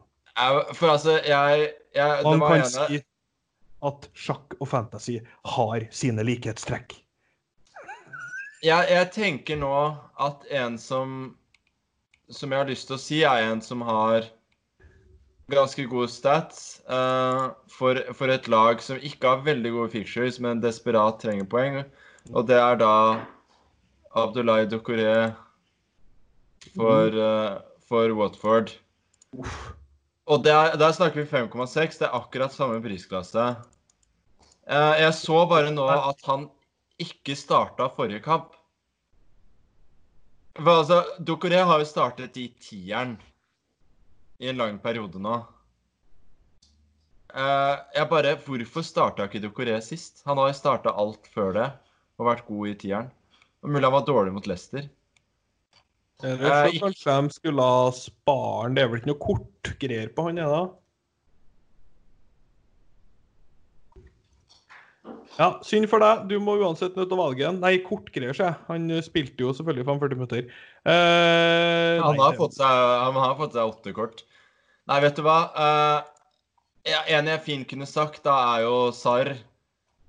For 0.78 0.94
altså, 0.94 1.18
jeg, 1.26 1.72
jeg 1.96 2.24
Man 2.24 2.42
var 2.44 2.54
kan 2.54 2.64
ene 2.64 2.88
si 2.88 3.02
at 3.88 4.08
sjakk 4.18 4.56
og 4.58 4.70
fantasy 4.70 5.18
har 5.46 5.86
sine 5.94 6.26
likhetstrekk. 6.26 6.96
jeg, 8.66 8.88
jeg 8.90 9.10
tenker 9.14 9.60
nå 9.62 9.74
at 10.20 10.48
en 10.50 10.78
som 10.82 11.36
Som 12.30 12.52
jeg 12.52 12.60
har 12.60 12.68
lyst 12.68 12.90
til 12.90 12.98
å 12.98 13.00
si, 13.00 13.22
er 13.24 13.46
en 13.48 13.62
som 13.64 13.82
har 13.88 14.26
ganske 15.48 15.86
gode 15.88 16.10
stats 16.12 16.82
uh, 16.92 17.56
for, 17.72 18.02
for 18.12 18.28
et 18.28 18.50
lag 18.52 18.82
som 18.84 19.00
ikke 19.00 19.30
har 19.32 19.46
veldig 19.46 19.72
gode 19.72 19.94
fixtures, 19.94 20.42
men 20.44 20.60
desperat 20.60 21.22
trenger 21.22 21.48
poeng. 21.48 21.78
Og 22.36 22.50
det 22.50 22.58
er 22.60 22.82
da 22.82 23.24
Abdullahi 24.12 24.68
Dokore 24.68 25.32
for, 26.76 27.16
uh, 27.16 27.64
for 27.88 28.12
Watford. 28.20 28.76
Og 30.28 30.44
der, 30.44 30.76
der 30.80 30.92
snakker 30.96 31.22
vi 31.22 31.30
5,6. 31.30 32.00
Det 32.00 32.08
er 32.08 32.16
akkurat 32.18 32.54
samme 32.54 32.82
prisklasse. 32.84 33.48
Eh, 34.68 34.94
jeg 35.02 35.14
så 35.16 35.44
bare 35.48 35.72
nå 35.72 35.86
at 35.88 36.24
han 36.28 36.50
ikke 37.00 37.38
starta 37.38 37.88
forrige 37.96 38.24
kamp. 38.26 38.56
For 40.58 40.82
altså, 40.82 41.04
Dokoré 41.22 41.62
har 41.70 41.80
jo 41.80 41.88
startet 41.88 42.38
i 42.42 42.50
tieren 42.60 43.16
i 44.42 44.50
en 44.50 44.60
lang 44.60 44.82
periode 44.82 45.22
nå. 45.22 45.38
Eh, 47.38 47.76
jeg 47.96 48.10
bare 48.10 48.36
Hvorfor 48.44 48.84
starta 48.84 49.30
ikke 49.30 49.44
Dokoré 49.46 49.78
sist? 49.86 50.26
Han 50.26 50.42
har 50.42 50.52
jo 50.52 50.60
starta 50.60 50.96
alt 50.98 51.30
før 51.32 51.54
det 51.56 51.70
og 52.18 52.32
vært 52.32 52.48
god 52.50 52.74
i 52.74 52.78
tieren. 52.82 53.12
Og 53.62 53.70
Mulig 53.70 53.86
han 53.86 53.94
var 53.94 54.08
dårlig 54.08 54.34
mot 54.34 54.48
Leicester. 54.50 54.90
Eller 56.24 56.66
Eh, 56.66 57.30
skulle 57.30 57.62
ha 57.62 57.92
sparen? 57.94 58.74
Det 58.74 58.84
er 58.84 58.90
vel 58.90 59.00
ikke 59.02 59.12
noe 59.12 59.22
kortgreier 59.22 60.10
på 60.16 60.26
han, 60.28 60.40
er 60.42 60.50
det? 60.50 60.66
Ja, 65.38 65.52
Synd 65.62 65.86
for 65.92 66.02
deg. 66.02 66.24
Du 66.32 66.40
må 66.42 66.56
uansett 66.58 66.96
nødt 66.98 67.12
til 67.12 67.18
å 67.18 67.22
valge 67.22 67.46
en. 67.46 67.60
Nei, 67.62 67.76
kortgreier, 67.86 68.34
sier 68.34 68.50
jeg. 68.50 68.58
Han 68.72 68.90
spilte 69.06 69.46
jo 69.46 69.54
selvfølgelig 69.54 69.86
45 69.86 70.18
minutter. 70.18 70.48
Eh, 70.82 72.02
Han 72.02 72.18
nei, 72.18 72.24
har 72.24 72.38
fått 72.40 72.58
seg, 72.58 72.66
han 73.06 73.20
har 73.22 73.36
fått 73.38 73.54
seg 73.54 73.70
åtte 73.70 73.94
kort. 73.94 74.24
Nei, 74.90 75.00
vet 75.04 75.20
du 75.20 75.22
hva? 75.28 75.38
Eh, 75.54 76.98
en 77.20 77.30
jeg 77.30 77.44
fint 77.46 77.70
kunne 77.70 77.86
sagt, 77.86 78.24
da 78.26 78.34
er 78.56 78.66
jo 78.66 78.76
SAR. 78.96 79.36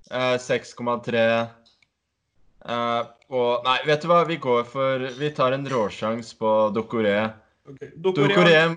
Eh, 0.09 0.37
6,3. 0.41 1.21
Eh, 2.69 3.03
og 3.33 3.65
Nei, 3.65 3.79
vet 3.89 4.03
du 4.05 4.09
hva? 4.11 4.23
Vi 4.29 4.37
går 4.43 4.67
for 4.69 5.07
Vi 5.19 5.31
tar 5.37 5.57
en 5.57 5.65
råsjans 5.69 6.35
på 6.39 6.53
Dokoré. 6.77 7.17
Okay. 7.69 7.91
Dokoré 7.97 8.77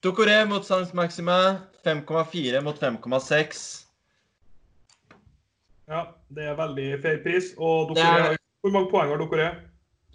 Dokoré 0.00 0.38
mot 0.48 0.64
Sankt 0.64 0.94
Maxime. 0.96 1.36
5,4 1.84 2.60
mot 2.64 2.76
5,6. 2.76 3.60
Ja, 5.90 6.02
det 6.28 6.44
er 6.50 6.56
veldig 6.58 6.88
fair 7.02 7.18
pris. 7.24 7.54
Og 7.58 7.90
Dokoré, 7.90 8.32
er- 8.34 8.38
hvor 8.60 8.72
mange 8.72 8.90
poeng 8.92 9.08
har 9.10 9.18
Dokoré? 9.20 9.48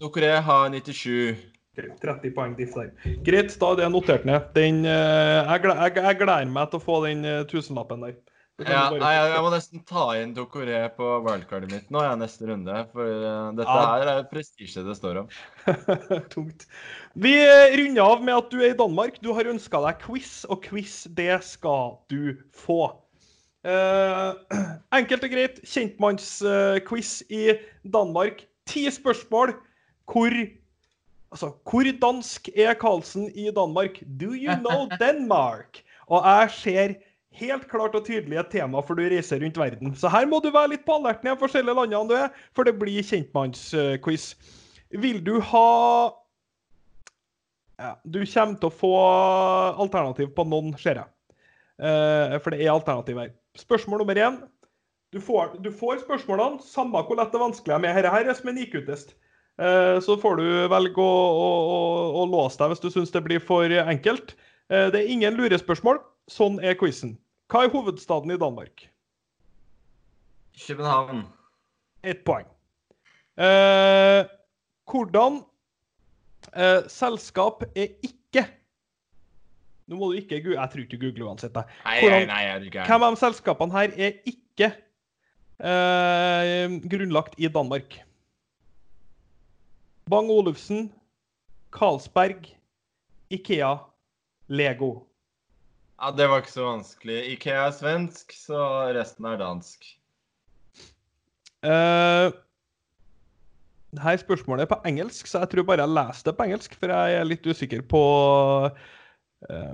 Dokoré 0.02 0.32
har 0.42 0.70
97. 0.70 1.36
Ok, 1.76 1.90
30 2.02 2.32
poeng 2.36 2.54
diff 2.58 2.74
der. 2.78 2.92
Greit, 3.26 3.58
da 3.60 3.72
er 3.74 3.76
det 3.82 3.92
notert 3.92 4.26
ned. 4.26 4.46
Den, 4.56 4.86
eh, 4.86 5.42
jeg, 5.44 5.64
jeg, 5.66 5.96
jeg 5.96 6.18
gleder 6.22 6.46
meg 6.48 6.70
til 6.72 6.80
å 6.80 6.84
få 6.86 7.02
den 7.06 7.26
eh, 7.26 7.44
tusenlappen 7.50 8.06
der. 8.06 8.14
Ja, 8.64 8.86
bare- 8.88 9.12
jeg, 9.12 9.32
jeg 9.34 9.44
må 9.44 9.50
nesten 9.52 9.82
ta 9.84 10.04
inn 10.16 10.34
Dokoré 10.36 10.78
på 10.96 11.08
wildcardet 11.26 11.74
mitt 11.74 11.90
nå, 11.92 12.00
jeg, 12.06 12.20
neste 12.22 12.48
runde. 12.48 12.76
For 12.94 13.10
eh, 13.12 13.50
dette 13.58 13.74
her 13.76 14.12
er 14.14 14.22
prestisje 14.32 14.84
det 14.86 14.96
står 14.96 15.20
om. 15.26 15.32
Tungt. 16.34 16.64
Vi 17.20 17.34
eh, 17.44 17.76
runder 17.76 18.06
av 18.06 18.24
med 18.24 18.38
at 18.38 18.54
du 18.54 18.62
er 18.62 18.72
i 18.72 18.78
Danmark. 18.80 19.18
Du 19.20 19.34
har 19.36 19.50
ønska 19.52 19.82
deg 19.84 20.00
quiz, 20.06 20.46
og 20.48 20.64
quiz, 20.64 21.02
det 21.18 21.36
skal 21.44 21.98
du 22.08 22.38
få. 22.56 22.94
Eh, 23.68 24.60
enkelt 25.02 25.28
og 25.28 25.36
greit, 25.36 25.60
kjentmannsquiz 25.68 27.16
i 27.28 27.58
Danmark. 27.84 28.46
Ti 28.72 28.88
spørsmål. 28.92 29.58
Hvor 30.08 30.32
Altså, 31.36 31.50
hvor 31.68 31.84
dansk 32.00 32.48
er 32.56 32.78
Karlsen 32.80 33.26
i 33.36 33.50
Danmark? 33.52 33.98
Do 34.08 34.32
you 34.32 34.56
know 34.62 34.86
Denmark? 35.02 35.82
Og 36.08 36.24
jeg 36.24 36.52
ser 36.56 36.94
helt 37.40 37.66
klart 37.72 37.96
og 37.98 38.06
tydelig 38.08 38.40
et 38.42 38.52
tema 38.54 38.82
for 38.86 38.98
du 38.98 39.06
reiser 39.06 39.42
rundt 39.44 39.58
verden. 39.60 39.96
Så 39.98 40.12
her 40.12 40.28
må 40.30 40.42
du 40.44 40.52
være 40.54 40.74
litt 40.76 40.86
på 40.88 40.98
alerten 41.00 41.30
i 41.30 41.34
de 41.34 41.42
forskjellige 41.42 41.78
landene 41.78 42.10
du 42.10 42.16
er, 42.18 42.46
for 42.56 42.68
det 42.68 42.78
blir 42.80 43.06
kjentmannsquiz. 43.06 44.30
Vil 45.02 45.20
du 45.26 45.40
ha 45.52 45.68
ja, 47.76 47.96
Du 48.04 48.22
kommer 48.24 48.60
til 48.60 48.70
å 48.70 48.74
få 48.74 48.94
alternativ 49.84 50.32
på 50.36 50.46
noen, 50.48 50.74
ser 50.80 51.02
jeg. 51.02 51.12
Uh, 51.76 52.38
for 52.40 52.56
det 52.56 52.64
er 52.64 52.72
alternativ 52.72 53.20
her. 53.20 53.34
Spørsmål 53.60 54.04
nummer 54.04 54.20
én. 54.20 54.40
Du 55.12 55.20
får, 55.24 55.58
du 55.64 55.70
får 55.72 56.02
spørsmålene, 56.04 56.64
samme 56.64 57.02
hvor 57.08 57.20
lett 57.20 57.36
og 57.36 57.44
vanskelig 57.50 57.76
de 57.76 57.90
er. 57.90 58.00
Dette 58.00 58.14
her 58.16 58.32
er 58.32 58.38
som 58.38 58.52
en 58.52 58.62
IQ-test. 58.64 59.16
Uh, 59.60 60.00
så 60.04 60.16
får 60.20 60.40
du 60.40 60.48
velge 60.72 61.04
å, 61.04 61.20
å, 61.36 61.78
å 62.22 62.26
låse 62.32 62.60
deg 62.60 62.74
hvis 62.74 62.84
du 62.84 62.90
syns 62.92 63.14
det 63.14 63.24
blir 63.28 63.44
for 63.44 63.72
enkelt. 63.84 64.36
Uh, 64.72 64.88
det 64.92 65.04
er 65.04 65.12
ingen 65.12 65.36
lurespørsmål. 65.40 66.00
Sånn 66.32 66.58
er 66.64 66.80
quizen. 66.80 67.18
Hva 67.52 67.64
er 67.66 67.72
hovedstaden 67.74 68.32
i 68.34 68.38
Danmark? 68.42 68.88
København. 70.68 71.26
Ett 72.04 72.24
poeng. 72.26 72.48
Eh, 73.38 74.24
hvordan 74.90 75.42
eh, 76.56 76.86
selskap 76.88 77.66
er 77.76 77.90
ikke 78.06 78.46
Nå 79.86 79.98
må 80.00 80.08
du 80.10 80.16
ikke 80.18 80.40
google 80.42 80.56
Jeg 80.62 80.72
tror 80.72 80.82
ikke 80.86 80.98
du 80.98 81.04
googler 81.04 81.28
uansett. 81.28 81.54
jeg. 81.54 81.66
Hvordan- 81.84 82.28
nei, 82.28 82.60
nei, 82.60 82.70
er. 82.80 82.86
Hvem 82.88 83.04
av 83.04 83.16
selskapene 83.20 83.72
her 83.76 83.92
er 83.98 84.12
ikke 84.26 84.72
eh, 85.60 86.80
grunnlagt 86.90 87.36
i 87.38 87.48
Danmark? 87.48 88.00
Bang 90.10 90.30
Olufsen, 90.30 90.92
Carlsberg, 91.74 92.48
Ikea, 93.30 93.76
Lego. 94.48 95.06
Ja, 96.02 96.12
Det 96.12 96.28
var 96.28 96.38
ikke 96.44 96.52
så 96.52 96.66
vanskelig. 96.66 97.22
Ikea 97.36 97.68
er 97.68 97.72
svensk, 97.76 98.34
så 98.36 98.58
resten 98.96 99.26
er 99.26 99.38
dansk. 99.40 99.86
Uh, 101.66 102.30
her 104.04 104.18
spørsmålet 104.20 104.62
er 104.66 104.70
på 104.74 104.82
engelsk, 104.86 105.28
så 105.28 105.40
jeg 105.40 105.50
tror 105.50 105.64
bare 105.64 105.82
jeg 105.82 105.96
leser 105.96 106.24
det 106.28 106.38
på 106.38 106.44
engelsk, 106.44 106.76
for 106.80 106.88
jeg 106.92 107.16
er 107.16 107.24
litt 107.24 107.48
usikker 107.48 107.82
på 107.90 108.02
uh, 108.68 108.72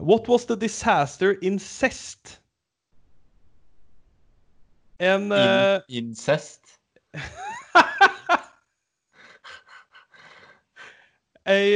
What 0.05 0.29
was 0.29 0.45
the 0.45 0.55
disaster 0.55 1.35
incest? 1.41 2.41
En 4.99 5.31
uh, 5.33 5.81
In 5.89 6.05
incest. 6.05 6.61
ei, 11.49 11.73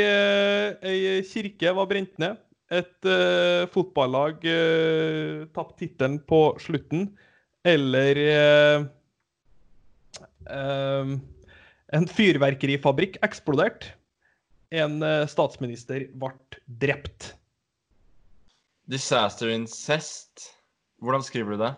ei 0.85 1.21
kirke 1.25 1.75
var 1.75 1.85
brent 1.89 2.19
ned. 2.21 2.44
Et 2.73 3.07
uh, 3.09 3.67
fotballag 3.69 4.45
uh, 4.49 5.45
tapte 5.53 5.83
tittelen 5.83 6.17
på 6.25 6.41
slutten. 6.61 7.11
Eller 7.65 8.19
uh, 8.21 8.85
eh, 10.49 11.13
En 11.95 12.07
fyrverkerifabrikk 12.09 13.17
eksploderte. 13.25 13.93
En 14.75 14.99
eh, 15.05 15.23
statsminister 15.29 16.07
ble 16.17 16.33
drept. 16.81 17.33
Disaster 18.91 19.49
incest. 19.53 20.49
Hvordan 21.01 21.23
skriver 21.23 21.55
du 21.55 21.61
det? 21.61 21.71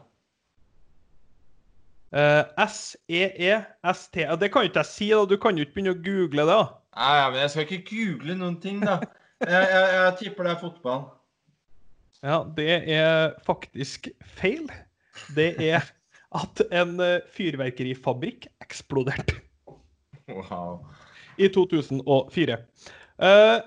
Eh, 2.15 2.43
S-E-E-S-T 2.63 4.23
Det 4.39 4.49
kan 4.51 4.63
jo 4.63 4.71
ikke 4.71 4.83
jeg 4.83 4.91
si, 4.91 5.09
da. 5.11 5.25
Du 5.27 5.37
kan 5.37 5.57
jo 5.57 5.67
ikke 5.67 5.77
begynne 5.77 5.95
å 5.95 6.01
google 6.01 6.47
det. 6.47 6.55
da. 6.55 6.61
Nei, 6.97 7.29
men 7.31 7.41
jeg 7.43 7.53
skal 7.53 7.67
ikke 7.67 7.83
google 7.91 8.37
noen 8.39 8.59
ting, 8.63 8.81
da. 8.81 8.99
Jeg, 9.43 9.67
jeg, 9.69 9.87
jeg 9.93 10.13
tipper 10.21 10.47
det 10.47 10.53
er 10.55 10.61
fotball. 10.61 11.03
Ja, 12.25 12.39
det 12.57 12.71
er 12.89 13.35
faktisk 13.45 14.09
feil. 14.39 14.65
Det 15.37 15.51
er 15.61 15.85
at 16.37 16.61
en 16.73 16.97
eh, 17.01 17.25
fyrverkerifabrikk 17.33 18.49
eksploderte 18.63 19.37
Wow. 20.27 20.81
i 21.39 21.47
2004. 21.53 22.57
Uh, 23.17 23.59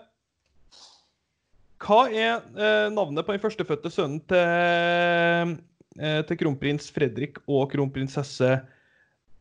hva 1.81 2.01
er 2.13 2.43
uh, 2.53 2.91
navnet 2.93 3.25
på 3.25 3.33
den 3.33 3.41
førstefødte 3.41 3.93
sønnen 3.95 4.21
til, 4.29 5.55
uh, 6.03 6.21
til 6.29 6.41
kronprins 6.43 6.91
Fredrik 6.93 7.41
og 7.49 7.71
kronprinsesse 7.73 8.51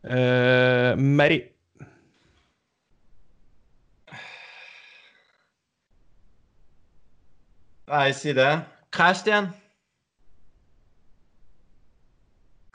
eh, 0.07 0.93
Mary? 0.95 1.41
Nei, 7.89 8.11
si 8.13 8.33
det. 8.37 8.51
Christian. 8.93 9.47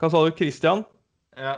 Hva 0.01 0.09
sa 0.11 0.23
du, 0.27 0.33
Christian? 0.35 0.83
Ja. 1.39 1.53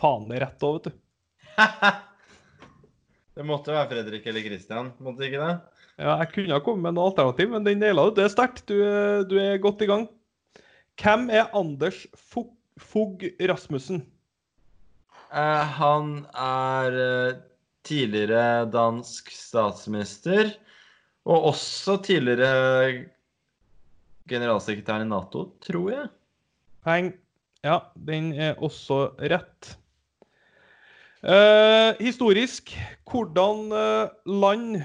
Faen, 0.00 0.26
er 0.34 0.42
rett 0.42 0.66
òg, 0.66 0.80
vet 0.80 0.88
du. 0.90 0.96
det 3.38 3.46
måtte 3.46 3.70
være 3.70 3.86
Fredrik 3.92 4.26
eller 4.26 4.48
Christian, 4.48 4.90
måtte 4.98 5.28
ikke 5.28 5.44
det? 5.44 5.54
Ja, 6.02 6.16
jeg 6.24 6.32
kunne 6.32 6.58
ha 6.58 6.64
kommet 6.66 6.88
med 6.88 6.98
noe 6.98 7.12
alternativ, 7.12 7.52
men 7.52 7.68
den 7.68 7.78
naila 7.84 8.08
du. 8.08 8.16
Det 8.18 8.26
er 8.26 8.34
sterkt. 8.34 8.64
Du, 8.66 8.82
du 9.30 9.36
er 9.38 9.62
godt 9.62 9.86
i 9.86 9.90
gang. 9.92 10.08
Hvem 10.98 11.28
er 11.30 11.54
Anders 11.54 12.02
Fogh 12.18 13.30
Rasmussen? 13.46 14.02
Eh, 15.30 15.64
han 15.78 16.14
er 16.34 17.00
eh, 17.06 17.40
tidligere 17.86 18.66
dansk 18.70 19.30
statsminister, 19.34 20.54
og 21.26 21.52
også 21.52 21.98
tidligere 22.02 23.04
generalsekretær 24.30 25.04
i 25.04 25.08
Nato, 25.08 25.48
tror 25.62 25.90
jeg. 25.92 26.08
Peng. 26.86 27.12
Ja, 27.62 27.78
den 27.94 28.32
er 28.34 28.58
også 28.58 29.12
rett. 29.22 29.76
Eh, 31.22 31.92
historisk, 32.02 32.72
hvordan 33.06 33.68
eh, 33.70 34.10
land 34.26 34.80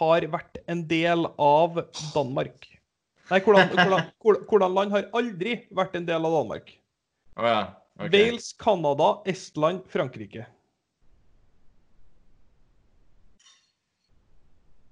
har 0.00 0.26
vært 0.32 0.58
en 0.66 0.82
del 0.90 1.28
av 1.38 1.78
Danmark? 2.10 2.66
Nei, 3.30 3.38
hvordan, 3.46 3.70
hvordan, 3.70 4.40
hvordan 4.50 4.74
land 4.74 4.96
har 4.96 5.06
aldri 5.14 5.60
vært 5.70 5.94
en 5.94 6.08
del 6.08 6.26
av 6.26 6.34
Danmark? 6.40 6.72
Oh 7.38 7.46
ja. 7.46 7.60
okay. 7.94 8.10
Wales, 8.10 8.50
Canada, 8.58 9.12
Estland, 9.30 9.84
Frankrike. 9.92 10.48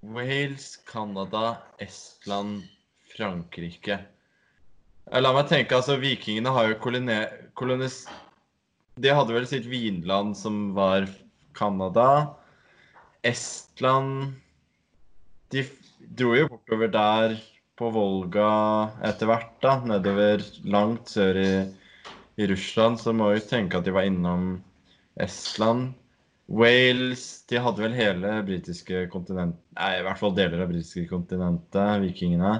Wales, 0.01 0.77
Canada, 0.87 1.57
Estland, 1.77 2.63
Frankrike. 3.15 3.99
La 5.09 5.31
meg 5.33 5.49
tenke, 5.49 5.75
altså 5.75 5.97
Vikingene 5.99 6.53
har 6.53 6.69
jo 6.71 6.79
kolonis... 7.57 8.03
De 8.99 9.11
hadde 9.15 9.31
vel 9.33 9.47
sitt 9.47 9.67
vinland 9.67 10.35
som 10.37 10.73
var 10.75 11.07
Canada. 11.55 12.35
Estland 13.23 14.33
De 15.51 15.63
dro 15.99 16.33
jo 16.35 16.49
bortover 16.51 16.91
der 16.93 17.35
på 17.79 17.89
Volga 17.95 18.49
etter 19.07 19.29
hvert, 19.29 19.53
da, 19.63 19.77
nedover 19.87 20.43
langt 20.67 21.11
sør 21.11 21.39
i, 21.39 21.51
i 22.39 22.47
Russland, 22.51 22.99
så 22.99 23.15
må 23.15 23.31
vi 23.31 23.43
tenke 23.47 23.79
at 23.79 23.87
de 23.87 23.95
var 23.95 24.07
innom 24.07 24.59
Estland. 25.19 25.93
Wales 26.49 27.45
De 27.45 27.57
hadde 27.61 27.83
vel 27.83 27.93
hele 27.93 28.31
britiske 28.45 29.03
kontinent... 29.13 29.59
Nei, 29.77 29.91
i 29.99 30.05
hvert 30.05 30.17
fall 30.17 30.33
deler 30.33 30.63
av 30.63 30.71
britiske 30.71 31.05
kontinentet, 31.11 31.99
vikingene. 32.01 32.55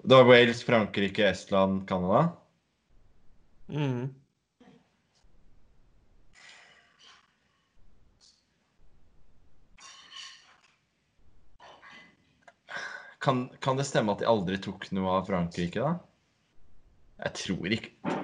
Det 0.00 0.16
var 0.16 0.24
Wales, 0.30 0.62
Frankrike, 0.64 1.26
Estland, 1.28 1.82
Canada. 1.88 2.22
Mm. 3.68 4.14
Kan, 13.20 13.48
kan 13.60 13.76
det 13.76 13.84
stemme 13.84 14.14
at 14.14 14.22
de 14.22 14.30
aldri 14.30 14.56
tok 14.62 14.88
noe 14.96 15.18
av 15.18 15.28
Frankrike, 15.28 15.84
da? 15.84 15.98
Jeg 17.26 17.36
tror 17.42 17.76
ikke 17.76 18.18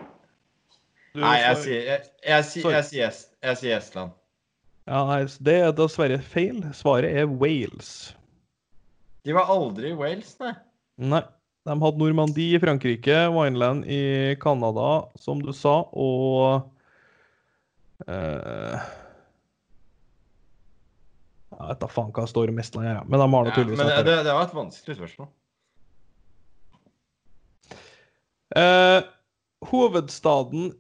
Du, 1.15 1.21
Nei, 1.23 1.37
jeg 1.39 1.59
sier, 1.63 1.83
jeg, 1.87 2.07
jeg, 2.27 2.45
sier- 2.49 2.73
jeg, 2.75 2.85
sier, 2.89 3.19
jeg 3.47 3.59
sier 3.61 3.77
Estland. 3.79 4.15
ja, 4.91 5.05
nei, 5.07 5.21
Det 5.47 5.55
er 5.63 5.73
dessverre 5.79 6.19
feil. 6.19 6.59
Svaret 6.75 7.15
er 7.23 7.29
Wales. 7.31 7.93
De 9.25 9.33
var 9.37 9.47
aldri 9.55 9.93
i 9.93 9.97
Wales, 9.99 10.35
nei. 10.43 10.51
Nei. 10.99 11.23
De 11.65 11.73
hadde 11.81 11.97
Normandie 12.03 12.59
i 12.59 12.61
Frankrike, 12.61 13.15
Wineland 13.33 13.87
i 13.89 14.35
Canada, 14.43 15.07
som 15.17 15.39
du 15.41 15.49
sa, 15.57 15.79
og 15.97 16.67
uh, 18.05 18.83
Jeg 21.55 21.71
vet 21.71 21.81
da 21.81 21.89
faen 21.89 22.13
hva 22.13 22.27
står 22.29 22.53
Estland 22.59 22.91
her, 22.91 23.01
men 23.09 23.23
de 23.23 23.31
har 23.33 23.49
det 23.49 23.55
Ja, 23.57 23.65
men 23.71 23.81
det, 23.87 24.03
det, 24.11 24.19
det 24.27 24.35
var 24.35 24.51
et 24.51 24.59
vanskelig 24.59 24.99
spørsmål. 24.99 25.31
Uh, 28.55 29.01
hovedstaden 29.71 30.75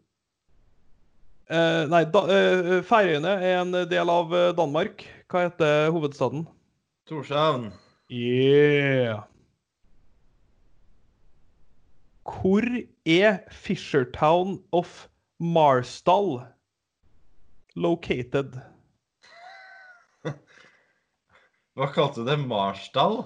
eh, 1.54 1.84
Nei, 1.92 2.02
da, 2.10 2.24
uh, 2.26 2.74
Færøyene 2.86 3.36
er 3.38 3.60
en 3.60 3.76
del 3.90 4.10
av 4.12 4.34
Danmark. 4.58 5.06
Hva 5.30 5.46
heter 5.46 5.92
hovedstaden? 5.94 6.44
Torshavn. 7.08 7.70
Yeah! 8.12 9.22
Hvor 12.24 12.64
er 13.04 13.38
Fishertown 13.52 14.58
of 14.72 15.08
Marsdal 15.40 16.46
located? 17.76 18.56
Hva 21.76 21.88
kalte 21.92 22.22
du 22.22 22.28
det? 22.30 22.38
Marsdal? 22.40 23.24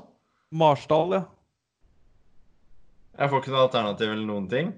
Marsdal, 0.51 1.15
ja. 1.19 1.23
Jeg 3.19 3.31
får 3.31 3.43
ikke 3.43 3.53
noe 3.55 3.65
alternativ 3.67 4.13
eller 4.13 4.27
noen 4.27 4.51
ting. 4.51 4.69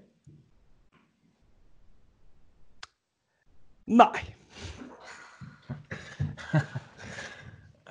Nei. 3.90 4.22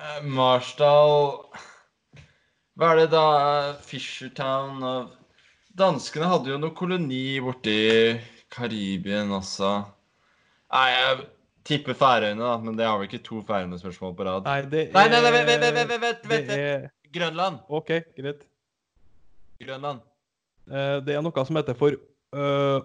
Eh, 0.00 0.20
Marsdal 0.24 1.12
Hva 2.80 2.92
er 2.94 3.00
det 3.02 3.08
da? 3.12 3.24
Fishertown 3.84 4.80
og 4.80 5.10
Danskene 5.76 6.28
hadde 6.30 6.50
jo 6.54 6.56
noe 6.60 6.72
koloni 6.76 7.38
borti 7.44 7.76
Karibien 8.50 9.30
også. 9.36 9.68
Nei, 10.72 10.86
jeg 10.90 11.20
tipper 11.68 11.94
Færøyene, 11.96 12.40
da, 12.42 12.56
men 12.64 12.76
det 12.80 12.88
har 12.88 12.98
vel 12.98 13.06
ikke 13.06 13.20
to 13.26 13.42
Færøyene-spørsmål 13.46 14.16
på 14.18 14.26
rad. 14.26 14.48
Nei, 14.48 14.58
det 14.72 14.82
er 14.88 14.96
Nei, 14.96 15.04
nei, 15.12 15.20
nei, 15.22 15.32
vent, 15.36 15.48
vent, 15.52 15.78
vent, 15.78 15.94
vent, 16.06 16.28
vent, 16.32 16.52
er 16.56 16.88
Grønland. 17.14 17.60
OK, 17.68 17.92
greit. 18.18 18.42
Grønland. 19.62 20.02
Eh, 20.70 20.96
Det 21.06 21.14
er 21.16 21.24
noe 21.24 21.46
som 21.46 21.60
heter 21.60 21.76
for 21.78 21.96
uh, 22.34 22.80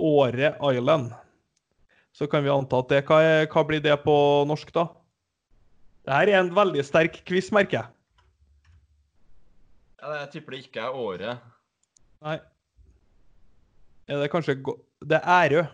Åre 0.00 0.54
Island. 0.72 1.12
Så 2.16 2.26
kan 2.30 2.44
vi 2.44 2.52
anta 2.52 2.80
at 2.82 2.90
det 2.90 3.04
hva, 3.08 3.20
er, 3.22 3.46
hva 3.50 3.64
blir 3.66 3.82
det 3.84 3.94
på 4.04 4.14
norsk, 4.48 4.72
da? 4.74 4.88
Det 6.06 6.16
her 6.16 6.32
er 6.32 6.40
en 6.40 6.54
veldig 6.54 6.84
sterk 6.84 7.20
quiz, 7.28 7.50
merker 7.54 7.80
jeg. 7.80 7.88
Ja, 10.00 10.14
jeg 10.22 10.30
tipper 10.32 10.56
det 10.56 10.62
ikke 10.64 10.86
er 10.86 10.96
Åre. 10.96 11.34
Nei. 12.24 12.38
Er 14.10 14.22
det 14.22 14.30
kanskje 14.32 14.56
Det 15.06 15.20
er 15.20 15.44
Ærø. 15.44 15.64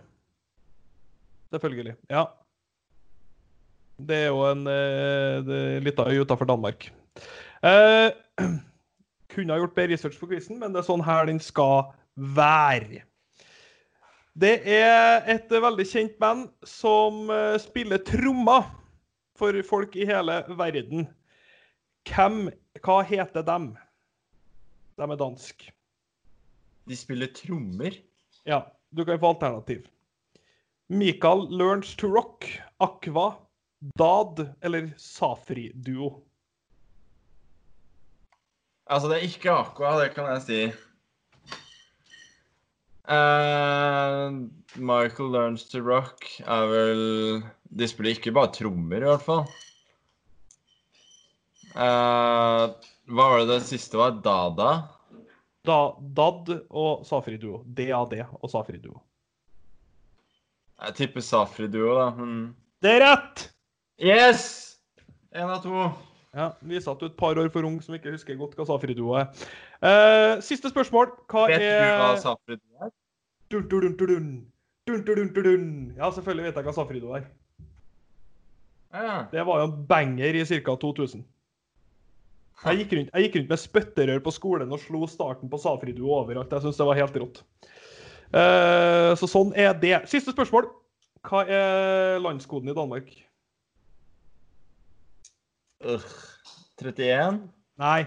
Selvfølgelig. 1.55 1.95
Ja. 2.11 2.26
Det 3.97 4.16
er 4.26 4.28
jo 4.28 4.43
en 4.51 4.66
uh, 4.66 5.82
lita 5.82 6.05
øy 6.11 6.20
utafor 6.20 6.45
Danmark. 6.45 6.91
Eh, 7.64 8.11
kunne 9.32 9.53
ha 9.53 9.59
gjort 9.59 9.74
bedre 9.74 9.95
research 9.95 10.18
på 10.20 10.28
quizen, 10.28 10.59
men 10.61 10.74
det 10.74 10.82
er 10.82 10.89
sånn 10.89 11.05
her 11.07 11.30
den 11.30 11.41
skal 11.41 11.95
være. 12.37 13.07
Det 14.37 14.59
er 14.68 15.24
et 15.32 15.49
veldig 15.49 15.84
kjent 15.89 16.16
band 16.20 16.51
som 16.68 17.30
eh, 17.32 17.55
spiller 17.57 18.03
trommer 18.05 18.66
for 19.39 19.57
folk 19.64 19.97
i 19.97 20.05
hele 20.09 20.43
verden. 20.59 21.07
Hvem 22.05 22.51
Hva 22.84 22.99
heter 23.09 23.47
dem? 23.47 23.70
De 25.01 25.09
er 25.09 25.20
dansk. 25.22 25.64
De 26.84 26.99
spiller 27.01 27.32
trommer. 27.32 27.97
Ja, 28.45 28.61
du 28.93 29.07
kan 29.09 29.20
få 29.22 29.32
alternativ. 29.32 29.89
Michael 30.93 31.49
Learns 31.51 31.97
to 31.97 32.12
Rock, 32.12 32.45
Aqua, 32.76 33.39
Dad 33.97 34.51
eller 34.61 34.93
Safri-duo. 35.01 36.12
Altså, 38.87 39.09
det 39.09 39.16
er 39.16 39.30
ikke 39.32 39.57
Aqua, 39.64 39.97
det 40.03 40.12
kan 40.14 40.28
jeg 40.34 40.45
si. 40.45 40.61
Eh, 43.07 43.66
Michael 44.75 45.31
Learns 45.33 45.64
to 45.71 45.81
Rock 45.81 46.27
er 46.43 46.67
vel 46.71 47.03
De 47.71 47.89
spiller 47.89 48.17
ikke 48.17 48.35
bare 48.35 48.53
trommer, 48.55 49.01
i 49.01 49.09
hvert 49.09 49.25
fall. 49.25 49.47
Uh, 51.77 52.73
hva 53.12 53.27
var 53.31 53.43
det 53.43 53.49
det 53.53 53.69
siste 53.69 53.99
var? 54.01 54.17
Dada? 54.25 54.71
Da, 55.67 55.81
Dad 55.99 56.51
og 56.71 57.05
Safri-duo. 57.07 57.61
DAD 57.67 58.17
og 58.23 58.49
Safri-duo. 58.51 59.01
Jeg 60.87 60.97
tipper 61.01 61.25
Safri-duo, 61.25 61.95
da. 61.99 62.11
Men 62.17 62.35
Det 62.83 62.97
er 62.97 63.05
rett! 63.05 63.47
Yes! 64.03 64.45
Én 65.35 65.49
av 65.51 65.62
to. 65.64 65.89
Ja, 66.37 66.51
Vi 66.61 66.81
satt 66.85 67.03
er 67.03 67.11
et 67.11 67.17
par 67.17 67.39
år 67.41 67.49
for 67.53 67.64
ung 67.64 67.79
som 67.85 67.97
ikke 67.97 68.12
husker 68.12 68.37
godt 68.39 68.57
hva 68.57 68.67
Safri-duo 68.69 69.17
er. 69.21 69.31
Uh, 69.81 70.37
siste 70.45 70.71
spørsmål. 70.73 71.12
Hva 71.33 71.47
Vet 71.51 71.64
er 71.64 71.81
du 71.81 72.03
hva 72.03 72.12
Safri-duo 72.21 72.87
er? 72.87 72.93
Dun, 73.53 73.67
dun, 73.71 73.95
dun, 73.97 74.11
dun, 74.11 74.31
dun, 74.87 75.03
dun, 75.05 75.16
dun, 75.16 75.32
dun, 75.34 75.45
dun. 75.45 75.70
Ja, 75.97 76.11
selvfølgelig 76.14 76.49
vet 76.49 76.59
jeg 76.61 76.66
hva 76.66 76.74
Safrido 76.76 77.14
er. 77.18 77.26
Ja. 78.95 79.16
Det 79.32 79.43
var 79.47 79.61
jo 79.61 79.70
en 79.70 79.80
banger 79.89 80.39
i 80.39 80.45
ca. 80.49 80.76
2000. 80.82 81.24
Jeg 82.64 82.78
gikk, 82.80 82.93
rundt, 82.97 83.11
jeg 83.12 83.26
gikk 83.26 83.34
rundt 83.37 83.51
med 83.53 83.61
spytterør 83.61 84.20
på 84.24 84.32
skolen 84.32 84.70
og 84.72 84.80
slo 84.80 85.05
starten 85.11 85.51
på 85.53 85.61
Safrido 85.61 86.09
overalt. 86.09 86.53
Jeg 86.53 86.64
syns 86.64 86.80
det 86.80 86.89
var 86.89 86.99
helt 86.99 87.18
rått. 87.20 87.43
Uh, 88.32 89.12
så 89.20 89.28
sånn 89.28 89.53
er 89.59 89.74
det. 89.76 89.99
Siste 90.11 90.32
spørsmål. 90.32 90.70
Hva 91.26 91.43
er 91.51 92.22
landskoden 92.22 92.70
i 92.70 92.76
Danmark? 92.76 93.11
Uh, 95.84 96.07
31? 96.80 97.43
Nei, 97.82 98.07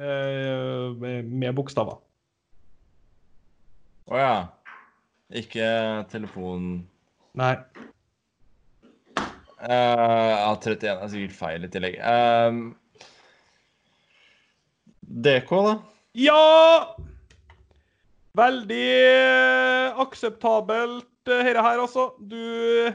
Uh, 0.00 0.96
med, 0.96 1.26
med 1.28 1.52
bokstaver. 1.58 1.98
Å 4.08 4.16
ja. 4.16 4.34
Ikke 5.30 5.66
telefon 6.10 6.86
Nei. 7.38 7.54
Uh, 9.60 9.68
ja, 9.70 10.48
31 10.56 10.88
er 10.88 11.10
sikkert 11.12 11.36
feil 11.36 11.66
i 11.66 11.70
tillegg. 11.70 11.98
Um, 12.00 12.62
DK, 15.00 15.52
da? 15.66 15.76
Ja! 16.18 16.96
Veldig 18.40 18.86
eh, 18.94 20.00
akseptabelt, 20.00 21.06
eh, 21.28 21.44
dette 21.44 21.62
her, 21.66 21.82
altså. 21.82 22.10
Du 22.18 22.90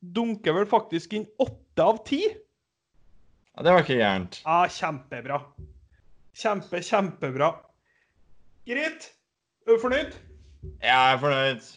dunker 0.00 0.54
vel 0.56 0.68
faktisk 0.70 1.16
inn 1.18 1.26
åtte 1.42 1.84
av 1.84 1.98
ti? 2.06 2.22
Ja, 3.56 3.64
det 3.64 3.74
var 3.74 3.84
ikke 3.84 3.98
gærent. 3.98 4.40
Ja, 4.44 4.62
kjempebra. 4.70 5.40
Kjempe, 6.36 6.82
kjempebra. 6.84 7.50
Greit. 8.68 9.10
Er 9.66 9.74
du 9.74 9.82
fornøyd? 9.82 10.16
Yeah, 10.82 11.00
I've 11.00 11.22
run 11.22 11.56
it. 11.56 11.76